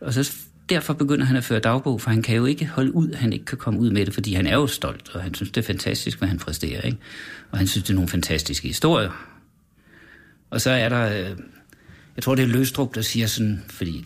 Og 0.00 0.14
så 0.14 0.32
derfor 0.68 0.94
begynder 0.94 1.26
han 1.26 1.36
at 1.36 1.44
føre 1.44 1.60
dagbog, 1.60 2.00
for 2.00 2.10
han 2.10 2.22
kan 2.22 2.36
jo 2.36 2.44
ikke 2.44 2.66
holde 2.66 2.94
ud, 2.94 3.14
han 3.14 3.32
ikke 3.32 3.44
kan 3.44 3.58
komme 3.58 3.80
ud 3.80 3.90
med 3.90 4.06
det, 4.06 4.14
fordi 4.14 4.34
han 4.34 4.46
er 4.46 4.54
jo 4.54 4.66
stolt, 4.66 5.14
og 5.14 5.22
han 5.22 5.34
synes, 5.34 5.50
det 5.50 5.60
er 5.62 5.66
fantastisk, 5.66 6.18
hvad 6.18 6.28
han 6.28 6.38
præsterer. 6.38 6.82
Ikke? 6.82 6.98
Og 7.50 7.58
han 7.58 7.66
synes, 7.66 7.84
det 7.84 7.90
er 7.90 7.94
nogle 7.94 8.08
fantastiske 8.08 8.68
historier. 8.68 9.10
Og 10.50 10.60
så 10.60 10.70
er 10.70 10.88
der, 10.88 11.30
øh, 11.30 11.36
jeg 12.16 12.22
tror, 12.24 12.34
det 12.34 12.42
er 12.42 12.48
Løstrup, 12.48 12.94
der 12.94 13.02
siger 13.02 13.26
sådan, 13.26 13.64
fordi 13.68 14.04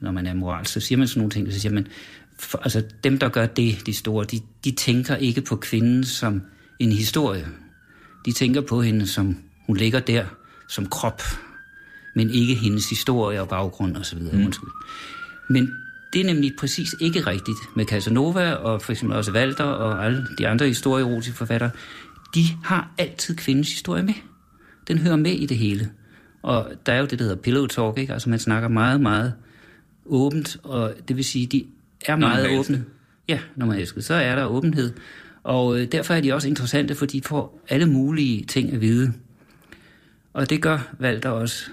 når 0.00 0.12
man 0.12 0.26
er 0.26 0.34
moral, 0.34 0.66
så 0.66 0.80
siger 0.80 0.98
man 0.98 1.08
sådan 1.08 1.20
nogle 1.20 1.30
ting, 1.30 1.52
så 1.52 1.60
siger 1.60 1.72
man, 1.72 1.86
for, 2.42 2.58
altså 2.58 2.82
dem, 3.04 3.18
der 3.18 3.28
gør 3.28 3.46
det, 3.46 3.86
de 3.86 3.94
store, 3.94 4.24
de, 4.24 4.40
de 4.64 4.70
tænker 4.70 5.16
ikke 5.16 5.40
på 5.40 5.56
kvinden 5.56 6.04
som 6.04 6.42
en 6.78 6.92
historie. 6.92 7.46
De 8.26 8.32
tænker 8.32 8.60
på 8.60 8.82
hende, 8.82 9.06
som 9.06 9.36
hun 9.66 9.76
ligger 9.76 10.00
der, 10.00 10.24
som 10.68 10.86
krop, 10.86 11.22
men 12.14 12.30
ikke 12.30 12.54
hendes 12.54 12.90
historie 12.90 13.40
og 13.40 13.48
baggrund 13.48 13.96
osv. 13.96 14.18
Mm. 14.18 14.44
Undskyld. 14.44 14.70
Men 15.50 15.72
det 16.12 16.20
er 16.20 16.24
nemlig 16.24 16.52
præcis 16.58 16.94
ikke 17.00 17.20
rigtigt 17.20 17.58
med 17.76 17.84
Casanova 17.84 18.52
og 18.52 18.82
for 18.82 18.92
eksempel 18.92 19.16
også 19.16 19.32
Walter 19.32 19.64
og 19.64 20.04
alle 20.04 20.26
de 20.38 20.48
andre 20.48 20.66
historieerotiske 20.66 21.36
forfattere. 21.36 21.70
De 22.34 22.44
har 22.64 22.90
altid 22.98 23.36
kvindens 23.36 23.72
historie 23.72 24.02
med. 24.02 24.14
Den 24.88 24.98
hører 24.98 25.16
med 25.16 25.32
i 25.32 25.46
det 25.46 25.56
hele. 25.56 25.90
Og 26.42 26.72
der 26.86 26.92
er 26.92 26.98
jo 26.98 27.06
det, 27.06 27.18
der 27.18 27.24
hedder 27.24 27.42
pillow 27.42 27.66
talk, 27.66 27.98
ikke? 27.98 28.12
Altså 28.12 28.30
man 28.30 28.38
snakker 28.38 28.68
meget, 28.68 29.00
meget 29.00 29.34
åbent, 30.06 30.56
og 30.62 30.94
det 31.08 31.16
vil 31.16 31.24
sige, 31.24 31.46
de 31.46 31.64
er 32.06 32.16
meget 32.16 32.52
er 32.52 32.58
åbne. 32.58 32.84
Ja, 33.28 33.38
når 33.56 33.66
man 33.66 33.76
er 33.76 33.80
elsket, 33.80 34.04
så 34.04 34.14
er 34.14 34.34
der 34.34 34.44
åbenhed. 34.44 34.92
Og 35.42 35.80
øh, 35.80 35.92
derfor 35.92 36.14
er 36.14 36.20
de 36.20 36.32
også 36.34 36.48
interessante, 36.48 36.94
for 36.94 37.06
de 37.06 37.22
får 37.22 37.64
alle 37.68 37.86
mulige 37.86 38.44
ting 38.44 38.72
at 38.72 38.80
vide. 38.80 39.12
Og 40.32 40.50
det 40.50 40.62
gør 40.62 40.94
Walter 41.00 41.30
også. 41.30 41.64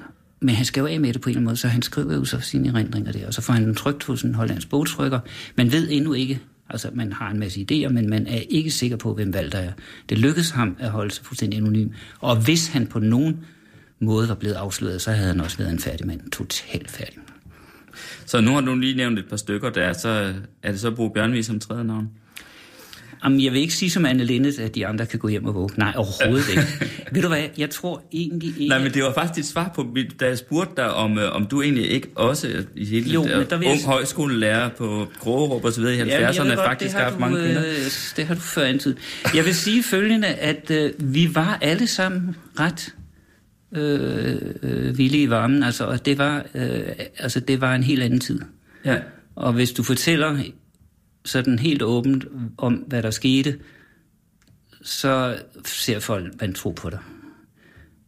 Men 0.41 0.55
han 0.55 0.65
skal 0.65 0.81
jo 0.81 0.87
af 0.87 0.99
med 0.99 1.13
det 1.13 1.21
på 1.21 1.29
en 1.29 1.31
eller 1.31 1.39
anden 1.39 1.45
måde, 1.45 1.57
så 1.57 1.67
han 1.67 1.81
skriver 1.81 2.15
jo 2.15 2.25
så 2.25 2.39
sine 2.39 2.69
erindringer 2.69 3.11
der, 3.11 3.27
og 3.27 3.33
så 3.33 3.41
får 3.41 3.53
han 3.53 3.63
den 3.63 3.75
trygt 3.75 4.03
hos 4.03 4.23
en 4.23 4.35
hollandsk 4.35 4.69
bogtrykker. 4.69 5.19
Man 5.55 5.71
ved 5.71 5.87
endnu 5.91 6.13
ikke, 6.13 6.39
altså 6.69 6.89
man 6.93 7.13
har 7.13 7.31
en 7.31 7.39
masse 7.39 7.65
idéer, 7.71 7.89
men 7.89 8.09
man 8.09 8.27
er 8.27 8.41
ikke 8.49 8.71
sikker 8.71 8.97
på, 8.97 9.13
hvem 9.13 9.33
Walter 9.35 9.59
er. 9.59 9.71
Det 10.09 10.17
lykkedes 10.17 10.49
ham 10.49 10.75
at 10.79 10.89
holde 10.89 11.11
sig 11.11 11.25
fuldstændig 11.25 11.57
anonym. 11.57 11.89
Og 12.19 12.35
hvis 12.35 12.67
han 12.67 12.87
på 12.87 12.99
nogen 12.99 13.45
måde 13.99 14.29
var 14.29 14.35
blevet 14.35 14.55
afsløret, 14.55 15.01
så 15.01 15.11
havde 15.11 15.27
han 15.27 15.41
også 15.41 15.57
været 15.57 15.71
en 15.71 15.79
færdig 15.79 16.07
mand. 16.07 16.31
Totalt 16.31 16.91
færdig. 16.91 17.17
Så 18.25 18.41
nu 18.41 18.51
har 18.51 18.61
du 18.61 18.75
lige 18.75 18.95
nævnt 18.97 19.19
et 19.19 19.25
par 19.29 19.37
stykker 19.37 19.69
der, 19.69 19.93
så 19.93 20.33
er 20.63 20.71
det 20.71 20.79
så 20.79 20.91
Bo 20.91 21.09
Bjørnvig 21.09 21.45
som 21.45 21.59
tredje 21.59 21.83
navn? 21.83 22.07
Jamen, 23.23 23.43
jeg 23.43 23.51
vil 23.53 23.61
ikke 23.61 23.73
sige 23.73 23.89
som 23.91 24.05
Anne 24.05 24.23
Lindet, 24.23 24.59
at 24.59 24.75
de 24.75 24.87
andre 24.87 25.05
kan 25.05 25.19
gå 25.19 25.27
hjem 25.27 25.45
og 25.45 25.55
våge. 25.55 25.69
Nej, 25.77 25.93
overhovedet 25.95 26.49
ikke. 26.49 26.63
Ved 27.13 27.21
du 27.21 27.27
hvad, 27.27 27.43
jeg 27.57 27.69
tror 27.69 28.03
egentlig 28.13 28.49
ikke... 28.49 28.67
Nej, 28.67 28.79
men 28.83 28.93
det 28.93 29.03
var 29.03 29.13
faktisk 29.13 29.35
dit 29.37 29.45
svar 29.45 29.71
på, 29.75 29.95
da 30.19 30.25
jeg 30.27 30.37
spurgte 30.37 30.73
dig, 30.77 30.93
om, 30.93 31.17
øh, 31.17 31.35
om 31.35 31.45
du 31.45 31.61
egentlig 31.61 31.91
ikke 31.91 32.07
også 32.15 32.63
i 32.75 32.85
hele 32.85 33.09
Jo, 33.11 33.23
der 33.23 33.57
vil 33.57 33.65
jeg- 33.65 33.71
ung 33.73 33.85
højskolelærer 33.85 34.69
på 34.69 35.07
Krogerup 35.19 35.65
og 35.65 35.73
så 35.73 35.81
videre 35.81 35.95
i 35.95 35.99
70'erne 35.99 36.55
faktisk 36.55 36.95
har 36.95 37.03
haft 37.03 37.19
mange 37.19 37.37
du, 37.37 37.43
kvinder. 37.43 37.65
Øh, 37.67 37.75
det 38.17 38.25
har 38.25 38.35
du 38.35 38.41
før 38.41 38.63
antydet. 38.63 38.97
Jeg 39.35 39.45
vil 39.45 39.55
sige 39.55 39.83
følgende, 39.83 40.27
at 40.27 40.71
øh, 40.71 40.91
vi 40.99 41.35
var 41.35 41.57
alle 41.61 41.87
sammen 41.87 42.35
ret 42.59 42.93
øh, 43.71 44.41
øh, 44.63 44.97
villige 44.97 45.23
i 45.23 45.29
varmen. 45.29 45.63
Altså, 45.63 45.85
og 45.85 46.05
det 46.05 46.17
var, 46.17 46.45
øh, 46.55 46.81
altså, 47.17 47.39
det 47.39 47.61
var 47.61 47.75
en 47.75 47.83
helt 47.83 48.03
anden 48.03 48.19
tid. 48.19 48.41
Ja. 48.85 48.97
Og 49.35 49.53
hvis 49.53 49.71
du 49.71 49.83
fortæller 49.83 50.43
sådan 51.25 51.59
helt 51.59 51.81
åbent 51.81 52.25
om, 52.57 52.73
hvad 52.73 53.03
der 53.03 53.11
skete, 53.11 53.59
så 54.81 55.37
ser 55.65 55.99
folk, 55.99 56.41
man 56.41 56.53
tror 56.53 56.71
på 56.71 56.89
dig. 56.89 56.99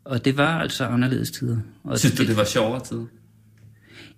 Og 0.04 0.26
det 0.26 0.38
var 0.38 0.60
altså 0.60 0.86
anderledes 0.86 1.32
tider. 1.32 1.58
Og 1.84 2.00
Synes 2.00 2.16
du, 2.16 2.26
det 2.26 2.38
var 2.38 2.44
sjovere 2.44 2.84
tid? 2.86 3.02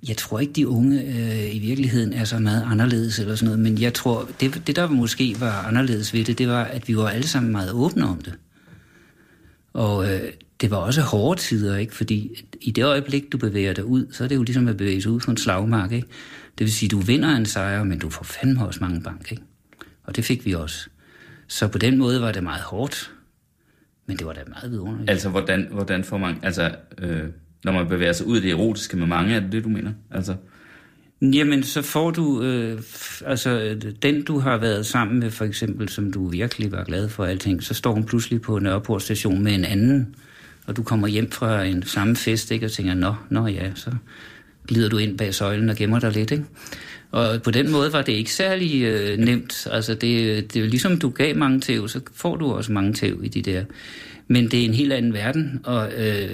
Jeg 0.08 0.18
tror 0.18 0.40
ikke, 0.40 0.54
de 0.54 0.68
unge 0.68 1.02
øh, 1.02 1.56
i 1.56 1.60
virkeligheden 1.60 2.14
er 2.14 2.24
så 2.24 2.40
meget 2.40 2.64
anderledes 2.68 3.20
eller 3.20 3.36
sådan 3.36 3.46
noget, 3.46 3.60
men 3.60 3.82
jeg 3.82 3.94
tror, 3.94 4.30
det, 4.40 4.68
det 4.68 4.76
der 4.76 4.90
måske 4.90 5.36
var 5.40 5.62
anderledes 5.62 6.14
ved 6.14 6.24
det, 6.26 6.38
det 6.38 6.48
var, 6.48 6.64
at 6.64 6.88
vi 6.88 6.98
var 6.98 7.10
alle 7.10 7.28
sammen 7.28 7.52
meget 7.52 7.72
åbne 7.72 8.06
om 8.06 8.22
det. 8.22 8.34
Og 9.74 10.14
øh, 10.14 10.22
det 10.62 10.72
var 10.72 10.78
også 10.78 11.02
hårde 11.02 11.40
tider, 11.40 11.78
ikke? 11.78 11.96
Fordi 11.96 12.46
i 12.62 12.72
det 12.72 12.86
øjeblik, 12.86 13.32
du 13.32 13.38
bevæger 13.38 13.74
dig 13.74 13.86
ud, 13.86 14.08
så 14.12 14.24
er 14.24 14.28
det 14.28 14.36
jo 14.36 14.44
ligesom 14.44 14.68
at 14.68 14.78
bevæge 14.78 15.02
sig 15.02 15.12
ud 15.12 15.20
på 15.20 15.32
en 15.32 15.38
slagmark, 15.38 15.92
ikke? 15.92 16.08
Det 16.58 16.66
vil 16.66 16.72
sige, 16.72 16.90
du 16.90 17.00
vinder 17.00 17.36
en 17.36 17.46
sejr, 17.46 17.84
men 17.84 18.00
du 18.00 18.10
får 18.10 18.24
fandme 18.24 18.66
også 18.66 18.80
mange 18.82 19.02
bank, 19.02 19.32
ikke? 19.32 19.44
Og 20.04 20.16
det 20.16 20.26
fik 20.26 20.46
vi 20.46 20.54
også. 20.54 20.90
Så 21.48 21.68
på 21.68 21.78
den 21.78 21.98
måde 21.98 22.22
var 22.22 22.32
det 22.32 22.44
meget 22.44 22.62
hårdt, 22.62 23.12
men 24.08 24.18
det 24.18 24.28
var 24.28 24.34
da 24.34 24.42
meget 24.48 24.72
vidunderligt. 24.72 25.10
Altså, 25.10 25.30
hvordan, 25.30 25.68
hvordan 25.72 26.04
får 26.04 26.18
man... 26.18 26.36
Altså, 26.44 26.76
øh, 26.98 27.24
når 27.64 27.72
man 27.72 27.88
bevæger 27.88 28.14
sig 28.14 28.28
ud 28.28 28.38
i 28.38 28.42
det 28.42 28.52
erotiske 28.52 28.98
med 28.98 29.08
mange, 29.08 29.36
er 29.36 29.40
det 29.40 29.52
det, 29.52 29.64
du 29.64 29.70
mener? 29.70 29.92
Altså, 30.12 30.36
Jamen, 31.22 31.64
så 31.64 31.82
får 31.82 32.12
du, 32.12 32.42
øh, 32.44 32.82
altså 33.26 33.80
den 34.02 34.24
du 34.24 34.40
har 34.40 34.58
været 34.58 34.86
sammen 34.86 35.20
med, 35.20 35.32
for 35.32 35.46
eksempel, 35.46 35.90
som 35.90 36.12
du 36.12 36.28
virkelig 36.28 36.72
var 36.72 36.84
glad 36.84 37.10
for 37.10 37.26
alting, 37.26 37.64
så 37.64 37.74
står 37.74 37.94
hun 37.94 38.04
pludselig 38.04 38.42
på 38.42 38.60
Nørreport 38.60 39.02
station 39.02 39.44
med 39.44 39.56
en 39.56 39.66
anden, 39.66 40.16
og 40.66 40.78
du 40.78 40.84
kommer 40.84 41.08
hjem 41.08 41.32
fra 41.32 41.64
en 41.64 41.84
samme 41.84 42.16
fest, 42.16 42.52
ikke, 42.52 42.66
og 42.66 42.72
tænker, 42.72 42.94
nå, 42.94 43.16
nå 43.30 43.48
ja, 43.48 43.72
så 43.76 43.92
glider 44.68 44.90
du 44.90 44.98
ind 44.98 45.18
bag 45.18 45.34
søjlen 45.34 45.70
og 45.70 45.76
gemmer 45.76 46.00
dig 46.00 46.12
lidt, 46.12 46.32
ikke? 46.32 46.46
Og 47.12 47.42
på 47.42 47.52
den 47.52 47.72
måde 47.72 47.94
var 47.94 48.02
det 48.02 48.14
ikke 48.14 48.34
særlig 48.34 48.84
øh, 48.84 49.18
nemt. 49.18 49.68
Altså, 49.72 49.94
det, 49.94 50.54
det 50.54 50.64
er 50.64 50.68
ligesom, 50.68 51.00
du 51.00 51.10
gav 51.10 51.36
mange 51.36 51.60
tæv, 51.60 51.88
så 51.88 52.02
får 52.14 52.36
du 52.36 52.52
også 52.52 52.72
mange 52.72 52.94
tæv 52.94 53.20
i 53.24 53.28
de 53.28 53.42
der. 53.42 53.64
Men 54.28 54.52
det 54.52 54.62
er 54.62 54.66
en 54.66 54.74
helt 54.74 54.94
anden 54.94 55.14
verden, 55.14 55.62
og 55.64 55.92
øh, 55.98 56.30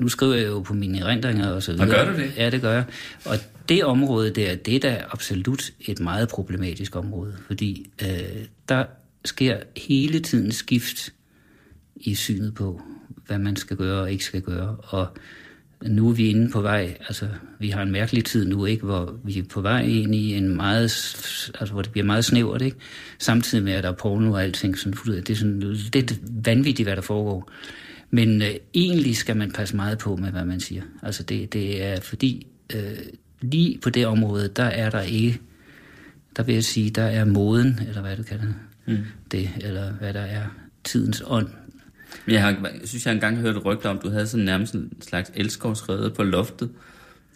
nu 0.00 0.08
skriver 0.08 0.34
jeg 0.34 0.46
jo 0.46 0.60
på 0.60 0.74
mine 0.74 0.98
erindringer 0.98 1.48
og 1.48 1.62
så 1.62 1.72
videre. 1.72 1.86
Og 1.86 1.94
gør 1.94 2.12
du 2.12 2.18
det? 2.18 2.32
Ja, 2.36 2.50
det 2.50 2.60
gør 2.60 2.72
jeg. 2.72 2.84
Og 3.24 3.36
det 3.68 3.84
område 3.84 4.30
der, 4.30 4.54
det 4.54 4.76
er 4.76 4.80
da 4.80 5.04
absolut 5.10 5.70
et 5.80 6.00
meget 6.00 6.28
problematisk 6.28 6.96
område, 6.96 7.34
fordi 7.46 7.90
øh, 8.02 8.08
der 8.68 8.84
sker 9.24 9.56
hele 9.76 10.20
tiden 10.20 10.52
skift 10.52 11.12
i 11.96 12.14
synet 12.14 12.54
på, 12.54 12.82
hvad 13.26 13.38
man 13.38 13.56
skal 13.56 13.76
gøre 13.76 14.00
og 14.00 14.12
ikke 14.12 14.24
skal 14.24 14.40
gøre. 14.40 14.76
Og 14.82 15.08
nu 15.82 16.08
er 16.08 16.12
vi 16.12 16.28
inde 16.28 16.50
på 16.50 16.60
vej, 16.60 16.96
altså 17.00 17.28
vi 17.58 17.70
har 17.70 17.82
en 17.82 17.92
mærkelig 17.92 18.24
tid 18.24 18.46
nu, 18.46 18.64
ikke, 18.64 18.84
hvor 18.84 19.18
vi 19.24 19.38
er 19.38 19.42
på 19.50 19.60
vej 19.60 19.82
ind 19.82 20.14
i 20.14 20.34
en 20.34 20.56
meget, 20.56 20.82
altså 21.60 21.72
hvor 21.72 21.82
det 21.82 21.92
bliver 21.92 22.04
meget 22.04 22.24
snævert, 22.24 22.62
ikke? 22.62 22.76
Samtidig 23.18 23.64
med, 23.64 23.72
at 23.72 23.84
der 23.84 23.90
er 23.90 23.94
porno 23.94 24.32
og 24.32 24.42
alting, 24.42 24.78
sådan, 24.78 24.94
det 25.06 25.30
er 25.30 25.34
sådan 25.34 25.76
lidt 25.92 26.20
vanvittigt, 26.44 26.86
hvad 26.86 26.96
der 26.96 27.02
foregår. 27.02 27.50
Men 28.10 28.42
øh, 28.42 28.54
egentlig 28.74 29.16
skal 29.16 29.36
man 29.36 29.52
passe 29.52 29.76
meget 29.76 29.98
på 29.98 30.16
med, 30.16 30.30
hvad 30.30 30.44
man 30.44 30.60
siger. 30.60 30.82
Altså 31.02 31.22
det, 31.22 31.52
det 31.52 31.82
er 31.82 32.00
fordi, 32.00 32.46
øh, 32.74 32.98
lige 33.40 33.78
på 33.78 33.90
det 33.90 34.06
område, 34.06 34.48
der 34.48 34.64
er 34.64 34.90
der 34.90 35.00
ikke, 35.00 35.40
der 36.36 36.42
vil 36.42 36.54
jeg 36.54 36.64
sige, 36.64 36.90
der 36.90 37.02
er 37.02 37.24
moden, 37.24 37.80
eller 37.88 38.00
hvad 38.00 38.16
du 38.16 38.22
kalder 38.22 38.44
det, 38.44 38.54
mm. 38.86 39.04
det 39.30 39.50
eller 39.60 39.92
hvad 39.92 40.14
der 40.14 40.20
er 40.20 40.46
tidens 40.84 41.22
ånd. 41.26 41.48
Jeg, 42.28 42.42
har, 42.42 42.50
jeg 42.50 42.88
synes, 42.88 43.06
jeg 43.06 43.14
engang 43.14 43.36
hørte 43.36 43.58
rygter 43.58 43.90
om, 43.90 43.98
du 43.98 44.08
havde 44.10 44.26
sådan 44.26 44.44
nærmest 44.44 44.74
en 44.74 44.92
slags 45.00 45.30
elskovsrede 45.34 46.10
på 46.10 46.22
loftet 46.22 46.70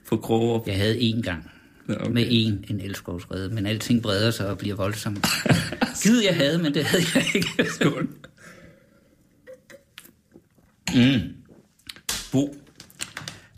på 0.08 0.16
Krogerup. 0.16 0.66
Jeg 0.66 0.76
havde 0.76 0.98
én 0.98 1.22
gang 1.22 1.50
Ja, 1.88 2.00
okay. 2.00 2.10
med 2.10 2.26
en, 2.30 2.64
en 2.68 2.80
elskovsrede, 2.80 3.48
men 3.54 3.66
alting 3.66 4.02
breder 4.02 4.30
sig 4.30 4.48
og 4.48 4.58
bliver 4.58 4.76
voldsomt. 4.76 5.26
Gid 6.02 6.22
jeg 6.24 6.36
havde, 6.36 6.58
men 6.58 6.74
det 6.74 6.84
havde 6.84 7.02
jeg 7.14 7.24
ikke. 7.34 7.66
Skål. 7.70 8.08
Mm. 10.94 11.20
Bo, 12.32 12.56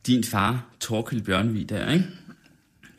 din 0.06 0.24
far, 0.24 0.66
Torkild 0.80 1.22
Bjørnvig 1.22 1.68
der, 1.68 1.92
ikke? 1.92 2.04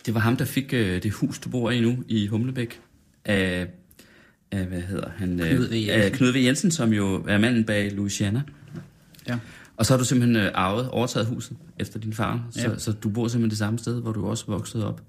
Det 0.05 0.14
var 0.14 0.20
ham, 0.20 0.38
der 0.38 0.45
fik 0.45 0.74
øh, 0.74 1.03
det 1.03 1.11
hus, 1.11 1.39
du 1.39 1.49
bor 1.49 1.72
i 1.72 1.82
nu, 1.82 2.03
i 2.07 2.28
Humlebæk. 2.28 2.82
Af, 3.26 3.68
af 4.54 4.66
hvad 4.66 4.82
hedder 4.82 5.10
han? 5.18 5.39
Øh, 5.39 5.47
Knud 5.49 5.68
V. 5.68 5.74
Jensen. 5.74 5.89
Af 6.01 6.12
Knud 6.12 6.32
V. 6.32 6.36
Jensen, 6.36 6.72
som 6.72 6.93
jo 6.93 7.24
er 7.28 7.38
manden 7.38 7.64
bag 7.64 7.91
Louisiana. 7.91 8.41
Ja. 9.28 9.38
Og 9.78 9.86
så 9.86 9.93
har 9.93 9.97
du 9.97 10.06
simpelthen 10.06 10.36
øh, 10.36 10.51
arvet, 10.54 10.89
overtaget 10.89 11.28
huset 11.28 11.58
efter 11.80 11.99
din 11.99 12.14
far. 12.14 12.47
Så, 12.51 12.62
Ja. 12.70 12.78
så 12.78 12.91
du 12.91 13.10
bor 13.10 13.28
simpelthen 13.28 13.49
det 13.49 13.58
samme 13.58 13.80
sted, 13.80 14.01
hvor 14.01 14.12
du 14.12 14.26
også 14.26 14.45
voksede 14.47 14.88
op. 14.88 15.01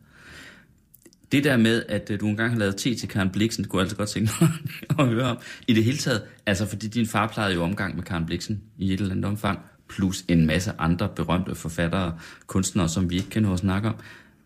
Det 1.33 1.45
der 1.45 1.57
med, 1.57 1.83
at 1.89 2.11
øh, 2.11 2.21
du 2.21 2.27
engang 2.27 2.53
har 2.53 2.59
lavet 2.59 2.77
te 2.77 2.95
til 2.95 3.09
Karen 3.09 3.31
Bliksen, 3.31 3.65
det 3.65 3.71
kunne 3.71 3.79
jeg 3.81 3.85
altså 3.85 3.97
godt 3.97 4.09
tænke 4.09 4.31
mig 4.41 4.51
at 4.99 5.07
høre 5.15 5.25
om. 5.31 5.37
I 5.69 5.73
det 5.75 5.85
hele 5.85 5.97
taget, 5.99 6.23
altså 6.47 6.67
fordi 6.67 6.89
din 6.89 7.07
far 7.07 7.27
plejede 7.29 7.55
jo 7.55 7.63
omgang 7.63 7.95
med 7.97 8.03
Karen 8.05 8.27
Bliksen 8.27 8.61
i 8.79 8.93
et 8.95 9.01
eller 9.01 9.13
andet 9.13 9.25
omfang, 9.25 9.59
plus 9.89 10.25
en 10.29 10.47
masse 10.47 10.73
andre 10.79 11.09
berømte 11.17 11.55
forfattere, 11.55 12.19
kunstnere, 12.47 12.89
som 12.89 13.11
vi 13.11 13.17
ikke 13.17 13.31
kan 13.31 13.43
nå 13.43 13.53
at 13.53 13.59
snakke 13.59 13.89
om. 13.89 13.95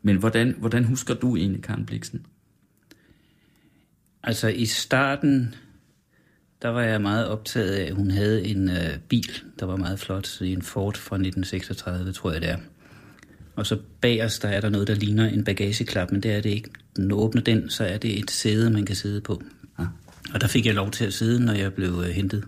Men 0.03 0.16
hvordan, 0.16 0.55
hvordan 0.59 0.84
husker 0.84 1.14
du 1.14 1.36
egentlig 1.36 1.62
Karen 1.62 1.86
Bliksen? 1.86 2.26
Altså 4.28 4.48
i 4.48 4.66
starten, 4.66 5.54
der 6.62 6.68
var 6.68 6.82
jeg 6.82 7.00
meget 7.00 7.28
optaget 7.28 7.70
af, 7.70 7.86
at 7.86 7.94
hun 7.94 8.10
havde 8.10 8.46
en 8.46 8.70
øh, 8.70 8.98
bil, 9.08 9.30
der 9.60 9.66
var 9.66 9.76
meget 9.76 9.98
flot, 9.98 10.40
en 10.40 10.62
Ford 10.62 10.96
fra 10.96 11.16
1936, 11.16 12.12
tror 12.12 12.32
jeg 12.32 12.40
det 12.40 12.50
er. 12.50 12.56
Og 13.56 13.66
så 13.66 13.78
bag 14.00 14.24
os, 14.24 14.38
der 14.38 14.48
er 14.48 14.60
der 14.60 14.68
noget, 14.68 14.88
der 14.88 14.94
ligner 14.94 15.28
en 15.28 15.44
bagageklap, 15.44 16.12
men 16.12 16.22
det 16.22 16.32
er 16.32 16.40
det 16.40 16.50
ikke. 16.50 16.70
Den 16.96 17.12
åbner 17.12 17.42
den, 17.42 17.70
så 17.70 17.84
er 17.84 17.98
det 17.98 18.18
et 18.18 18.30
sæde, 18.30 18.70
man 18.70 18.86
kan 18.86 18.96
sidde 18.96 19.20
på. 19.20 19.42
Ja. 19.78 19.84
Og 20.34 20.40
der 20.40 20.46
fik 20.46 20.66
jeg 20.66 20.74
lov 20.74 20.90
til 20.90 21.04
at 21.04 21.12
sidde, 21.12 21.44
når 21.44 21.52
jeg 21.52 21.74
blev 21.74 22.02
øh, 22.06 22.10
hentet. 22.10 22.44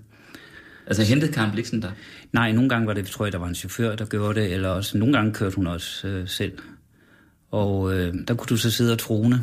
Altså 0.87 1.03
hentede 1.03 1.33
Karen 1.33 1.53
Bliksen 1.53 1.81
dig? 1.81 1.93
Nej, 2.33 2.53
nogle 2.53 2.69
gange 2.69 2.87
var 2.87 2.95
det, 2.95 3.07
tror 3.07 3.25
jeg, 3.25 3.33
der 3.33 3.39
var 3.39 3.49
en 3.49 3.55
chauffør, 3.55 3.97
der 3.97 4.05
gjorde 4.05 4.41
det, 4.41 4.53
eller 4.53 4.69
også 4.69 4.99
nogle 4.99 5.15
gange 5.15 5.33
kørte 5.33 5.57
hun 5.57 5.67
også 5.67 6.09
øh, 6.09 6.29
selv. 6.29 6.53
Og 7.51 7.95
øh, 7.95 8.15
der 8.29 8.35
kunne 8.35 8.49
du 8.49 8.57
så 8.57 8.71
sidde 8.71 8.93
og 8.93 8.99
trone 8.99 9.41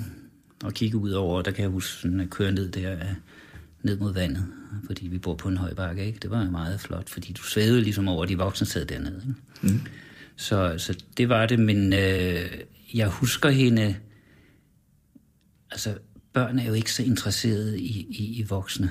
og 0.63 0.73
kigge 0.73 0.97
ud 0.97 1.11
over, 1.11 1.41
der 1.41 1.51
kan 1.51 1.61
jeg 1.61 1.71
huske 1.71 1.91
sådan 1.91 2.19
at 2.19 2.29
køre 2.29 2.51
ned 2.51 2.71
der, 2.71 2.93
øh, 2.93 3.13
ned 3.83 3.97
mod 3.97 4.13
vandet, 4.13 4.45
fordi 4.85 5.07
vi 5.07 5.17
bor 5.17 5.35
på 5.35 5.47
en 5.47 5.57
høj 5.57 5.73
bakke, 5.73 6.05
ikke? 6.05 6.19
Det 6.19 6.31
var 6.31 6.49
meget 6.49 6.79
flot, 6.79 7.09
fordi 7.09 7.33
du 7.33 7.43
svævede 7.43 7.81
ligesom 7.81 8.07
over, 8.07 8.25
de 8.25 8.37
voksne 8.37 8.67
sad 8.67 8.85
dernede, 8.85 9.21
ikke? 9.27 9.75
Mm. 9.75 9.81
Så, 10.35 10.75
så 10.77 10.97
det 11.17 11.29
var 11.29 11.45
det, 11.45 11.59
men 11.59 11.93
øh, 11.93 12.49
jeg 12.93 13.07
husker 13.07 13.49
hende, 13.49 13.95
altså 15.71 15.97
børn 16.33 16.59
er 16.59 16.67
jo 16.67 16.73
ikke 16.73 16.93
så 16.93 17.03
interesserede 17.03 17.79
i, 17.79 18.07
i, 18.09 18.39
i 18.39 18.43
voksne. 18.43 18.89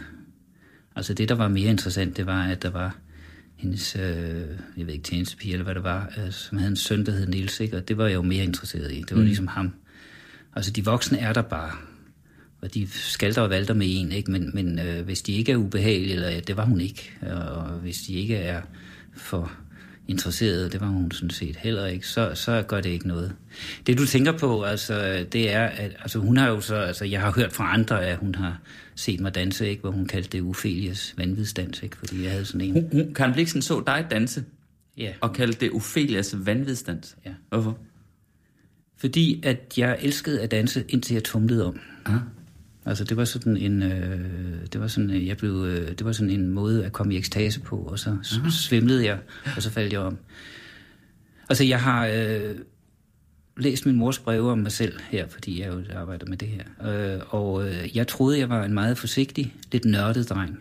Altså 0.96 1.14
det, 1.14 1.28
der 1.28 1.34
var 1.34 1.48
mere 1.48 1.70
interessant, 1.70 2.16
det 2.16 2.26
var, 2.26 2.42
at 2.42 2.62
der 2.62 2.70
var 2.70 2.96
hendes, 3.56 3.96
øh, 3.96 4.02
jeg 4.76 4.86
ved 4.86 4.94
ikke, 4.94 5.04
tjenestepige 5.04 5.52
eller 5.52 5.64
hvad 5.64 5.74
det 5.74 5.82
var, 5.82 6.12
øh, 6.18 6.32
som 6.32 6.58
havde 6.58 6.70
en 6.70 6.76
søn, 6.76 7.06
der 7.06 7.12
hed 7.12 7.26
Niels, 7.26 7.60
ikke? 7.60 7.76
og 7.76 7.88
det 7.88 7.98
var 7.98 8.06
jeg 8.06 8.14
jo 8.14 8.22
mere 8.22 8.44
interesseret 8.44 8.92
i. 8.92 9.00
Det 9.00 9.10
var 9.10 9.16
mm. 9.16 9.24
ligesom 9.26 9.46
ham. 9.46 9.74
Altså 10.56 10.70
de 10.70 10.84
voksne 10.84 11.18
er 11.18 11.32
der 11.32 11.42
bare, 11.42 11.72
og 12.62 12.74
de 12.74 12.88
skalter 12.90 13.42
og 13.42 13.50
valter 13.50 13.74
med 13.74 13.86
en, 13.90 14.12
ikke? 14.12 14.30
men, 14.30 14.50
men 14.54 14.78
øh, 14.78 15.04
hvis 15.04 15.22
de 15.22 15.32
ikke 15.32 15.52
er 15.52 15.56
ubehagelige, 15.56 16.14
eller 16.14 16.30
ja, 16.30 16.40
det 16.40 16.56
var 16.56 16.64
hun 16.64 16.80
ikke, 16.80 17.12
og 17.32 17.62
hvis 17.62 17.98
de 17.98 18.14
ikke 18.14 18.36
er 18.36 18.62
for 19.16 19.52
interesseret, 20.08 20.72
det 20.72 20.80
var 20.80 20.86
hun 20.86 21.10
sådan 21.10 21.30
set 21.30 21.56
heller 21.56 21.86
ikke, 21.86 22.08
så, 22.08 22.30
så 22.34 22.64
gør 22.68 22.80
det 22.80 22.90
ikke 22.90 23.08
noget. 23.08 23.32
Det 23.86 23.98
du 23.98 24.06
tænker 24.06 24.38
på, 24.38 24.62
altså, 24.62 25.26
det 25.32 25.52
er, 25.52 25.64
at 25.64 25.96
altså, 26.00 26.18
hun 26.18 26.36
har 26.36 26.48
jo 26.48 26.60
så, 26.60 26.76
altså, 26.76 27.04
jeg 27.04 27.20
har 27.20 27.32
hørt 27.32 27.52
fra 27.52 27.74
andre, 27.74 28.06
at 28.06 28.18
hun 28.18 28.34
har 28.34 28.60
set 28.94 29.20
mig 29.20 29.34
danse, 29.34 29.68
ikke, 29.68 29.80
hvor 29.80 29.90
hun 29.90 30.06
kaldte 30.06 30.38
det 30.38 30.42
Ophelias 30.42 31.14
vanvidsdans, 31.16 31.82
ikke, 31.82 31.96
fordi 31.96 32.22
jeg 32.22 32.30
havde 32.30 32.44
sådan 32.44 32.60
en... 32.60 32.72
Hun, 32.72 32.88
hun, 32.92 33.14
Karen 33.14 33.32
Bliksen 33.32 33.62
så 33.62 33.82
dig 33.86 34.06
danse 34.10 34.44
Ja, 34.96 35.12
og 35.20 35.32
kaldte 35.32 35.60
det 35.60 35.72
Ophelias 35.72 36.34
vanvidsdans. 36.46 37.16
Ja. 37.26 37.30
Hvorfor? 37.48 37.78
Fordi 38.96 39.40
at 39.44 39.74
jeg 39.76 39.98
elskede 40.00 40.40
at 40.40 40.50
danse, 40.50 40.84
indtil 40.88 41.14
jeg 41.14 41.24
tumlede 41.24 41.66
om. 41.66 41.80
Ah. 42.04 42.14
Altså 42.86 43.04
det 43.04 43.16
var 43.16 43.24
sådan 43.24 43.56
en, 43.56 43.82
øh, 43.82 44.20
det 44.72 44.80
var 44.80 44.86
sådan, 44.88 45.26
jeg 45.26 45.36
blev, 45.36 45.52
øh, 45.68 45.88
det 45.88 46.04
var 46.04 46.12
sådan 46.12 46.30
en 46.30 46.48
måde 46.48 46.84
at 46.84 46.92
komme 46.92 47.14
i 47.14 47.16
ekstase 47.16 47.60
på, 47.60 47.76
og 47.76 47.98
så 47.98 48.16
s- 48.24 48.54
svimlede 48.54 49.04
jeg, 49.06 49.18
og 49.56 49.62
så 49.62 49.70
faldt 49.70 49.92
jeg 49.92 50.00
om. 50.00 50.16
Altså 51.48 51.64
jeg 51.64 51.80
har 51.80 52.06
øh, 52.06 52.54
læst 53.56 53.86
min 53.86 53.96
mors 53.96 54.18
breve 54.18 54.50
om 54.52 54.58
mig 54.58 54.72
selv 54.72 54.92
her, 55.10 55.26
fordi 55.28 55.60
jeg 55.60 55.68
jo 55.68 55.82
arbejder 55.94 56.26
med 56.26 56.36
det 56.36 56.48
her. 56.48 56.64
Øh, 57.14 57.20
og 57.28 57.68
øh, 57.68 57.96
jeg 57.96 58.08
troede, 58.08 58.38
jeg 58.38 58.48
var 58.48 58.64
en 58.64 58.74
meget 58.74 58.98
forsigtig, 58.98 59.54
lidt 59.72 59.84
nørdet 59.84 60.28
dreng. 60.30 60.58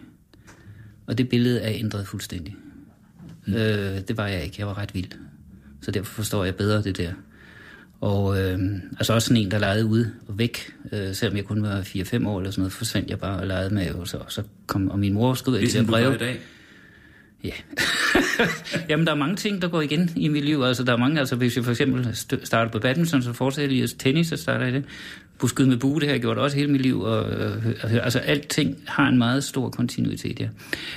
Og 1.07 1.17
det 1.17 1.29
billede 1.29 1.59
er 1.61 1.71
ændret 1.73 2.07
fuldstændig. 2.07 2.55
Mm. 3.47 3.53
Øh, 3.53 4.01
det 4.07 4.17
var 4.17 4.27
jeg 4.27 4.43
ikke. 4.43 4.55
Jeg 4.59 4.67
var 4.67 4.77
ret 4.77 4.93
vild. 4.95 5.11
Så 5.81 5.91
derfor 5.91 6.13
forstår 6.13 6.43
jeg 6.43 6.55
bedre 6.55 6.83
det 6.83 6.97
der. 6.97 7.13
Og 8.05 8.41
øh, 8.41 8.59
altså 8.97 9.13
også 9.13 9.27
sådan 9.27 9.43
en, 9.43 9.51
der 9.51 9.59
legede 9.59 9.85
ude 9.85 10.11
og 10.27 10.39
væk. 10.39 10.73
Øh, 10.91 11.13
selvom 11.13 11.37
jeg 11.37 11.45
kun 11.45 11.61
var 11.63 11.81
4-5 11.81 12.27
år 12.27 12.39
eller 12.39 12.51
sådan 12.51 12.61
noget, 12.61 12.73
forsvandt 12.73 13.09
jeg 13.09 13.19
bare 13.19 13.39
og 13.39 13.47
legede 13.47 13.73
med. 13.73 13.91
Og 13.91 14.07
så, 14.07 14.17
og 14.17 14.31
så 14.31 14.43
kom, 14.67 14.89
og 14.89 14.99
min 14.99 15.13
mor 15.13 15.33
skrev 15.33 15.53
i 15.53 15.55
det 15.55 15.61
Ligesom 15.61 15.85
du 15.85 15.91
brev. 15.91 16.13
i 16.13 16.17
dag. 16.17 16.39
Ja. 17.45 17.51
Jamen, 18.89 19.05
der 19.05 19.11
er 19.11 19.17
mange 19.17 19.35
ting, 19.35 19.61
der 19.61 19.67
går 19.67 19.81
igen 19.81 20.09
i 20.15 20.27
mit 20.27 20.45
liv. 20.45 20.61
Altså, 20.61 20.83
der 20.83 20.93
er 20.93 20.97
mange, 20.97 21.19
altså 21.19 21.35
hvis 21.35 21.55
jeg 21.55 21.63
for 21.63 21.71
eksempel 21.71 22.09
starter 22.43 22.71
på 22.71 22.79
badminton, 22.79 23.21
så 23.21 23.33
fortsætter 23.33 23.75
jeg 23.75 23.87
lige 23.87 23.87
tennis, 23.87 24.27
så 24.27 24.37
starter 24.37 24.65
jeg 24.65 24.73
det. 24.73 24.83
På 25.39 25.47
skyde 25.47 25.69
med 25.69 25.77
bue, 25.77 25.99
det 25.99 26.07
har 26.07 26.13
jeg 26.13 26.21
gjort 26.21 26.37
også 26.37 26.57
hele 26.57 26.71
mit 26.71 26.81
liv. 26.81 27.01
Og, 27.01 27.31
øh, 27.31 27.73
altså, 28.03 28.19
alting 28.19 28.77
har 28.85 29.07
en 29.07 29.17
meget 29.17 29.43
stor 29.43 29.69
kontinuitet, 29.69 30.39
ja. 30.39 30.47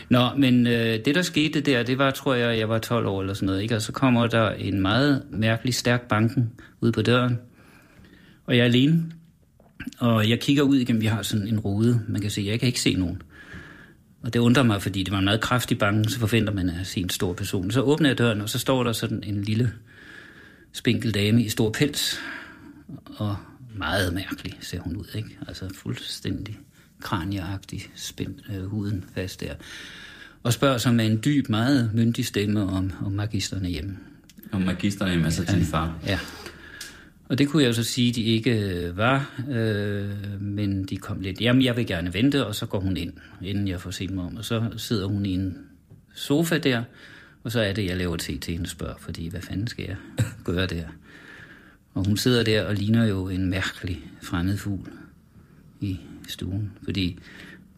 Nå, 0.09 0.29
men 0.37 0.67
øh, 0.67 1.05
det, 1.05 1.15
der 1.15 1.23
skete 1.23 1.61
der, 1.61 1.83
det 1.83 1.99
var, 1.99 2.11
tror 2.11 2.35
jeg, 2.35 2.59
jeg 2.59 2.69
var 2.69 2.79
12 2.79 3.07
år 3.07 3.21
eller 3.21 3.35
sådan 3.35 3.47
noget, 3.47 3.63
ikke? 3.63 3.77
Og 3.77 3.83
så 3.83 3.93
kommer 3.93 4.27
der 4.27 4.51
en 4.51 4.81
meget 4.81 5.23
mærkelig 5.31 5.75
stærk 5.75 6.09
banken 6.09 6.51
ud 6.81 6.93
på 6.93 7.03
døren, 7.03 7.39
og 8.47 8.57
jeg 8.57 8.61
er 8.61 8.65
alene. 8.65 9.05
Og 9.99 10.29
jeg 10.29 10.41
kigger 10.41 10.63
ud 10.63 10.77
igennem, 10.77 11.03
vi 11.03 11.07
har 11.07 11.23
sådan 11.23 11.49
en 11.49 11.61
rude, 11.61 12.01
man 12.09 12.21
kan 12.21 12.31
se, 12.31 12.45
jeg 12.47 12.61
kan 12.61 12.67
ikke 12.67 12.81
se 12.81 12.95
nogen. 12.95 13.23
Og 14.23 14.33
det 14.33 14.39
undrer 14.39 14.62
mig, 14.62 14.83
fordi 14.83 15.03
det 15.03 15.12
var 15.12 15.19
en 15.19 15.25
meget 15.25 15.41
kraftig 15.41 15.79
bange, 15.79 16.09
så 16.09 16.19
forventer 16.19 16.53
man 16.53 16.71
at 16.71 16.87
se 16.87 17.01
en 17.01 17.11
stor 17.11 17.33
person. 17.33 17.71
Så 17.71 17.81
åbner 17.81 18.09
jeg 18.09 18.19
døren, 18.19 18.41
og 18.41 18.49
så 18.49 18.59
står 18.59 18.85
der 18.85 18.93
sådan 18.93 19.23
en 19.23 19.43
lille 19.43 19.73
spinkel 20.73 21.14
dame 21.14 21.43
i 21.43 21.49
stor 21.49 21.71
pels. 21.71 22.21
Og 23.16 23.37
meget 23.75 24.14
mærkelig 24.14 24.59
ser 24.61 24.81
hun 24.81 24.97
ud, 24.97 25.07
ikke? 25.14 25.39
Altså 25.49 25.75
fuldstændig 25.75 26.59
kranieagtig, 27.01 27.91
spændt 27.95 28.41
øh, 28.55 28.64
huden 28.64 29.05
fast 29.14 29.41
der. 29.41 29.55
Og 30.43 30.53
spørger 30.53 30.79
sig 30.79 30.95
med 30.95 31.07
en 31.07 31.21
dyb, 31.25 31.49
meget 31.49 31.91
myndig 31.95 32.27
stemme 32.27 32.62
om, 32.62 32.93
om 33.05 33.12
magisterne 33.12 33.69
hjemme. 33.69 33.97
Om 34.53 34.61
magisterne 34.61 35.11
hjemme, 35.11 35.27
altså 35.27 35.45
din 35.45 35.64
far. 35.64 35.99
Ja. 36.07 36.19
Og 37.29 37.39
det 37.39 37.49
kunne 37.49 37.62
jeg 37.62 37.68
jo 37.68 37.72
så 37.72 37.85
sige, 37.85 38.12
de 38.12 38.22
ikke 38.22 38.61
øh, 38.61 38.97
var, 38.97 39.41
øh, 39.51 40.41
men 40.41 40.85
de 40.85 40.97
kom 40.97 41.20
lidt. 41.20 41.41
Jamen, 41.41 41.62
jeg 41.62 41.76
vil 41.76 41.87
gerne 41.87 42.14
vente, 42.14 42.47
og 42.47 42.55
så 42.55 42.66
går 42.66 42.81
hun 42.81 42.97
ind, 42.97 43.12
inden 43.43 43.68
jeg 43.68 43.81
får 43.81 43.91
set 43.91 44.11
mig 44.11 44.24
om. 44.24 44.37
Og 44.37 44.45
så 44.45 44.70
sidder 44.76 45.07
hun 45.07 45.26
i 45.26 45.35
en 45.35 45.59
sofa 46.14 46.59
der, 46.59 46.83
og 47.45 47.53
så 47.53 47.61
er 47.61 47.72
det, 47.72 47.87
jeg 47.87 47.97
laver 47.97 48.16
te 48.16 48.39
til 48.39 48.55
hende 48.55 48.68
spørger, 48.68 48.95
fordi 48.99 49.29
hvad 49.29 49.41
fanden 49.41 49.66
skal 49.66 49.85
jeg 49.85 49.97
gøre 50.45 50.66
der? 50.66 50.85
Og 51.95 52.07
hun 52.07 52.16
sidder 52.16 52.43
der 52.43 52.64
og 52.64 52.74
ligner 52.74 53.07
jo 53.07 53.29
en 53.29 53.51
mærkelig 53.51 54.11
fremmed 54.22 54.57
fugl 54.57 54.89
i 55.81 56.01
stuen, 56.29 56.72
fordi 56.85 57.18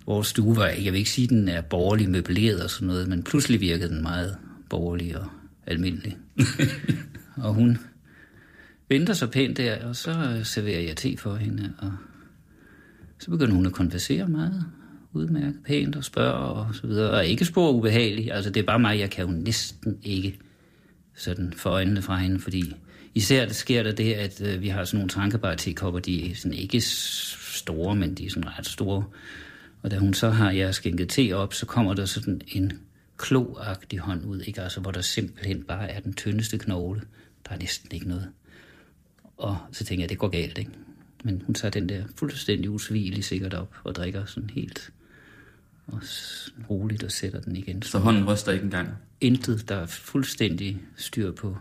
vores 0.07 0.27
stue 0.27 0.57
var, 0.57 0.67
jeg 0.67 0.93
vil 0.93 0.99
ikke 0.99 1.11
sige, 1.11 1.25
at 1.25 1.31
den 1.31 1.49
er 1.49 1.61
borgerlig 1.61 2.11
møbleret 2.11 2.63
og 2.63 2.71
sådan 2.71 2.89
noget, 2.89 3.09
men 3.09 3.23
pludselig 3.23 3.61
virkede 3.61 3.89
den 3.89 4.03
meget 4.03 4.37
borgerlig 4.69 5.19
og 5.19 5.27
almindelig. 5.67 6.17
og 7.45 7.55
hun 7.55 7.79
venter 8.91 9.15
så 9.15 9.27
pænt 9.27 9.57
der, 9.57 9.87
og 9.87 9.97
så 9.97 10.11
øh, 10.11 10.45
serverer 10.45 10.81
jeg 10.81 10.97
te 10.97 11.17
for 11.17 11.35
hende, 11.35 11.73
og 11.79 11.93
så 13.19 13.31
begynder 13.31 13.55
hun 13.55 13.67
at 13.67 13.73
konversere 13.73 14.29
meget 14.29 14.65
udmærket, 15.13 15.57
pænt 15.67 15.97
og 15.97 16.05
spørge 16.05 16.35
og 16.35 16.75
så 16.75 16.87
videre, 16.87 17.11
og 17.11 17.27
ikke 17.27 17.45
spor 17.45 17.71
ubehagelig. 17.71 18.33
Altså 18.33 18.51
det 18.51 18.61
er 18.61 18.67
bare 18.67 18.79
mig, 18.79 18.99
jeg 18.99 19.11
kan 19.11 19.27
jo 19.27 19.31
næsten 19.31 19.99
ikke 20.03 20.39
sådan 21.15 21.53
få 21.57 21.69
øjnene 21.69 22.03
fra 22.03 22.17
hende, 22.17 22.39
fordi 22.39 22.75
især 23.15 23.47
det 23.47 23.57
sker 23.57 23.83
der 23.83 23.93
det, 23.93 24.15
at 24.15 24.43
øh, 24.43 24.63
vi 24.63 24.69
har 24.69 24.85
sådan 24.85 24.99
nogle 24.99 25.09
trankebare 25.09 25.57
tekopper, 25.57 26.01
de 26.01 26.31
er 26.31 26.35
sådan 26.35 26.59
ikke 26.59 26.81
store, 26.81 27.97
men 27.97 28.15
de 28.15 28.27
er 28.27 28.31
sådan 28.31 28.59
ret 28.59 28.67
store. 28.67 29.05
Og 29.83 29.91
da 29.91 29.99
hun 29.99 30.15
så 30.15 30.31
har 30.31 30.51
jeg 30.51 30.75
skænket 30.75 31.09
te 31.09 31.33
op, 31.33 31.55
så 31.55 31.67
kommer 31.67 31.95
der 31.95 32.05
sådan 32.05 32.41
en 32.49 32.73
kloagtig 33.17 33.99
hånd 33.99 34.25
ud, 34.25 34.41
ikke? 34.41 34.63
Altså, 34.63 34.81
hvor 34.81 34.91
der 34.91 35.01
simpelthen 35.01 35.63
bare 35.63 35.91
er 35.91 36.01
den 36.01 36.15
tyndeste 36.15 36.59
knogle. 36.59 37.03
Der 37.49 37.55
er 37.55 37.59
næsten 37.59 37.89
ikke 37.93 38.09
noget. 38.09 38.29
Og 39.41 39.59
så 39.73 39.85
tænker 39.85 40.03
jeg, 40.03 40.09
det 40.09 40.19
går 40.19 40.29
galt, 40.29 40.59
ikke? 40.59 40.71
Men 41.25 41.43
hun 41.47 41.55
tager 41.55 41.71
den 41.71 41.89
der 41.89 42.03
fuldstændig 42.17 42.71
usvigelig 42.71 43.25
sikkert 43.25 43.55
op 43.55 43.75
og 43.85 43.95
drikker 43.95 44.25
sådan 44.25 44.51
helt 44.51 44.93
og 45.87 46.01
roligt 46.71 47.03
og 47.03 47.13
sætter 47.13 47.41
den 47.41 47.57
igen. 47.57 47.83
Så 47.83 47.99
hånden 47.99 48.29
ryster 48.29 48.53
ikke 48.53 48.65
engang? 48.65 48.89
Intet, 49.21 49.69
der 49.69 49.77
er 49.77 49.87
fuldstændig 49.87 50.81
styr 50.97 51.33
på 51.33 51.57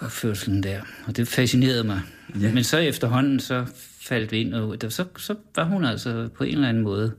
opførselen 0.00 0.62
der. 0.62 0.80
Og 1.06 1.16
det 1.16 1.28
fascinerede 1.28 1.84
mig. 1.84 2.00
Ja. 2.40 2.52
Men 2.52 2.64
så 2.64 2.78
efterhånden, 2.78 3.40
så 3.40 3.66
faldt 4.00 4.32
vi 4.32 4.40
ind, 4.40 4.54
og 4.54 4.76
så, 4.88 5.04
så 5.16 5.34
var 5.56 5.64
hun 5.64 5.84
altså 5.84 6.28
på 6.28 6.44
en 6.44 6.54
eller 6.54 6.68
anden 6.68 6.82
måde 6.82 7.12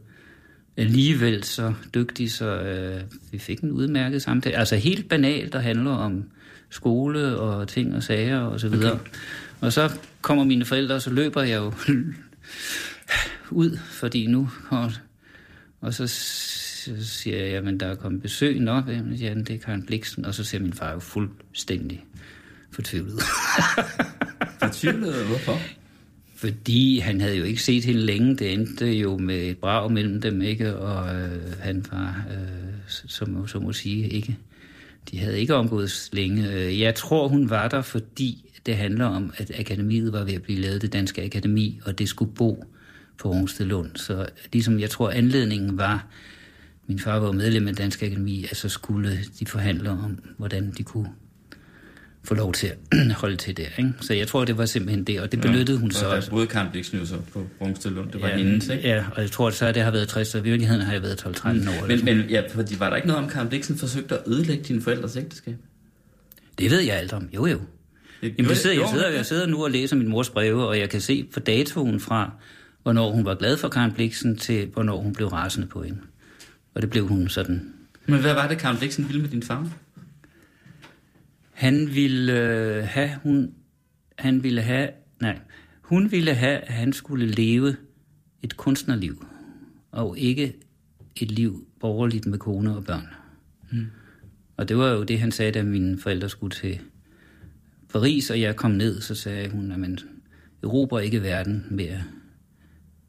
alligevel 0.77 1.43
så 1.43 1.73
dygtig, 1.93 2.31
så 2.31 2.45
øh, 2.45 3.01
vi 3.31 3.37
fik 3.37 3.59
en 3.59 3.71
udmærket 3.71 4.21
samtale. 4.21 4.55
Altså 4.55 4.75
helt 4.75 5.09
banalt, 5.09 5.53
der 5.53 5.59
handler 5.59 5.91
om 5.91 6.23
skole 6.69 7.39
og 7.39 7.67
ting 7.67 7.95
og 7.95 8.03
sager 8.03 8.39
og 8.39 8.59
så 8.59 8.69
videre. 8.69 8.93
Okay. 8.93 9.09
Og 9.61 9.73
så 9.73 9.91
kommer 10.21 10.43
mine 10.43 10.65
forældre, 10.65 10.95
og 10.95 11.01
så 11.01 11.09
løber 11.09 11.41
jeg 11.43 11.57
jo 11.57 11.73
ud, 13.61 13.77
fordi 13.77 14.27
nu 14.27 14.49
kommer... 14.69 14.91
Og 15.81 15.93
så 15.93 16.07
siger 17.01 17.45
jeg, 17.45 17.63
men 17.63 17.79
der 17.79 17.85
er 17.85 17.95
kommet 17.95 18.21
besøg 18.21 18.59
nok. 18.59 18.87
Ja, 19.19 19.33
det 19.33 19.49
er 19.49 19.57
Karen 19.57 19.85
Bliksen. 19.85 20.25
Og 20.25 20.35
så 20.35 20.43
ser 20.43 20.59
min 20.59 20.73
far 20.73 20.91
jo 20.93 20.99
fuldstændig 20.99 22.05
fortvivlet. 22.71 23.21
fortvivlet? 24.59 25.25
Hvorfor? 25.25 25.59
Fordi 26.35 26.99
han 26.99 27.21
havde 27.21 27.35
jo 27.35 27.43
ikke 27.43 27.63
set 27.63 27.85
hende 27.85 28.01
længe. 28.01 28.35
Det 28.35 28.53
endte 28.53 28.91
jo 28.91 29.17
med 29.17 29.37
et 29.37 29.57
brag 29.57 29.91
mellem 29.91 30.21
dem, 30.21 30.41
ikke? 30.41 30.77
Og 30.77 31.15
øh, 31.15 31.59
han 31.59 31.85
var, 31.91 32.25
øh, 32.31 32.73
som, 32.87 33.47
som 33.47 33.61
må 33.61 33.73
sige, 33.73 34.09
ikke... 34.09 34.37
De 35.11 35.19
havde 35.19 35.39
ikke 35.39 35.55
omgået 35.55 36.09
længe. 36.13 36.51
Øh, 36.51 36.79
jeg 36.79 36.95
tror, 36.95 37.27
hun 37.27 37.49
var 37.49 37.67
der, 37.67 37.81
fordi 37.81 38.51
det 38.65 38.75
handler 38.75 39.05
om, 39.05 39.33
at 39.37 39.51
akademiet 39.59 40.13
var 40.13 40.23
ved 40.23 40.33
at 40.33 40.41
blive 40.41 40.59
lavet, 40.59 40.81
det 40.81 40.93
danske 40.93 41.23
akademi, 41.23 41.79
og 41.85 41.99
det 41.99 42.09
skulle 42.09 42.31
bo 42.31 42.63
på 43.17 43.29
Rungstedlund. 43.29 43.95
Så 43.95 44.29
ligesom 44.53 44.79
jeg 44.79 44.89
tror, 44.89 45.09
anledningen 45.09 45.77
var, 45.77 46.07
min 46.87 46.99
far 46.99 47.19
var 47.19 47.31
medlem 47.31 47.67
af 47.67 47.75
Dansk 47.75 48.03
Akademi, 48.03 48.45
at 48.51 48.57
så 48.57 48.69
skulle 48.69 49.19
de 49.39 49.45
forhandle 49.45 49.89
om, 49.89 50.19
hvordan 50.37 50.73
de 50.77 50.83
kunne 50.83 51.09
få 52.25 52.33
lov 52.33 52.53
til 52.53 52.67
at 52.67 53.11
holde 53.21 53.35
til 53.35 53.57
der. 53.57 53.65
Ikke? 53.77 53.93
Så 54.01 54.13
jeg 54.13 54.27
tror, 54.27 54.45
det 54.45 54.57
var 54.57 54.65
simpelthen 54.65 55.03
det, 55.03 55.21
og 55.21 55.31
det 55.31 55.41
benyttede 55.41 55.77
ja, 55.77 55.81
hun 55.81 55.91
så 55.91 56.09
også. 56.09 56.29
boede 56.29 56.47
Karen 56.47 56.71
Bliksen 56.71 57.07
så 57.07 57.15
på 57.33 57.47
Rungsted 57.61 57.91
Lund, 57.91 58.11
det 58.11 58.21
var 58.21 58.27
ja, 58.27 58.37
hendes, 58.37 58.69
ikke? 58.69 58.87
Ja, 58.87 59.03
og 59.15 59.21
jeg 59.21 59.31
tror, 59.31 59.47
at 59.47 59.53
så 59.53 59.71
det 59.71 59.81
har 59.81 59.91
været 59.91 60.07
60, 60.07 60.27
så 60.27 60.37
i 60.37 60.41
virkeligheden 60.41 60.81
har 60.81 60.93
jeg 60.93 61.01
været 61.01 61.25
12-13 61.25 61.51
mm. 61.51 61.67
år. 61.67 61.87
Men, 61.87 62.05
men 62.05 62.29
ja, 62.29 62.41
fordi 62.53 62.79
var 62.79 62.89
der 62.89 62.95
ikke 62.95 63.07
noget 63.07 63.23
om, 63.23 63.29
Karen 63.29 63.49
Bliksen 63.49 63.77
forsøgte 63.77 64.15
at 64.15 64.21
ødelægge 64.27 64.63
dine 64.63 64.81
forældres 64.81 65.17
ægteskab? 65.17 65.55
Det 66.59 66.71
ved 66.71 66.81
jeg 66.81 66.95
alt 66.95 67.13
om, 67.13 67.29
jo 67.35 67.45
jo. 67.45 67.59
Jamen, 68.21 68.49
det 68.49 68.57
sidder, 68.57 68.79
jeg, 68.79 68.89
sidder, 68.93 69.09
jeg 69.09 69.25
sidder 69.25 69.47
nu 69.47 69.63
og 69.63 69.71
læser 69.71 69.95
min 69.95 70.07
mors 70.07 70.29
breve, 70.29 70.67
og 70.67 70.79
jeg 70.79 70.89
kan 70.89 71.01
se 71.01 71.23
på 71.33 71.39
datoen 71.39 71.99
fra, 71.99 72.31
hvornår 72.83 73.11
hun 73.11 73.25
var 73.25 73.35
glad 73.35 73.57
for 73.57 73.67
Karen 73.67 73.91
Bliksen, 73.91 74.37
til 74.37 74.67
hvornår 74.73 75.01
hun 75.01 75.13
blev 75.13 75.27
rasende 75.27 75.67
på 75.67 75.83
hende. 75.83 75.99
Og 76.75 76.81
det 76.81 76.89
blev 76.89 77.07
hun 77.07 77.29
sådan... 77.29 77.73
Men 78.05 78.21
hvad 78.21 78.33
var 78.33 78.47
det, 78.47 78.57
Karen 78.57 78.77
Bliksen 78.77 79.07
ville 79.07 79.21
med 79.21 79.29
din 79.29 79.43
far? 79.43 79.69
Han 81.55 81.95
ville 81.95 82.39
øh, 82.39 82.83
have, 82.83 83.09
hun, 83.23 83.53
han 84.17 84.43
ville 84.43 84.61
have, 84.61 84.89
nej, 85.21 85.39
hun 85.81 86.11
ville 86.11 86.33
have, 86.33 86.57
at 86.57 86.73
han 86.73 86.93
skulle 86.93 87.25
leve 87.25 87.75
et 88.41 88.57
kunstnerliv, 88.57 89.25
og 89.91 90.17
ikke 90.17 90.55
et 91.15 91.31
liv 91.31 91.67
borgerligt 91.79 92.25
med 92.25 92.39
kone 92.39 92.75
og 92.75 92.85
børn. 92.85 93.07
Mm. 93.71 93.85
Og 94.57 94.69
det 94.69 94.77
var 94.77 94.89
jo 94.89 95.03
det, 95.03 95.19
han 95.19 95.31
sagde, 95.31 95.51
da 95.51 95.63
mine 95.63 95.99
forældre 95.99 96.29
skulle 96.29 96.55
til 96.55 96.79
Paris, 97.89 98.29
og 98.29 98.41
jeg 98.41 98.55
kom 98.55 98.71
ned, 98.71 99.01
så 99.01 99.15
sagde 99.15 99.49
hun, 99.49 99.71
at 99.71 99.79
man 99.79 99.97
erobrer 100.63 100.99
ikke 100.99 101.21
verden 101.21 101.65
med 101.69 101.85
at 101.85 102.01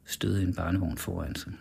støde 0.05 0.43
en 0.43 0.53
barnevogn 0.53 0.97
foran 0.97 1.35
sig. 1.35 1.53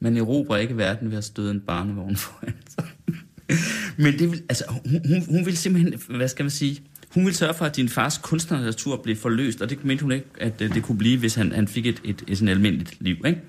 Man 0.00 0.16
erobrer 0.16 0.56
ikke 0.56 0.76
verden 0.76 1.10
ved 1.10 1.18
at 1.18 1.24
støde 1.24 1.50
en 1.50 1.60
barnevogn 1.60 2.16
foran 2.16 2.54
sig. 2.68 2.84
Men 3.96 4.18
det 4.18 4.30
vil, 4.30 4.42
altså, 4.48 4.64
hun, 4.68 5.00
hun, 5.06 5.24
hun 5.28 5.46
vil 5.46 5.56
simpelthen, 5.56 6.16
hvad 6.16 6.28
skal 6.28 6.44
man 6.44 6.50
sige, 6.50 6.82
hun 7.14 7.26
vil 7.26 7.34
sørge 7.34 7.54
for, 7.54 7.64
at 7.64 7.76
din 7.76 7.88
fars 7.88 8.18
kunstnernatur 8.18 8.96
blev 9.02 9.16
forløst, 9.16 9.62
og 9.62 9.70
det 9.70 9.84
mente 9.84 10.02
hun 10.02 10.12
ikke, 10.12 10.26
at 10.40 10.58
det 10.58 10.82
kunne 10.82 10.98
blive, 10.98 11.18
hvis 11.18 11.34
han, 11.34 11.52
han 11.52 11.68
fik 11.68 11.86
et, 11.86 12.00
et, 12.04 12.24
et 12.28 12.38
sådan 12.38 12.48
almindeligt 12.48 12.96
liv, 13.00 13.16
ikke? 13.26 13.40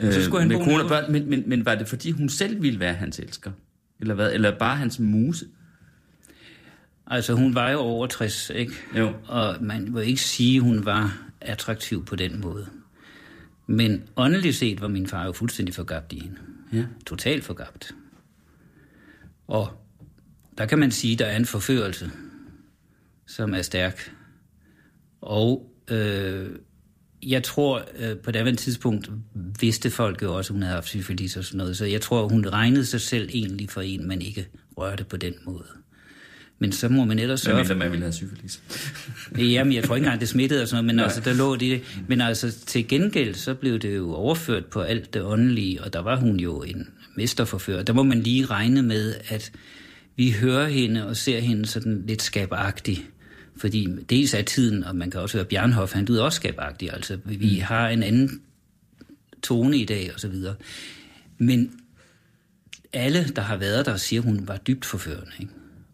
Så 0.00 0.24
skulle 0.24 0.42
han 0.42 0.52
øh, 0.52 0.58
med 0.58 0.66
kone 0.66 0.82
og 0.82 0.88
børn, 0.88 1.12
men, 1.12 1.30
men, 1.30 1.42
men 1.46 1.64
var 1.64 1.74
det 1.74 1.88
fordi, 1.88 2.10
hun 2.10 2.28
selv 2.28 2.62
ville 2.62 2.80
være 2.80 2.94
hans 2.94 3.18
elsker? 3.18 3.50
Eller 4.00 4.14
hvad? 4.14 4.32
Eller 4.32 4.58
bare 4.58 4.76
hans 4.76 4.98
muse? 4.98 5.46
Altså, 7.06 7.34
hun 7.34 7.54
var 7.54 7.70
jo 7.70 7.78
over 7.78 8.06
60, 8.06 8.50
ikke? 8.54 8.72
Jo. 8.96 9.12
Og 9.26 9.56
man 9.60 9.94
vil 9.94 10.06
ikke 10.06 10.22
sige, 10.22 10.56
at 10.56 10.62
hun 10.62 10.84
var 10.84 11.18
attraktiv 11.40 12.04
på 12.04 12.16
den 12.16 12.40
måde. 12.40 12.66
Men 13.66 14.02
åndeligt 14.16 14.56
set 14.56 14.80
var 14.80 14.88
min 14.88 15.06
far 15.06 15.26
jo 15.26 15.32
fuldstændig 15.32 15.74
forgabt 15.74 16.12
i 16.12 16.18
hende. 16.18 16.36
Ja. 16.72 16.84
Totalt 17.06 17.44
forgabt. 17.44 17.94
Og 19.52 19.68
der 20.58 20.66
kan 20.66 20.78
man 20.78 20.90
sige, 20.90 21.12
at 21.12 21.18
der 21.18 21.26
er 21.26 21.36
en 21.36 21.46
forførelse, 21.46 22.10
som 23.26 23.54
er 23.54 23.62
stærk. 23.62 24.12
Og 25.20 25.72
øh, 25.88 26.50
jeg 27.22 27.42
tror, 27.42 27.84
øh, 27.98 28.16
på 28.16 28.30
det 28.30 28.38
andet 28.38 28.58
tidspunkt 28.58 29.10
vidste 29.60 29.90
folk 29.90 30.22
jo 30.22 30.36
også, 30.36 30.52
at 30.52 30.54
hun 30.54 30.62
havde 30.62 30.74
haft 30.74 30.88
syfilis 30.88 31.36
og 31.36 31.44
sådan 31.44 31.58
noget. 31.58 31.76
Så 31.76 31.84
jeg 31.84 32.00
tror, 32.00 32.28
hun 32.28 32.48
regnede 32.48 32.86
sig 32.86 33.00
selv 33.00 33.28
egentlig 33.32 33.70
for 33.70 33.80
en, 33.80 34.08
man 34.08 34.22
ikke 34.22 34.48
rørte 34.76 35.04
på 35.04 35.16
den 35.16 35.34
måde. 35.44 35.66
Men 36.58 36.72
så 36.72 36.88
må 36.88 37.04
man 37.04 37.18
ellers 37.18 37.40
sørge... 37.40 37.68
Men 37.68 37.78
man 37.78 37.90
ville 37.90 38.04
have 38.04 38.12
syfilis. 38.12 38.62
Jamen, 39.54 39.72
jeg 39.72 39.84
tror 39.84 39.96
ikke 39.96 40.04
engang, 40.04 40.20
det 40.20 40.28
smittede 40.28 40.62
og 40.62 40.68
sådan 40.68 40.76
noget, 40.76 40.86
men 40.86 40.96
Nej. 40.96 41.04
altså, 41.04 41.20
der 41.20 41.34
lå 41.34 41.56
det. 41.56 41.82
Men 42.08 42.20
altså, 42.20 42.58
til 42.66 42.88
gengæld, 42.88 43.34
så 43.34 43.54
blev 43.54 43.78
det 43.78 43.96
jo 43.96 44.14
overført 44.14 44.66
på 44.66 44.80
alt 44.80 45.14
det 45.14 45.22
åndelige, 45.22 45.82
og 45.84 45.92
der 45.92 46.00
var 46.00 46.16
hun 46.16 46.40
jo 46.40 46.62
en 46.62 46.88
mesterforfører. 47.16 47.82
Der 47.82 47.92
må 47.92 48.02
man 48.02 48.22
lige 48.22 48.46
regne 48.46 48.82
med, 48.82 49.14
at 49.28 49.52
vi 50.16 50.30
hører 50.30 50.68
hende 50.68 51.06
og 51.06 51.16
ser 51.16 51.40
hende 51.40 51.66
sådan 51.66 52.04
lidt 52.06 52.22
skabagtig. 52.22 53.06
Fordi 53.56 53.88
dels 54.10 54.34
er 54.34 54.42
tiden, 54.42 54.84
og 54.84 54.96
man 54.96 55.10
kan 55.10 55.20
også 55.20 55.38
høre 55.38 55.44
Bjernhoff, 55.44 55.92
han 55.92 56.04
lyder 56.04 56.22
også 56.24 56.36
skabagtig. 56.36 56.92
Altså, 56.92 57.18
vi 57.24 57.56
mm. 57.56 57.62
har 57.62 57.88
en 57.88 58.02
anden 58.02 58.42
tone 59.42 59.76
i 59.76 59.84
dag, 59.84 60.10
og 60.14 60.20
så 60.20 60.28
videre. 60.28 60.54
Men 61.38 61.72
alle, 62.92 63.28
der 63.36 63.42
har 63.42 63.56
været 63.56 63.86
der, 63.86 63.96
siger, 63.96 64.22
at 64.22 64.26
hun 64.26 64.48
var 64.48 64.56
dybt 64.56 64.84
forførende. 64.84 65.32
Ikke? 65.40 65.52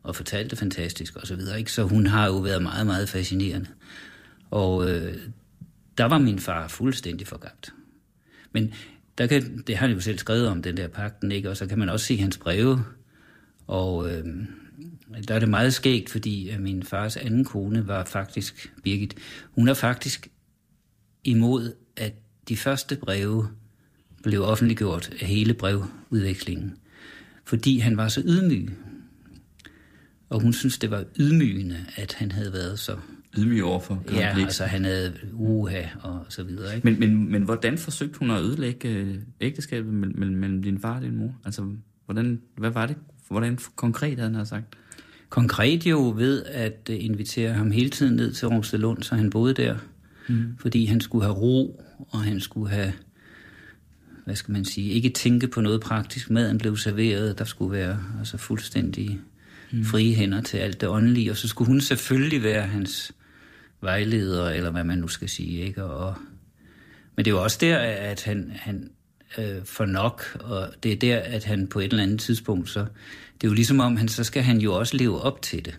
og 0.08 0.16
fortalte 0.16 0.56
fantastisk 0.56 1.16
og 1.16 1.26
så 1.26 1.34
videre. 1.34 1.58
Ikke? 1.58 1.72
Så 1.72 1.82
hun 1.82 2.06
har 2.06 2.26
jo 2.26 2.36
været 2.36 2.62
meget, 2.62 2.86
meget 2.86 3.08
fascinerende. 3.08 3.66
Og 4.50 4.90
øh, 4.90 5.16
der 5.98 6.04
var 6.04 6.18
min 6.18 6.38
far 6.38 6.68
fuldstændig 6.68 7.26
forgabt. 7.26 7.72
Men 8.52 8.74
der 9.18 9.26
kan, 9.26 9.62
det 9.66 9.76
har 9.76 9.86
han 9.86 9.96
jo 9.96 10.00
selv 10.00 10.18
skrevet 10.18 10.48
om, 10.48 10.62
den 10.62 10.76
der 10.76 10.88
pakten, 10.88 11.32
ikke? 11.32 11.50
og 11.50 11.56
så 11.56 11.66
kan 11.66 11.78
man 11.78 11.88
også 11.88 12.06
se 12.06 12.16
hans 12.16 12.38
breve. 12.38 12.84
Og 13.66 14.10
øh, 14.10 14.24
der 15.28 15.34
er 15.34 15.38
det 15.38 15.48
meget 15.48 15.74
skægt, 15.74 16.10
fordi 16.10 16.50
øh, 16.50 16.60
min 16.60 16.82
fars 16.82 17.16
anden 17.16 17.44
kone 17.44 17.86
var 17.88 18.04
faktisk, 18.04 18.72
Birgit, 18.82 19.14
hun 19.50 19.68
er 19.68 19.74
faktisk 19.74 20.28
imod, 21.24 21.72
at 21.96 22.12
de 22.48 22.56
første 22.56 22.96
breve 22.96 23.48
blev 24.22 24.42
offentliggjort 24.42 25.10
af 25.20 25.26
hele 25.26 25.54
brevudvekslingen, 25.54 26.76
fordi 27.44 27.78
han 27.78 27.96
var 27.96 28.08
så 28.08 28.22
ydmyg. 28.24 28.70
Og 30.28 30.40
hun 30.40 30.52
synes, 30.52 30.78
det 30.78 30.90
var 30.90 31.04
ydmygende, 31.18 31.86
at 31.96 32.14
han 32.14 32.32
havde 32.32 32.52
været 32.52 32.78
så... 32.78 32.98
Ydmyg 33.38 33.64
overfor 33.64 34.04
Ja, 34.12 34.34
Blix. 34.34 34.44
altså 34.44 34.64
han 34.64 34.84
havde 34.84 35.14
uha 35.32 35.82
og 36.02 36.26
så 36.28 36.42
videre, 36.42 36.76
ikke? 36.76 36.90
Men, 36.90 37.00
men, 37.00 37.32
men 37.32 37.42
hvordan 37.42 37.78
forsøgte 37.78 38.18
hun 38.18 38.30
at 38.30 38.40
ødelægge 38.42 38.88
øh, 38.88 39.14
ægteskabet 39.40 39.94
mellem, 39.94 40.18
mellem, 40.18 40.36
mellem 40.36 40.62
din 40.62 40.80
far 40.80 40.96
og 40.96 41.02
din 41.02 41.16
mor? 41.16 41.34
Altså, 41.44 41.68
hvordan, 42.04 42.40
hvad 42.56 42.70
var 42.70 42.86
det? 42.86 42.96
Hvordan 43.28 43.58
konkret 43.76 44.18
havde 44.18 44.34
han 44.34 44.46
sagt? 44.46 44.64
Konkret 45.28 45.86
jo 45.86 46.14
ved 46.16 46.44
at 46.44 46.90
øh, 46.90 47.04
invitere 47.04 47.52
ham 47.52 47.70
hele 47.70 47.90
tiden 47.90 48.16
ned 48.16 48.32
til 48.32 48.48
Rungstedlund, 48.48 49.02
så 49.02 49.14
han 49.14 49.30
boede 49.30 49.54
der. 49.54 49.76
Mm. 50.28 50.44
Fordi 50.58 50.84
han 50.84 51.00
skulle 51.00 51.24
have 51.24 51.34
ro, 51.36 51.84
og 52.10 52.20
han 52.20 52.40
skulle 52.40 52.70
have, 52.70 52.92
hvad 54.24 54.36
skal 54.36 54.52
man 54.52 54.64
sige, 54.64 54.90
ikke 54.90 55.08
tænke 55.08 55.48
på 55.48 55.60
noget 55.60 55.80
praktisk. 55.80 56.30
Maden 56.30 56.58
blev 56.58 56.76
serveret, 56.76 57.38
der 57.38 57.44
skulle 57.44 57.72
være 57.72 57.98
altså 58.18 58.36
fuldstændig 58.36 59.20
mm. 59.72 59.84
frie 59.84 60.14
hænder 60.14 60.40
til 60.40 60.56
alt 60.58 60.80
det 60.80 60.88
åndelige. 60.88 61.30
Og 61.30 61.36
så 61.36 61.48
skulle 61.48 61.68
hun 61.68 61.80
selvfølgelig 61.80 62.42
være 62.42 62.62
hans 62.62 63.12
vejleder, 63.80 64.50
eller 64.50 64.70
hvad 64.70 64.84
man 64.84 64.98
nu 64.98 65.08
skal 65.08 65.28
sige. 65.28 65.60
Ikke? 65.60 65.84
Og, 65.84 66.14
men 67.16 67.24
det 67.24 67.30
er 67.30 67.34
jo 67.34 67.42
også 67.42 67.58
der, 67.60 67.78
at 67.78 68.22
han, 68.22 68.52
han 68.54 68.90
øh, 69.38 69.64
får 69.64 69.84
nok, 69.84 70.36
og 70.40 70.70
det 70.82 70.92
er 70.92 70.96
der, 70.96 71.18
at 71.18 71.44
han 71.44 71.66
på 71.66 71.80
et 71.80 71.84
eller 71.84 72.02
andet 72.02 72.20
tidspunkt, 72.20 72.70
så 72.70 72.80
det 73.34 73.46
er 73.46 73.48
jo 73.48 73.54
ligesom 73.54 73.80
om, 73.80 73.96
han, 73.96 74.08
så 74.08 74.24
skal 74.24 74.42
han 74.42 74.58
jo 74.58 74.74
også 74.74 74.96
leve 74.96 75.20
op 75.20 75.42
til 75.42 75.64
det. 75.64 75.78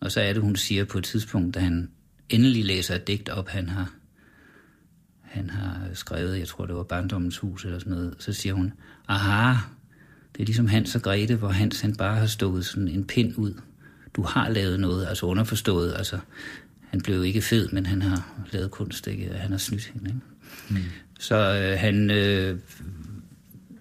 Og 0.00 0.12
så 0.12 0.20
er 0.20 0.32
det, 0.32 0.42
hun 0.42 0.56
siger 0.56 0.84
på 0.84 0.98
et 0.98 1.04
tidspunkt, 1.04 1.54
da 1.54 1.60
han 1.60 1.90
endelig 2.28 2.64
læser 2.64 2.94
et 2.94 3.06
digt 3.06 3.28
op, 3.28 3.48
han 3.48 3.68
har, 3.68 3.94
han 5.22 5.50
har 5.50 5.88
skrevet, 5.94 6.38
jeg 6.38 6.48
tror 6.48 6.66
det 6.66 6.74
var 6.74 6.82
Barndommens 6.82 7.38
Hus 7.38 7.64
eller 7.64 7.78
sådan 7.78 7.92
noget, 7.92 8.14
så 8.18 8.32
siger 8.32 8.54
hun, 8.54 8.72
aha, 9.08 9.58
det 10.32 10.42
er 10.42 10.44
ligesom 10.44 10.68
Hans 10.68 10.94
og 10.94 11.02
Grete, 11.02 11.36
hvor 11.36 11.48
Hans 11.48 11.80
han 11.80 11.96
bare 11.96 12.16
har 12.16 12.26
stået 12.26 12.66
sådan 12.66 12.88
en 12.88 13.04
pind 13.04 13.34
ud. 13.36 13.60
Du 14.14 14.22
har 14.22 14.48
lavet 14.48 14.80
noget, 14.80 15.06
altså 15.06 15.26
underforstået, 15.26 15.94
altså 15.96 16.18
han 16.90 17.00
blev 17.00 17.24
ikke 17.24 17.42
fed, 17.42 17.68
men 17.68 17.86
han 17.86 18.02
har 18.02 18.46
lavet 18.52 18.70
kunst, 18.70 19.06
ikke? 19.06 19.30
han 19.34 19.50
har 19.50 19.58
snydt 19.58 19.86
hende. 19.86 20.10
Ikke? 20.10 20.20
Mm. 20.68 20.76
Så 21.20 21.36
øh, 21.36 21.78
han 21.78 22.10
øh, 22.10 22.58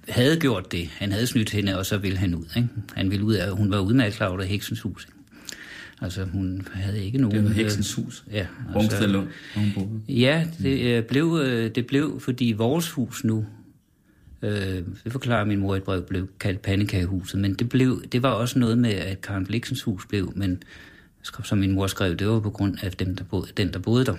havde 0.10 0.40
gjort 0.40 0.72
det. 0.72 0.88
Han 0.88 1.12
havde 1.12 1.28
snydt 1.28 1.50
hende, 1.50 1.78
og 1.78 1.86
så 1.86 1.98
ville 1.98 2.18
han 2.18 2.36
ud. 2.36 2.46
Ikke? 2.56 2.70
Han 2.96 3.12
ville 3.12 3.26
ud 3.26 3.34
af, 3.34 3.52
hun 3.52 3.72
var 3.72 3.80
udmærket 3.80 4.14
klar 4.14 4.28
over 4.28 4.44
heksens 4.44 4.82
hus. 4.82 5.06
Ikke? 5.06 5.20
Altså, 6.02 6.24
hun 6.24 6.68
havde 6.74 7.04
ikke 7.04 7.18
nogen... 7.18 7.38
Det 7.38 7.46
var 7.46 7.50
heksens 7.50 7.94
hus. 7.94 8.24
Ja. 8.32 8.48
Boede. 9.76 10.02
Ja, 10.08 10.48
det 10.64 10.98
øh, 10.98 11.04
blev, 11.04 11.40
øh, 11.44 11.76
det 11.76 11.88
blev, 11.88 12.20
fordi 12.20 12.54
vores 12.58 12.90
hus 12.90 13.24
nu, 13.24 13.46
øh, 14.42 14.52
det 15.04 15.12
forklarer 15.12 15.46
min 15.46 15.60
mor 15.60 15.76
i 15.76 15.78
et 15.78 15.84
brev, 15.84 16.04
blev 16.04 16.28
kaldt 16.40 16.62
pandekagehuset, 16.62 17.40
men 17.40 17.54
det, 17.54 17.70
blev, 17.70 18.04
det 18.12 18.24
var 18.24 18.30
også 18.30 18.60
noget 18.60 18.78
med, 18.78 18.94
at 18.94 19.22
Karen 19.22 19.46
Bliksens 19.46 19.82
hus 19.82 20.06
blev, 20.06 20.34
men 20.36 20.64
som 21.24 21.58
min 21.58 21.72
mor 21.72 21.88
skrev, 21.88 22.16
det 22.16 22.28
var 22.28 22.40
på 22.40 22.50
grund 22.50 22.78
af 22.82 22.92
dem, 22.92 23.16
der 23.16 23.24
boede, 23.24 23.48
den, 23.58 23.74
der 23.74 23.80
boede 23.80 24.06
der. 24.06 24.16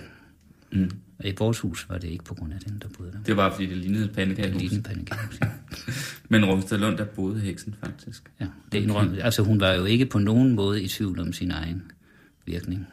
Mm. 0.71 0.91
Og 1.19 1.25
I 1.27 1.33
vores 1.39 1.59
hus 1.59 1.85
var 1.89 1.97
det 1.97 2.07
ikke 2.07 2.23
på 2.23 2.33
grund 2.33 2.53
af 2.53 2.59
den, 2.59 2.79
der 2.81 2.87
boede 2.97 3.11
der. 3.11 3.17
Det 3.25 3.37
var, 3.37 3.51
fordi 3.53 3.65
det 3.65 3.77
lignede 3.77 4.03
et 4.03 4.09
Det 4.09 4.15
pandekagehus. 4.15 4.61
lignede 4.61 4.81
pandekagehus, 4.83 5.39
ja. 5.41 5.47
Men 6.29 6.45
Rungsted 6.45 6.77
Lund, 6.77 6.97
der 6.97 7.05
boede 7.05 7.39
heksen 7.39 7.75
faktisk. 7.79 8.31
ja. 8.39 8.45
Det 8.71 8.77
indrømte, 8.83 9.23
altså 9.23 9.43
hun 9.43 9.59
var 9.59 9.71
jo 9.73 9.85
ikke 9.85 10.05
på 10.05 10.19
nogen 10.19 10.51
måde 10.55 10.83
i 10.83 10.87
tvivl 10.87 11.19
om 11.19 11.33
sin 11.33 11.51
egen 11.51 11.91
virkning. 12.45 12.87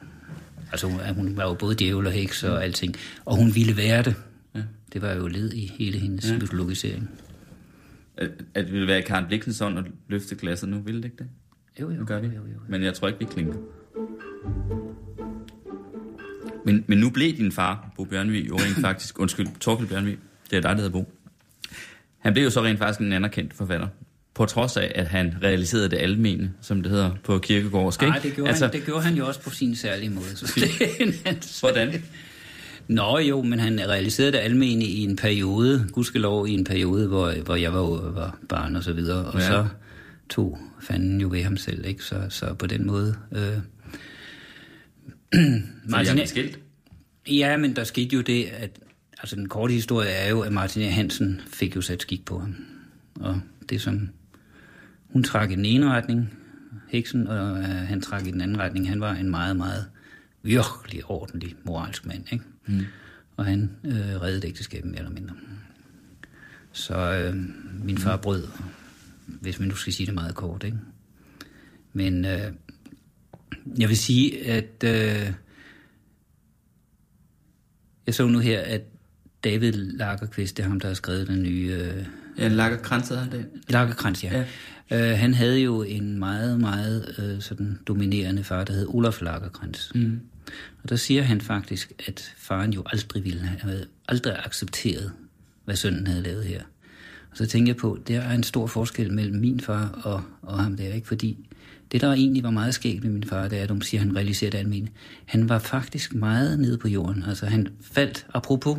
Altså 0.72 0.86
hun, 0.86 1.00
hun 1.14 1.36
var 1.36 1.44
jo 1.44 1.54
både 1.54 1.74
djævel 1.74 2.06
og 2.06 2.12
heks 2.12 2.44
og 2.44 2.64
alting, 2.64 2.94
og 3.24 3.36
hun 3.36 3.54
ville 3.54 3.76
være 3.76 4.02
det. 4.02 4.14
Ja. 4.54 4.62
Det 4.92 5.02
var 5.02 5.12
jo 5.12 5.26
led 5.26 5.52
i 5.52 5.66
hele 5.78 5.98
hendes 5.98 6.30
ja. 6.30 6.38
mytologisering. 6.38 7.10
At, 8.16 8.30
at 8.54 8.64
det 8.64 8.72
ville 8.72 8.86
være 8.86 9.02
Karen 9.02 9.26
Bliksens 9.26 9.60
ånd 9.60 9.78
at 9.78 9.84
løfte 10.08 10.34
glasset 10.34 10.68
nu, 10.68 10.78
ville 10.78 10.98
det 11.02 11.04
ikke 11.04 11.16
det? 11.18 11.28
Jo, 11.80 11.90
jo, 11.90 11.96
Nu 11.96 12.04
gør 12.04 12.20
vi. 12.20 12.26
jo, 12.26 12.32
jo, 12.32 12.38
jo. 12.38 12.58
Men 12.68 12.82
jeg 12.82 12.94
tror 12.94 13.08
ikke, 13.08 13.18
vi 13.20 13.24
klinker. 13.24 13.54
Men, 16.64 16.84
men 16.86 16.98
nu 16.98 17.10
blev 17.10 17.36
din 17.36 17.52
far, 17.52 17.92
Bo 17.96 18.04
Bjørnvig, 18.04 18.48
jo 18.48 18.56
rent 18.56 18.80
faktisk, 18.80 19.20
undskyld, 19.20 19.46
Torkel 19.60 19.86
Bjørnvig, 19.86 20.18
det 20.50 20.56
er 20.56 20.60
dig, 20.60 20.70
der 20.70 20.76
hedder 20.76 20.90
Bo. 20.90 21.12
Han 22.18 22.32
blev 22.32 22.44
jo 22.44 22.50
så 22.50 22.64
rent 22.64 22.78
faktisk 22.78 23.00
en 23.00 23.12
anerkendt 23.12 23.54
forfatter. 23.54 23.88
På 24.34 24.44
trods 24.44 24.76
af, 24.76 24.92
at 24.94 25.06
han 25.06 25.34
realiserede 25.42 25.88
det 25.88 25.96
almene, 25.96 26.52
som 26.60 26.82
det 26.82 26.92
hedder 26.92 27.10
på 27.24 27.38
kirkegårdsk. 27.38 28.02
Nej, 28.02 28.18
det 28.18 28.34
gjorde, 28.34 28.48
altså, 28.48 28.64
han, 28.64 28.74
det 28.74 28.84
gjorde 28.84 29.02
han 29.02 29.14
jo 29.14 29.26
også 29.26 29.40
på 29.40 29.50
sin 29.50 29.76
særlige 29.76 30.10
måde. 30.10 30.36
Så 30.36 30.52
det. 30.56 31.60
Hvordan? 31.60 32.02
Nå 32.88 33.18
jo, 33.18 33.42
men 33.42 33.58
han 33.58 33.80
realiserede 33.88 34.32
det 34.32 34.38
almene 34.38 34.84
i 34.84 35.04
en 35.04 35.16
periode, 35.16 35.88
gudskelov 35.92 36.48
i 36.48 36.52
en 36.52 36.64
periode, 36.64 37.08
hvor, 37.08 37.32
hvor 37.44 37.56
jeg 37.56 37.72
var, 37.72 38.10
var 38.10 38.38
barn 38.48 38.76
og 38.76 38.84
så 38.84 38.92
videre, 38.92 39.24
og 39.24 39.40
ja. 39.40 39.46
så 39.46 39.66
tog 40.30 40.58
fanden 40.80 41.20
jo 41.20 41.28
ved 41.28 41.42
ham 41.42 41.56
selv, 41.56 41.86
ikke? 41.86 42.04
Så, 42.04 42.16
så 42.28 42.54
på 42.54 42.66
den 42.66 42.86
måde... 42.86 43.16
Øh, 43.32 43.58
Blev 46.12 46.26
skilt? 46.26 46.58
Ja, 47.28 47.56
men 47.56 47.76
der 47.76 47.84
skete 47.84 48.16
jo 48.16 48.22
det, 48.22 48.44
at... 48.44 48.78
Altså, 49.20 49.36
den 49.36 49.48
korte 49.48 49.72
historie 49.74 50.08
er 50.08 50.30
jo, 50.30 50.40
at 50.40 50.52
Martin. 50.52 50.92
Hansen 50.92 51.40
fik 51.46 51.76
jo 51.76 51.80
sat 51.80 52.02
skik 52.02 52.24
på 52.24 52.38
ham. 52.38 52.56
Og 53.14 53.40
det 53.68 53.80
som... 53.80 54.08
Hun 55.08 55.22
trak 55.22 55.50
i 55.50 55.54
den 55.54 55.64
ene 55.64 55.90
retning, 55.90 56.38
heksen, 56.88 57.26
og 57.26 57.58
øh, 57.58 57.64
han 57.64 58.00
trak 58.00 58.26
i 58.26 58.30
den 58.30 58.40
anden 58.40 58.58
retning. 58.58 58.88
Han 58.88 59.00
var 59.00 59.14
en 59.14 59.30
meget, 59.30 59.56
meget 59.56 59.86
virkelig 60.42 61.04
ordentlig 61.04 61.54
moralsk 61.64 62.06
mand, 62.06 62.32
ikke? 62.32 62.44
Mm. 62.66 62.80
Og 63.36 63.44
han 63.44 63.70
øh, 63.84 64.20
reddede 64.22 64.46
ægteskabet 64.46 64.90
mere 64.90 64.98
eller 64.98 65.12
mindre. 65.12 65.34
Så 66.72 66.94
øh, 66.94 67.36
min 67.84 67.98
far 67.98 68.16
brød, 68.16 68.46
hvis 69.26 69.58
man 69.58 69.68
nu 69.68 69.74
skal 69.74 69.92
sige 69.92 70.06
det 70.06 70.14
meget 70.14 70.34
kort, 70.34 70.64
ikke? 70.64 70.78
Men 71.92 72.24
øh, 72.24 72.52
jeg 73.78 73.88
vil 73.88 73.96
sige, 73.96 74.46
at 74.46 74.84
øh, 74.84 75.32
jeg 78.06 78.14
så 78.14 78.26
nu 78.26 78.38
her, 78.38 78.60
at 78.60 78.82
David 79.44 79.72
Lagerqvist, 79.72 80.56
det 80.56 80.62
er 80.62 80.68
ham, 80.68 80.80
der 80.80 80.88
har 80.88 80.94
skrevet 80.94 81.28
den 81.28 81.42
nye... 81.42 81.78
Øh, 81.80 82.06
Ja, 82.38 82.48
Lager 82.48 82.76
Krantz 82.76 83.08
havde 83.08 83.20
han 83.20 83.32
det. 83.32 83.46
Lagerkrantz, 83.68 84.24
ja. 84.24 84.44
ja. 84.90 85.12
Øh, 85.12 85.18
han 85.18 85.34
havde 85.34 85.58
jo 85.58 85.82
en 85.82 86.18
meget, 86.18 86.60
meget 86.60 87.14
øh, 87.18 87.42
sådan 87.42 87.78
dominerende 87.86 88.44
far, 88.44 88.64
der 88.64 88.72
hed 88.72 88.86
Olaf 88.88 89.22
Lagerkrantz. 89.22 89.94
Mm. 89.94 90.20
Og 90.82 90.88
der 90.88 90.96
siger 90.96 91.22
han 91.22 91.40
faktisk, 91.40 91.92
at 92.06 92.34
faren 92.36 92.72
jo 92.72 92.82
aldrig 92.86 93.24
ville 93.24 93.40
have, 93.40 93.84
aldrig 94.08 94.46
accepteret, 94.46 95.12
hvad 95.64 95.76
sønnen 95.76 96.06
havde 96.06 96.22
lavet 96.22 96.44
her. 96.44 96.62
Og 97.30 97.36
så 97.36 97.46
tænker 97.46 97.72
jeg 97.72 97.76
på, 97.76 97.98
der 98.08 98.20
er 98.20 98.34
en 98.34 98.42
stor 98.42 98.66
forskel 98.66 99.12
mellem 99.12 99.40
min 99.40 99.60
far 99.60 100.00
og, 100.04 100.22
og 100.42 100.62
ham 100.62 100.76
der, 100.76 100.94
ikke? 100.94 101.08
Fordi 101.08 101.47
det, 101.92 102.00
der 102.00 102.12
egentlig 102.12 102.42
var 102.42 102.50
meget 102.50 102.74
skægt 102.74 103.04
med 103.04 103.10
min 103.12 103.24
far, 103.24 103.48
det 103.48 103.58
er, 103.58 103.62
at 103.62 103.68
de 103.68 103.82
siger, 103.82 104.00
at 104.00 104.06
han 104.06 104.16
realiserede 104.16 104.52
det 104.52 104.58
almene. 104.58 104.88
Han 105.24 105.48
var 105.48 105.58
faktisk 105.58 106.14
meget 106.14 106.58
nede 106.58 106.78
på 106.78 106.88
jorden. 106.88 107.24
Altså 107.28 107.46
han 107.46 107.68
faldt, 107.92 108.26
apropos 108.34 108.78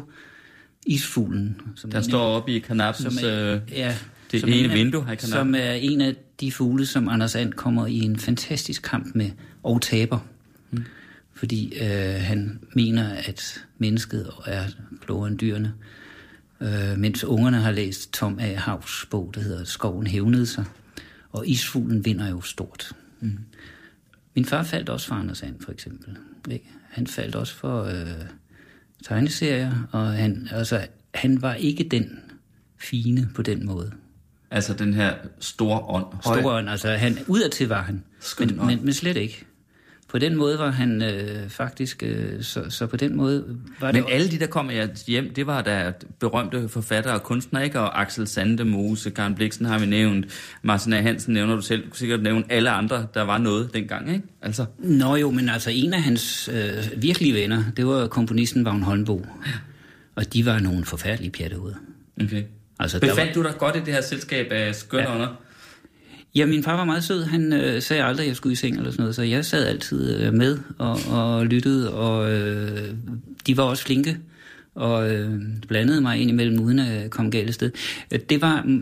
isfuglen. 0.86 1.62
Som 1.76 1.91
Der 1.91 2.01
står 2.01 2.22
oppe 2.22 2.51
i 2.51 2.60
kanapsens... 2.60 3.24
Øh, 3.24 3.62
ja, 3.72 3.95
det 4.32 4.39
som 4.41 4.49
ene 4.49 4.60
en 4.60 4.70
af- 4.70 4.76
vindue 4.78 5.05
her 5.05 5.12
i 5.12 5.16
kanalen. 5.16 5.32
Som 5.39 5.55
er 5.55 5.72
en 5.72 6.01
af 6.01 6.16
de 6.39 6.51
fugle, 6.51 6.86
som 6.86 7.07
Anders 7.10 7.36
And 7.36 7.53
kommer 7.53 7.88
i 7.88 7.99
en 7.99 8.20
fantastisk 8.20 8.82
kamp 8.82 9.16
med 9.16 9.32
og 9.64 9.82
taber. 9.82 10.20
Mm. 10.72 10.84
Fordi 11.34 11.74
øh, 11.82 12.22
han 12.22 12.60
mener, 12.76 13.10
at 13.10 13.64
mennesket 13.78 14.30
er 14.45 14.64
klogere 15.05 15.30
end 15.30 15.39
dyrene. 15.39 15.74
Øh, 16.62 16.97
mens 16.97 17.24
ungerne 17.24 17.57
har 17.57 17.72
læst 17.72 18.14
Tom 18.14 18.39
A. 18.39 18.53
Havs 18.55 19.05
bog, 19.12 19.32
der 19.36 19.41
hedder 19.41 19.64
Skoven 19.64 20.07
hævnede 20.07 20.45
sig. 20.45 20.66
Og 21.32 21.48
isfuglen 21.48 22.06
vinder 22.06 22.30
jo 22.30 22.42
stort. 22.42 22.92
Mm. 23.20 23.38
Min 24.36 24.46
far 24.46 24.64
faldt 24.64 24.90
også 24.90 25.08
for 25.08 25.16
Anders 25.16 25.44
And, 25.44 25.56
for 25.62 25.72
eksempel. 25.72 26.18
Ikke? 26.52 26.66
Han 26.90 27.08
faldt 27.08 27.36
også 27.36 27.56
for 27.56 27.84
øh, 27.84 28.08
tegneserier, 29.04 29.88
og 29.92 30.08
han, 30.08 30.48
altså, 30.52 30.88
han 31.14 31.42
var 31.42 31.54
ikke 31.54 31.84
den 31.84 32.20
fine 32.78 33.30
på 33.36 33.42
den 33.42 33.66
måde. 33.66 33.92
altså 34.52 34.74
den 34.74 34.94
her 34.94 35.14
store 35.40 35.80
ånd. 35.80 36.06
Høj- 36.26 36.40
Storen, 36.42 36.68
altså 36.68 36.90
han, 36.90 37.18
udadtil 37.28 37.68
var 37.68 37.82
han, 37.82 38.04
Skøn 38.20 38.48
men, 38.48 38.60
ånd. 38.60 38.68
men, 38.68 38.86
men 38.86 38.94
slet 38.94 39.18
ikke. 39.18 39.46
På 40.10 40.18
den 40.18 40.36
måde 40.36 40.60
var 40.60 40.72
han 40.72 41.01
øh, 41.01 41.49
faktisk, 41.49 42.03
øh, 42.03 42.43
så, 42.43 42.64
så 42.70 42.88
på 42.88 42.97
den 42.97 43.18
måde 43.18 43.57
var 43.80 43.91
Men 43.91 44.03
det... 44.03 44.12
alle 44.12 44.32
de, 44.32 44.39
der 44.39 44.47
kom 44.47 44.70
hjem, 45.07 45.34
det 45.34 45.47
var 45.47 45.62
da 45.62 45.93
berømte 46.20 46.70
forfattere 46.70 47.14
og 47.14 47.24
kunstnere, 47.24 47.64
ikke? 47.64 47.80
Og 47.80 48.01
Axel 48.01 48.28
Sandemose, 48.28 49.10
Karen 49.10 49.36
Bliksen 49.36 49.66
har 49.66 49.80
vi 49.80 49.86
nævnt, 49.86 50.26
Martin 50.62 50.93
A. 50.93 51.01
Hansen 51.01 51.34
nævner 51.34 51.55
du 51.55 51.62
selv, 51.62 51.89
du 51.89 51.95
sikkert 51.95 52.22
nævne 52.22 52.43
alle 52.49 52.70
andre, 52.70 53.07
der 53.14 53.22
var 53.22 53.38
noget 53.38 53.74
dengang, 53.74 54.14
ikke? 54.14 54.24
Altså, 54.41 54.66
Nå 54.78 55.16
jo, 55.16 55.32
men 55.32 55.49
altså 55.49 55.70
en 55.74 55.93
af 55.93 56.01
hans 56.01 56.49
øh, 56.53 57.01
virkelige 57.01 57.34
venner, 57.34 57.64
det 57.78 57.88
var 57.88 58.07
komponisten 58.07 58.66
Vagn 58.66 58.84
Holmbo. 58.84 59.26
Og 60.16 60.34
de 60.34 60.45
var 60.45 60.60
nogle 60.60 60.86
forfærdelige 60.86 61.32
pjattehoveder. 61.32 61.78
Okay. 62.24 62.43
Altså, 62.80 62.99
der 62.99 63.10
Befandt 63.10 63.36
du 63.36 63.43
dig 63.43 63.53
godt 63.57 63.76
i 63.76 63.80
det 63.80 63.93
her 63.93 64.01
selskab 64.01 64.51
af 64.51 64.76
skønne 64.76 65.10
Ja. 65.10 65.28
Ja, 66.36 66.46
min 66.46 66.64
far 66.64 66.76
var 66.76 66.86
meget 66.86 67.04
sød. 67.04 67.24
Han 67.24 67.54
øh, 67.54 67.82
sagde 67.82 68.04
aldrig, 68.04 68.24
at 68.24 68.28
jeg 68.28 68.36
skulle 68.36 68.54
i 68.54 68.56
seng 68.56 68.78
eller 68.78 68.92
sådan 68.92 69.02
noget, 69.02 69.16
så 69.16 69.24
jeg 69.24 69.46
sad 69.46 69.66
altid 69.66 70.22
øh, 70.22 70.34
med 70.34 70.58
og, 70.78 71.00
og 71.10 71.46
lyttede, 71.46 71.94
og 71.94 72.32
øh, 72.32 72.94
de 73.48 73.58
var 73.58 73.64
også 73.64 73.84
flinke 73.84 74.18
og 74.76 75.12
øh, 75.12 75.42
blandede 75.68 76.02
mig 76.02 76.18
ind 76.18 76.30
imellem, 76.30 76.60
uden 76.60 76.80
at 76.80 77.12
komme 77.12 77.32
galt 77.32 77.54
sted. 77.54 77.72
Øh, 78.12 78.20
det 78.20 78.42
var 78.42 78.80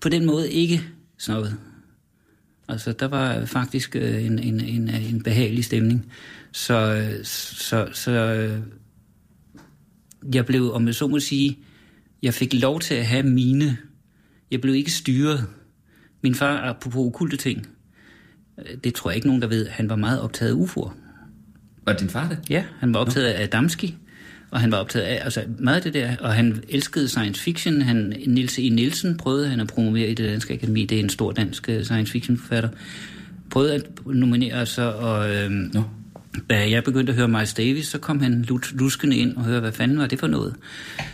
på 0.00 0.08
den 0.08 0.26
måde 0.26 0.50
ikke 0.50 0.82
snobbet. 1.18 1.56
Altså, 2.68 2.92
der 2.92 3.08
var 3.08 3.44
faktisk 3.44 3.96
øh, 3.96 4.24
en, 4.24 4.38
en, 4.38 4.60
en, 4.60 4.88
en 4.88 5.22
behagelig 5.22 5.64
stemning. 5.64 6.12
Så, 6.52 6.94
øh, 6.94 7.24
så, 7.24 7.88
så 7.92 8.10
øh, 8.10 8.58
jeg 10.34 10.46
blev, 10.46 10.72
om 10.72 10.86
jeg 10.86 10.94
så 10.94 11.06
må 11.08 11.20
sige, 11.20 11.58
jeg 12.22 12.34
fik 12.34 12.54
lov 12.54 12.80
til 12.80 12.94
at 12.94 13.06
have 13.06 13.22
mine. 13.22 13.78
Jeg 14.50 14.60
blev 14.60 14.74
ikke 14.74 14.92
styret. 14.92 15.46
Min 16.22 16.34
far, 16.34 16.68
apropos 16.68 17.06
okulte 17.06 17.36
ting, 17.36 17.68
øh, 18.58 18.76
det 18.84 18.94
tror 18.94 19.10
jeg 19.10 19.16
ikke 19.16 19.28
nogen, 19.28 19.42
der 19.42 19.48
ved, 19.48 19.68
han 19.68 19.88
var 19.88 19.96
meget 19.96 20.20
optaget 20.20 20.52
af 20.52 20.64
UFO'er. 20.64 20.90
Var 21.86 21.92
din 21.92 22.08
far 22.08 22.28
det? 22.28 22.38
Ja, 22.50 22.64
han 22.80 22.94
var 22.94 23.00
optaget 23.00 23.26
af 23.26 23.42
Adamski, 23.42 23.96
og 24.50 24.60
han 24.60 24.72
var 24.72 24.78
optaget 24.78 25.04
af 25.04 25.24
altså 25.24 25.44
meget 25.58 25.76
af 25.76 25.82
det 25.82 25.94
der, 25.94 26.16
og 26.20 26.34
han 26.34 26.62
elskede 26.68 27.08
science 27.08 27.42
fiction. 27.42 27.82
Han, 27.82 28.14
Niels 28.26 28.58
E. 28.58 28.68
Nielsen 28.68 29.16
prøvede 29.16 29.48
han 29.48 29.60
at 29.60 29.66
promovere 29.66 30.08
i 30.08 30.14
det 30.14 30.30
danske 30.30 30.54
akademi, 30.54 30.84
det 30.84 30.96
er 30.96 31.02
en 31.02 31.08
stor 31.08 31.32
dansk 31.32 31.68
øh, 31.68 31.84
science 31.84 32.12
fiction 32.12 32.38
forfatter. 32.38 32.68
Prøvede 33.50 33.74
at 33.74 33.86
nominere 34.06 34.66
sig, 34.66 34.94
og 34.94 35.36
øhm, 35.36 35.72
da 36.50 36.70
jeg 36.70 36.84
begyndte 36.84 37.12
at 37.12 37.16
høre 37.16 37.28
Miles 37.28 37.54
Davis, 37.54 37.86
så 37.86 37.98
kom 37.98 38.20
han 38.20 38.46
luskende 38.72 39.16
ind 39.16 39.36
og 39.36 39.44
hørte, 39.44 39.60
hvad 39.60 39.72
fanden 39.72 39.98
var 39.98 40.06
det 40.06 40.18
for 40.18 40.26
noget. 40.26 40.54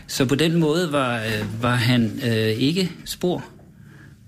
Så 0.07 0.26
på 0.26 0.34
den 0.34 0.57
måde 0.61 0.92
var, 0.92 1.16
øh, 1.16 1.62
var 1.62 1.74
han 1.74 2.20
øh, 2.26 2.48
ikke 2.48 2.92
spor, 3.04 3.44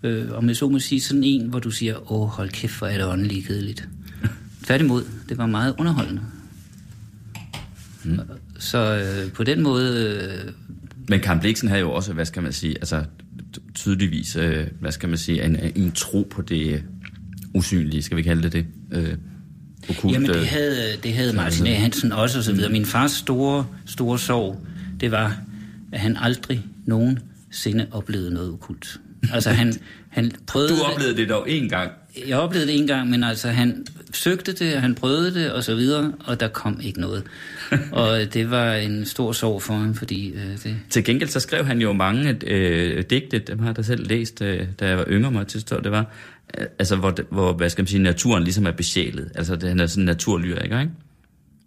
øh, 0.02 0.32
om 0.32 0.48
jeg 0.48 0.56
så 0.56 0.68
må 0.68 0.78
sige, 0.78 1.00
sådan 1.00 1.24
en, 1.24 1.48
hvor 1.48 1.58
du 1.58 1.70
siger, 1.70 2.12
åh, 2.12 2.28
hold 2.28 2.50
kæft, 2.50 2.78
hvor 2.78 2.86
er 2.86 2.98
det 2.98 3.06
åndeligt 3.06 3.46
kedeligt. 3.46 3.88
Tværtimod, 4.64 5.04
det 5.28 5.38
var 5.38 5.46
meget 5.46 5.74
underholdende. 5.78 6.22
Mm. 8.04 8.20
Så 8.58 8.78
øh, 8.78 9.32
på 9.32 9.44
den 9.44 9.62
måde, 9.62 10.18
øh, 10.46 10.52
Men 11.08 11.20
Karen 11.20 11.40
Bliksen 11.40 11.68
havde 11.68 11.80
jo 11.80 11.92
også, 11.92 12.12
hvad 12.12 12.24
skal 12.24 12.42
man 12.42 12.52
sige, 12.52 12.74
altså 12.74 13.04
tydeligvis, 13.74 14.36
øh, 14.36 14.66
hvad 14.80 14.92
skal 14.92 15.08
man 15.08 15.18
sige, 15.18 15.44
en, 15.44 15.56
en 15.76 15.92
tro 15.92 16.28
på 16.30 16.42
det 16.42 16.72
øh, 16.72 16.80
usynlige, 17.54 18.02
skal 18.02 18.16
vi 18.16 18.22
kalde 18.22 18.42
det 18.42 18.52
det? 18.52 18.66
Øh, 18.92 19.14
okkult, 19.90 20.14
jamen 20.14 20.28
det 20.28 20.36
øh, 20.36 20.46
havde, 20.46 20.96
det 21.02 21.12
havde 21.12 21.32
Martin 21.32 21.66
A. 21.66 21.74
Hansen 21.74 22.12
også 22.12 22.38
og 22.38 22.44
så 22.44 22.52
videre. 22.52 22.72
Min 22.72 22.86
fars 22.86 23.10
store, 23.12 23.66
store 23.86 24.18
sorg, 24.18 24.66
det 25.00 25.10
var, 25.10 25.40
at 25.92 26.00
han 26.00 26.16
aldrig 26.16 26.66
nogensinde 26.86 27.86
oplevede 27.90 28.30
noget 28.30 28.52
okult. 28.52 29.00
Altså 29.32 29.50
han, 29.50 29.74
han 30.08 30.32
prøvede 30.46 30.68
Du 30.70 30.74
det- 30.74 30.82
oplevede 30.92 31.16
det 31.16 31.28
dog 31.28 31.50
en 31.50 31.68
gang. 31.68 31.90
Jeg 32.26 32.38
oplevede 32.38 32.68
det 32.72 32.78
en 32.78 32.86
gang, 32.86 33.10
men 33.10 33.24
altså 33.24 33.48
han 33.48 33.86
søgte 34.12 34.52
det, 34.52 34.80
han 34.80 34.94
prøvede 34.94 35.34
det, 35.34 35.52
og 35.52 35.64
så 35.64 35.74
videre, 35.74 36.12
og 36.24 36.40
der 36.40 36.48
kom 36.48 36.80
ikke 36.82 37.00
noget. 37.00 37.24
og 37.92 38.34
det 38.34 38.50
var 38.50 38.74
en 38.74 39.04
stor 39.06 39.32
sorg 39.32 39.62
for 39.62 39.74
ham, 39.74 39.94
fordi 39.94 40.30
øh, 40.32 40.40
det... 40.64 40.76
Til 40.90 41.04
gengæld 41.04 41.28
så 41.28 41.40
skrev 41.40 41.64
han 41.64 41.80
jo 41.80 41.92
mange 41.92 42.38
øh, 42.46 43.04
digte, 43.10 43.38
dem 43.38 43.58
har 43.58 43.66
jeg 43.66 43.76
da 43.76 43.82
selv 43.82 44.06
læst, 44.08 44.42
øh, 44.42 44.66
da 44.80 44.88
jeg 44.88 44.98
var 44.98 45.04
yngre, 45.08 45.30
må 45.30 45.38
jeg 45.38 45.46
tilstå, 45.46 45.80
det 45.80 45.90
var, 45.92 46.06
øh, 46.58 46.66
altså 46.78 46.96
hvor, 46.96 47.10
det- 47.10 47.26
hvor, 47.30 47.52
hvad 47.52 47.70
skal 47.70 47.82
man 47.82 47.86
sige, 47.88 48.02
naturen 48.02 48.44
ligesom 48.44 48.66
er 48.66 48.70
besjælet. 48.72 49.30
Altså 49.34 49.56
det, 49.56 49.68
han 49.68 49.80
er 49.80 49.86
sådan 49.86 50.02
en 50.02 50.06
naturlyriker, 50.06 50.80
ikke? 50.80 50.92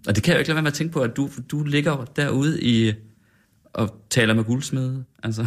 Og 0.07 0.15
det 0.15 0.23
kan 0.23 0.31
jeg 0.31 0.35
jo 0.35 0.39
ikke 0.39 0.49
lade 0.49 0.55
være 0.55 0.63
med 0.63 0.71
at 0.71 0.75
tænke 0.75 0.93
på, 0.93 0.99
at 0.99 1.17
du, 1.17 1.29
du 1.51 1.63
ligger 1.63 2.05
derude 2.15 2.61
i, 2.63 2.93
og 3.73 4.01
taler 4.09 4.33
med 4.33 4.43
guldsmede, 4.43 5.03
altså. 5.23 5.45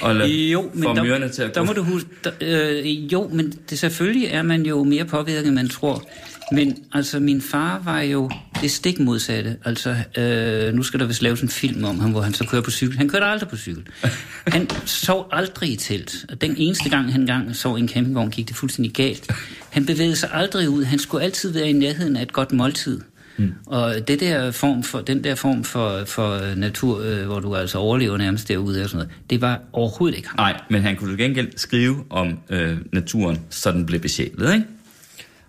Og 0.00 0.28
Jo, 0.28 0.70
men 0.74 0.82
får 0.82 0.94
der, 0.94 1.28
til 1.28 1.42
at 1.42 1.54
der 1.54 1.62
må 1.62 1.72
du 1.72 1.82
huske, 1.82 2.08
der, 2.24 2.30
øh, 2.40 3.12
jo, 3.12 3.28
men 3.32 3.52
det, 3.70 3.78
selvfølgelig 3.78 4.28
er 4.28 4.42
man 4.42 4.66
jo 4.66 4.84
mere 4.84 5.04
påvirket, 5.04 5.46
end 5.46 5.54
man 5.54 5.68
tror. 5.68 6.08
Men 6.52 6.84
altså, 6.92 7.20
min 7.20 7.40
far 7.40 7.82
var 7.84 8.00
jo 8.00 8.30
det 8.60 8.70
stik 8.70 9.00
modsatte. 9.00 9.56
Altså, 9.64 9.96
øh, 10.18 10.74
nu 10.74 10.82
skal 10.82 11.00
der 11.00 11.06
vist 11.06 11.22
laves 11.22 11.40
en 11.40 11.48
film 11.48 11.84
om 11.84 12.00
ham, 12.00 12.10
hvor 12.10 12.20
han 12.20 12.34
så 12.34 12.46
kører 12.46 12.62
på 12.62 12.70
cykel. 12.70 12.98
Han 12.98 13.08
kørte 13.08 13.26
aldrig 13.26 13.48
på 13.48 13.56
cykel. 13.56 13.86
Han 14.46 14.68
sov 14.86 15.28
aldrig 15.32 15.72
i 15.72 15.76
telt. 15.76 16.24
Og 16.28 16.40
den 16.40 16.54
eneste 16.58 16.88
gang, 16.88 17.12
han 17.12 17.20
engang 17.20 17.56
sov 17.56 17.78
i 17.78 17.80
en 17.80 17.88
campingvogn, 17.88 18.30
gik 18.30 18.48
det 18.48 18.56
fuldstændig 18.56 18.92
galt. 18.92 19.30
Han 19.70 19.86
bevægede 19.86 20.16
sig 20.16 20.30
aldrig 20.32 20.68
ud. 20.68 20.84
Han 20.84 20.98
skulle 20.98 21.24
altid 21.24 21.52
være 21.52 21.70
i 21.70 21.72
nærheden 21.72 22.16
af 22.16 22.22
et 22.22 22.32
godt 22.32 22.52
måltid. 22.52 23.00
Mm. 23.42 23.52
Og 23.66 24.08
det 24.08 24.20
der 24.20 24.50
form 24.50 24.82
for, 24.82 25.00
den 25.00 25.24
der 25.24 25.34
form 25.34 25.64
for, 25.64 26.04
for 26.06 26.54
natur, 26.56 27.00
øh, 27.04 27.26
hvor 27.26 27.40
du 27.40 27.56
altså 27.56 27.78
overlever 27.78 28.18
nærmest 28.18 28.48
derude 28.48 28.82
og 28.82 28.88
sådan 28.88 29.06
noget, 29.06 29.20
det 29.30 29.40
var 29.40 29.60
overhovedet 29.72 30.16
ikke 30.16 30.28
ham. 30.28 30.36
Nej, 30.36 30.60
men 30.70 30.82
han 30.82 30.96
kunne 30.96 31.10
til 31.10 31.18
gengæld 31.18 31.52
skrive 31.56 32.04
om 32.10 32.38
øh, 32.50 32.76
naturen, 32.92 33.38
så 33.50 33.72
den 33.72 33.86
blev 33.86 34.00
besjælet, 34.00 34.54
ikke? 34.54 34.66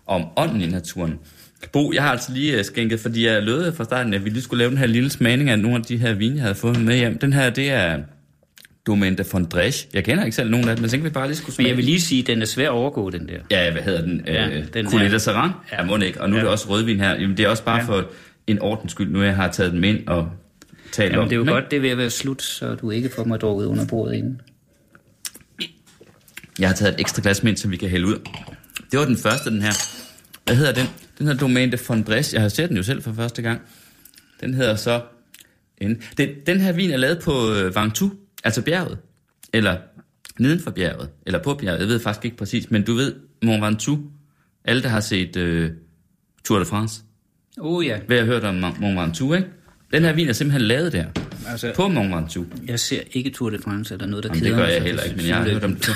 Om 0.07 0.25
ånden 0.37 0.61
i 0.61 0.67
naturen. 0.67 1.19
Bo, 1.71 1.91
jeg 1.93 2.03
har 2.03 2.11
altså 2.11 2.33
lige 2.33 2.57
øh, 2.57 2.65
skænket, 2.65 2.99
fordi 2.99 3.25
jeg 3.25 3.43
lød 3.43 3.75
fra 3.75 3.83
starten, 3.83 4.13
at 4.13 4.25
vi 4.25 4.29
lige 4.29 4.41
skulle 4.41 4.59
lave 4.59 4.69
den 4.69 4.77
her 4.77 4.87
lille 4.87 5.09
smagning 5.09 5.49
af 5.49 5.59
nogle 5.59 5.77
af 5.77 5.83
de 5.83 5.97
her 5.97 6.13
vine, 6.13 6.35
jeg 6.35 6.41
havde 6.41 6.55
fået 6.55 6.81
med 6.81 6.97
hjem. 6.97 7.17
Den 7.17 7.33
her, 7.33 7.49
det 7.49 7.71
er 7.71 7.99
Domaine 8.87 9.15
de 9.17 9.23
Fondrèche. 9.23 9.87
Jeg 9.93 10.03
kender 10.03 10.23
ikke 10.25 10.35
selv 10.35 10.49
nogen 10.49 10.69
af 10.69 10.75
dem, 10.75 10.81
men 10.81 10.89
tænkte 10.89 11.09
vi 11.09 11.13
bare 11.13 11.27
lige 11.27 11.37
skulle 11.37 11.55
smage. 11.55 11.63
Men 11.65 11.69
jeg 11.69 11.77
vil 11.77 11.85
lige 11.85 12.01
sige, 12.01 12.21
at 12.21 12.27
den 12.27 12.41
er 12.41 12.45
svær 12.45 12.65
at 12.65 12.71
overgå, 12.71 13.09
den 13.09 13.27
der. 13.27 13.39
Ja, 13.51 13.71
hvad 13.71 13.81
hedder 13.81 14.01
den? 14.01 14.21
Ja, 14.27 14.47
Ja, 14.47 14.61
den 14.73 14.89
Coulet 14.89 15.11
de 15.11 15.19
Saran? 15.19 15.51
Ja, 15.71 15.83
må 15.83 15.97
ikke. 15.97 16.21
Og 16.21 16.29
nu 16.29 16.35
ja. 16.35 16.39
er 16.39 16.43
det 16.43 16.51
også 16.51 16.69
rødvin 16.69 16.99
her. 16.99 17.09
Jamen, 17.21 17.37
det 17.37 17.45
er 17.45 17.49
også 17.49 17.63
bare 17.63 17.77
Ja. 17.79 17.83
for 17.83 18.05
en 18.47 18.59
ordens 18.59 18.91
skyld, 18.91 19.11
nu 19.11 19.21
jeg 19.23 19.35
har 19.35 19.51
taget 19.51 19.73
dem 19.73 19.83
ind 19.83 20.07
og 20.07 20.29
talt 20.91 21.11
Jamen, 21.11 21.23
om 21.23 21.29
det 21.29 21.35
er 21.35 21.37
jo 21.37 21.43
dem, 21.43 21.53
godt, 21.53 21.71
det 21.71 21.77
er 21.77 21.81
ved 21.81 21.89
at 21.89 21.97
være 21.97 22.09
slut, 22.09 22.41
så 22.41 22.75
du 22.75 22.91
ikke 22.91 23.09
får 23.15 23.23
mig 23.23 23.41
drukket 23.41 23.65
under 23.65 23.85
bordet 23.85 24.13
inden. 24.15 24.41
Jeg 26.59 26.69
har 26.69 26.75
taget 26.75 26.93
et 26.93 26.99
ekstra 26.99 27.21
glas 27.21 27.43
med 27.43 27.51
ind, 27.51 27.57
som 27.57 27.71
vi 27.71 27.77
kan 27.77 27.89
hælde 27.89 28.07
ud. 28.07 28.19
Det 28.91 28.99
var 28.99 29.05
den 29.05 29.17
første, 29.17 29.49
den 29.49 29.61
her. 29.61 29.71
Hvad 30.45 30.55
hedder 30.55 30.73
den? 30.73 30.85
Den 31.17 31.27
hedder 31.27 31.39
Domaine 31.39 31.71
de 31.71 31.77
Fondresse. 31.77 32.33
Jeg 32.35 32.41
har 32.41 32.49
set 32.49 32.69
den 32.69 32.77
jo 32.77 32.83
selv 32.83 33.01
for 33.03 33.13
første 33.13 33.41
gang. 33.41 33.61
Den 34.41 34.53
hedder 34.53 34.75
så... 34.75 35.01
En, 35.77 36.01
den, 36.17 36.29
den 36.47 36.59
her 36.59 36.71
vin 36.71 36.91
er 36.91 36.97
lavet 36.97 37.19
på 37.19 37.31
øh, 37.53 37.75
Ventoux, 37.75 38.13
altså 38.43 38.61
bjerget. 38.61 38.97
Eller 39.53 39.77
neden 40.39 40.59
for 40.59 40.71
bjerget. 40.71 41.09
Eller 41.25 41.43
på 41.43 41.53
bjerget. 41.53 41.79
Jeg 41.79 41.87
ved 41.87 41.99
faktisk 41.99 42.25
ikke 42.25 42.37
præcis. 42.37 42.71
Men 42.71 42.83
du 42.83 42.93
ved, 42.93 43.15
Mont 43.43 43.63
Ventoux. 43.63 43.99
Alle, 44.65 44.83
der 44.83 44.89
har 44.89 44.99
set 44.99 45.35
øh, 45.35 45.71
Tour 46.45 46.59
de 46.59 46.65
France. 46.65 47.01
Oh 47.59 47.85
ja, 47.85 47.99
Hvad 48.07 48.17
jeg 48.17 48.25
hørt 48.25 48.43
om 48.43 48.55
Mont 48.55 48.81
Ventoux, 48.99 49.35
ikke? 49.37 49.47
Den 49.93 50.03
her 50.03 50.13
vin 50.13 50.29
er 50.29 50.33
simpelthen 50.33 50.61
lavet 50.61 50.93
der. 50.93 51.05
altså, 51.47 51.71
På 51.75 51.87
Mont 51.87 52.15
Ventoux. 52.15 52.47
jeg 52.67 52.79
ser 52.79 52.99
ikke 53.11 53.29
Tour 53.29 53.49
de 53.49 53.57
France 53.59 53.93
eller 53.93 54.07
noget, 54.07 54.23
der 54.23 54.29
Jamen, 54.29 54.43
det 54.43 54.47
keder 54.51 54.57
gør 54.57 54.65
mig, 54.65 54.73
jeg 54.73 54.81
så 54.81 54.85
heller 54.85 55.01
det 55.01 55.09
ikke, 55.09 55.17
men 55.17 55.27
jeg 55.27 55.37
har 55.37 55.49
hørt 55.49 55.63
om 55.63 55.75
det. 55.85 55.89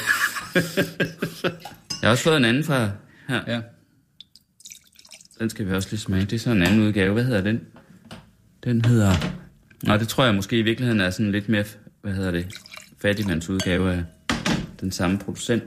Jeg 2.02 2.08
har 2.08 2.10
også 2.10 2.24
fået 2.24 2.38
en 2.38 2.46
anden 2.46 2.64
fra 2.64 2.90
her. 3.28 3.42
Ja. 3.48 3.62
Den 5.40 5.50
skal 5.50 5.68
vi 5.68 5.72
også 5.74 5.88
lige 5.92 6.00
smage. 6.00 6.22
Det 6.26 6.34
er 6.34 6.40
sådan 6.40 6.58
en 6.58 6.68
anden 6.68 6.82
udgave. 6.82 7.14
Hvad 7.14 7.24
hedder 7.24 7.42
den? 7.42 7.62
Den 8.64 8.86
hedder... 8.86 9.12
Nå, 9.84 9.98
det 9.98 10.08
tror 10.08 10.26
jeg 10.26 10.36
måske 10.36 10.60
i 10.60 10.62
virkeligheden 10.62 11.02
er 11.02 11.10
sådan 11.10 11.32
lidt 11.32 11.50
mere, 11.50 11.64
hvad 12.08 12.16
hedder 12.16 12.32
det, 12.32 12.48
fattigmands 13.02 13.50
udgave 13.50 13.94
af 13.94 14.04
den 14.82 14.92
samme 14.92 15.20
producent. 15.20 15.64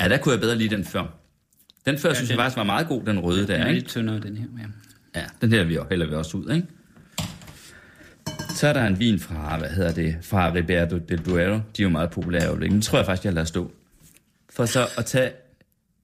Ja, 0.00 0.08
der 0.08 0.18
kunne 0.18 0.32
jeg 0.32 0.40
bedre 0.40 0.56
lide 0.56 0.76
den 0.76 0.84
før. 0.84 1.04
Den 1.86 1.98
før 1.98 2.08
ja, 2.08 2.14
synes 2.14 2.28
den- 2.28 2.36
jeg 2.38 2.42
faktisk 2.44 2.56
var 2.56 2.64
meget 2.64 2.88
god, 2.88 3.02
den 3.04 3.18
røde 3.20 3.40
Den 3.40 3.48
der, 3.48 3.54
er 3.54 3.66
ikke? 3.68 3.80
lidt 3.80 3.88
tyndere, 3.88 4.20
den 4.20 4.36
her. 4.36 4.46
Ja. 4.58 5.20
Ja, 5.20 5.26
den 5.40 5.52
her 5.52 5.64
vi 5.64 5.78
hælder 5.90 6.06
vi 6.06 6.14
også 6.14 6.36
ud, 6.36 6.50
ikke? 6.54 6.66
Så 8.48 8.68
er 8.68 8.72
der 8.72 8.86
en 8.86 8.98
vin 8.98 9.18
fra, 9.20 9.58
hvad 9.58 9.70
hedder 9.70 9.92
det, 9.94 10.16
fra 10.22 10.52
Ribeiro 10.54 10.98
del 11.08 11.18
Duero. 11.26 11.54
De 11.54 11.60
er 11.78 11.82
jo 11.82 11.88
meget 11.88 12.10
populære 12.10 12.46
øjeblikket. 12.48 12.74
Den 12.74 12.82
tror 12.82 12.98
jeg 12.98 13.06
faktisk, 13.06 13.24
jeg 13.24 13.32
lader 13.32 13.46
stå. 13.46 13.72
For 14.50 14.66
så 14.66 14.86
at 14.98 15.04
tage 15.06 15.32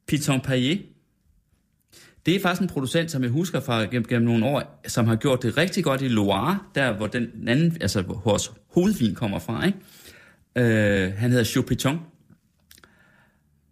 Piton 0.09 0.41
Paillet. 0.41 0.83
Det 2.27 2.37
er 2.37 2.41
faktisk 2.41 2.63
en 2.63 2.69
producent, 2.69 3.11
som 3.11 3.23
jeg 3.23 3.31
husker 3.31 3.61
fra 3.61 3.81
gennem, 3.81 4.05
gennem 4.05 4.29
nogle 4.29 4.47
år, 4.47 4.83
som 4.89 5.07
har 5.07 5.17
gjort 5.17 5.43
det 5.43 5.57
rigtig 5.57 5.85
godt 5.85 6.03
i 6.03 6.09
Loire, 6.09 6.59
der 6.75 6.93
hvor 6.93 7.07
den 7.07 7.49
anden, 7.49 7.77
altså 7.81 8.03
hvor 8.03 8.23
vores 8.25 8.53
hovedvin 8.75 9.15
kommer 9.15 9.39
fra, 9.39 9.67
ikke? 9.67 9.79
Øh, 10.57 11.13
han 11.17 11.31
hedder 11.31 11.45
Chopiton. 11.45 12.01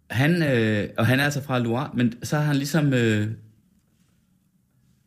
Han, 0.09 0.43
øh, 0.43 0.89
og 0.97 1.07
han 1.07 1.19
er 1.19 1.23
altså 1.23 1.43
fra 1.43 1.59
Loire, 1.59 1.89
men 1.93 2.13
så 2.23 2.37
har 2.37 2.43
han 2.43 2.55
ligesom 2.55 2.93
øh, 2.93 3.27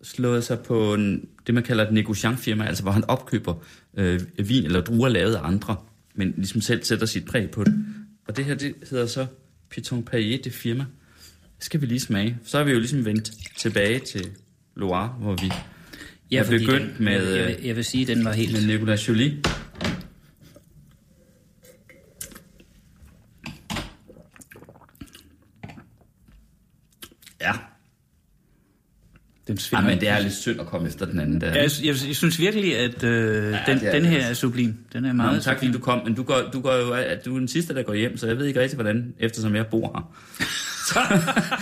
slået 0.03 0.45
sig 0.45 0.59
på 0.59 0.95
en, 0.95 1.28
det, 1.47 1.55
man 1.55 1.64
kalder 1.64 1.86
et 1.86 1.93
negociant-firma, 1.93 2.64
altså 2.64 2.82
hvor 2.82 2.93
han 2.93 3.05
opkøber 3.05 3.55
øh, 3.97 4.20
vin 4.38 4.64
eller 4.64 4.80
druer 4.80 5.09
lavet 5.09 5.34
af 5.34 5.47
andre, 5.47 5.76
men 6.14 6.34
ligesom 6.36 6.61
selv 6.61 6.84
sætter 6.84 7.07
sit 7.07 7.24
præg 7.24 7.51
på 7.51 7.64
det. 7.64 7.84
Og 8.28 8.36
det 8.36 8.45
her, 8.45 8.55
det 8.55 8.74
hedder 8.90 9.07
så 9.07 9.26
Piton 9.70 10.03
Payet, 10.03 10.45
det 10.45 10.53
firma. 10.53 10.84
Skal 11.63 11.81
vi 11.81 11.87
lige 11.87 12.01
smage. 12.01 12.37
Så 12.45 12.59
er 12.59 12.65
vi 12.65 12.71
jo 12.73 12.79
ligesom 12.79 13.05
vendt 13.05 13.31
tilbage 13.57 13.99
til 13.99 14.27
Loire, 14.77 15.09
hvor 15.09 15.35
vi 15.37 15.51
Ja, 16.31 16.39
er 16.43 16.49
begyndt 16.51 16.97
den, 16.99 17.05
med, 17.05 17.33
Jeg, 17.35 17.49
jeg, 17.49 17.59
jeg 17.67 17.77
vil 17.77 17.85
sige, 17.85 18.07
den 18.07 18.25
var 18.25 18.33
helt... 18.33 18.53
med 18.53 18.67
Nicolas 18.67 19.09
Jolie. 19.09 19.43
Ja. 27.41 27.53
Den 29.47 29.55
Ja, 29.55 29.61
svinger. 29.61 29.89
men 29.89 30.01
det 30.01 30.09
er 30.09 30.19
lidt 30.21 30.33
synd 30.35 30.61
at 30.61 30.67
komme 30.67 30.89
efter 30.89 31.07
den 31.07 31.21
anden 31.21 31.41
der. 31.41 31.47
jeg, 31.47 31.71
jeg, 31.85 31.95
jeg 32.09 32.17
synes 32.17 32.39
virkelig, 32.39 32.79
at 32.79 33.05
øh, 33.05 33.35
ja, 33.53 33.59
den, 33.67 33.79
er 33.85 33.93
den 33.93 34.03
det 34.03 34.11
her 34.11 34.27
er 34.27 34.35
sublim. 34.35 34.75
Den 34.93 35.05
er 35.05 35.09
Nå, 35.09 35.17
meget 35.17 35.33
men 35.33 35.41
tak 35.43 35.59
fordi 35.59 35.73
du 35.73 35.79
kom, 35.79 36.05
men 36.05 36.15
du 36.15 36.23
går, 36.23 36.51
du 36.53 36.61
går 36.61 36.75
jo, 36.75 36.93
at 36.93 37.25
du 37.25 37.35
er 37.35 37.39
den 37.39 37.49
sidste, 37.49 37.75
der 37.75 37.83
går 37.83 37.95
hjem, 37.95 38.17
så 38.17 38.27
jeg 38.27 38.39
ved 38.39 38.47
ikke 38.47 38.61
rigtig, 38.61 38.77
hvordan, 38.77 39.15
eftersom 39.19 39.55
jeg 39.57 39.67
bor 39.67 39.93
her. 39.95 40.13
Så, 40.89 41.01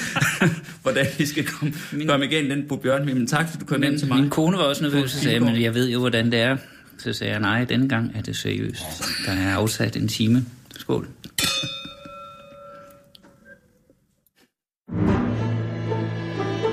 hvordan 0.82 1.06
vi 1.18 1.26
skal 1.26 1.44
komme, 1.46 1.74
komme 2.08 2.26
igennem 2.26 2.50
den 2.50 2.68
på 2.68 2.76
Bjørn. 2.76 3.06
Men 3.06 3.26
tak, 3.26 3.48
fordi 3.48 3.60
du 3.60 3.66
kom 3.66 3.82
hjem 3.82 3.98
til 3.98 4.08
mig. 4.08 4.20
Min 4.20 4.30
kone 4.30 4.56
var 4.56 4.62
også 4.64 4.82
nervøs, 4.82 5.10
så 5.10 5.20
sagde 5.20 5.40
men 5.40 5.62
jeg 5.62 5.74
ved 5.74 5.88
jo, 5.88 5.98
hvordan 5.98 6.32
det 6.32 6.40
er. 6.40 6.56
Så 6.98 7.12
sagde 7.12 7.32
jeg, 7.32 7.40
nej, 7.40 7.64
denne 7.64 7.88
gang 7.88 8.12
er 8.14 8.22
det 8.22 8.36
seriøst. 8.36 8.82
Der 9.26 9.32
er 9.32 9.54
afsat 9.54 9.96
en 9.96 10.08
time. 10.08 10.44
Skål. 10.78 11.08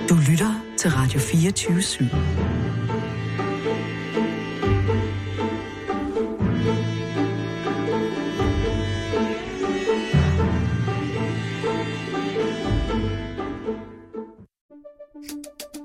Du 0.09 0.15
lytter 0.29 0.63
til 0.77 0.91
Radio 0.91 1.19
24 1.19 1.77
/7. 1.77 2.76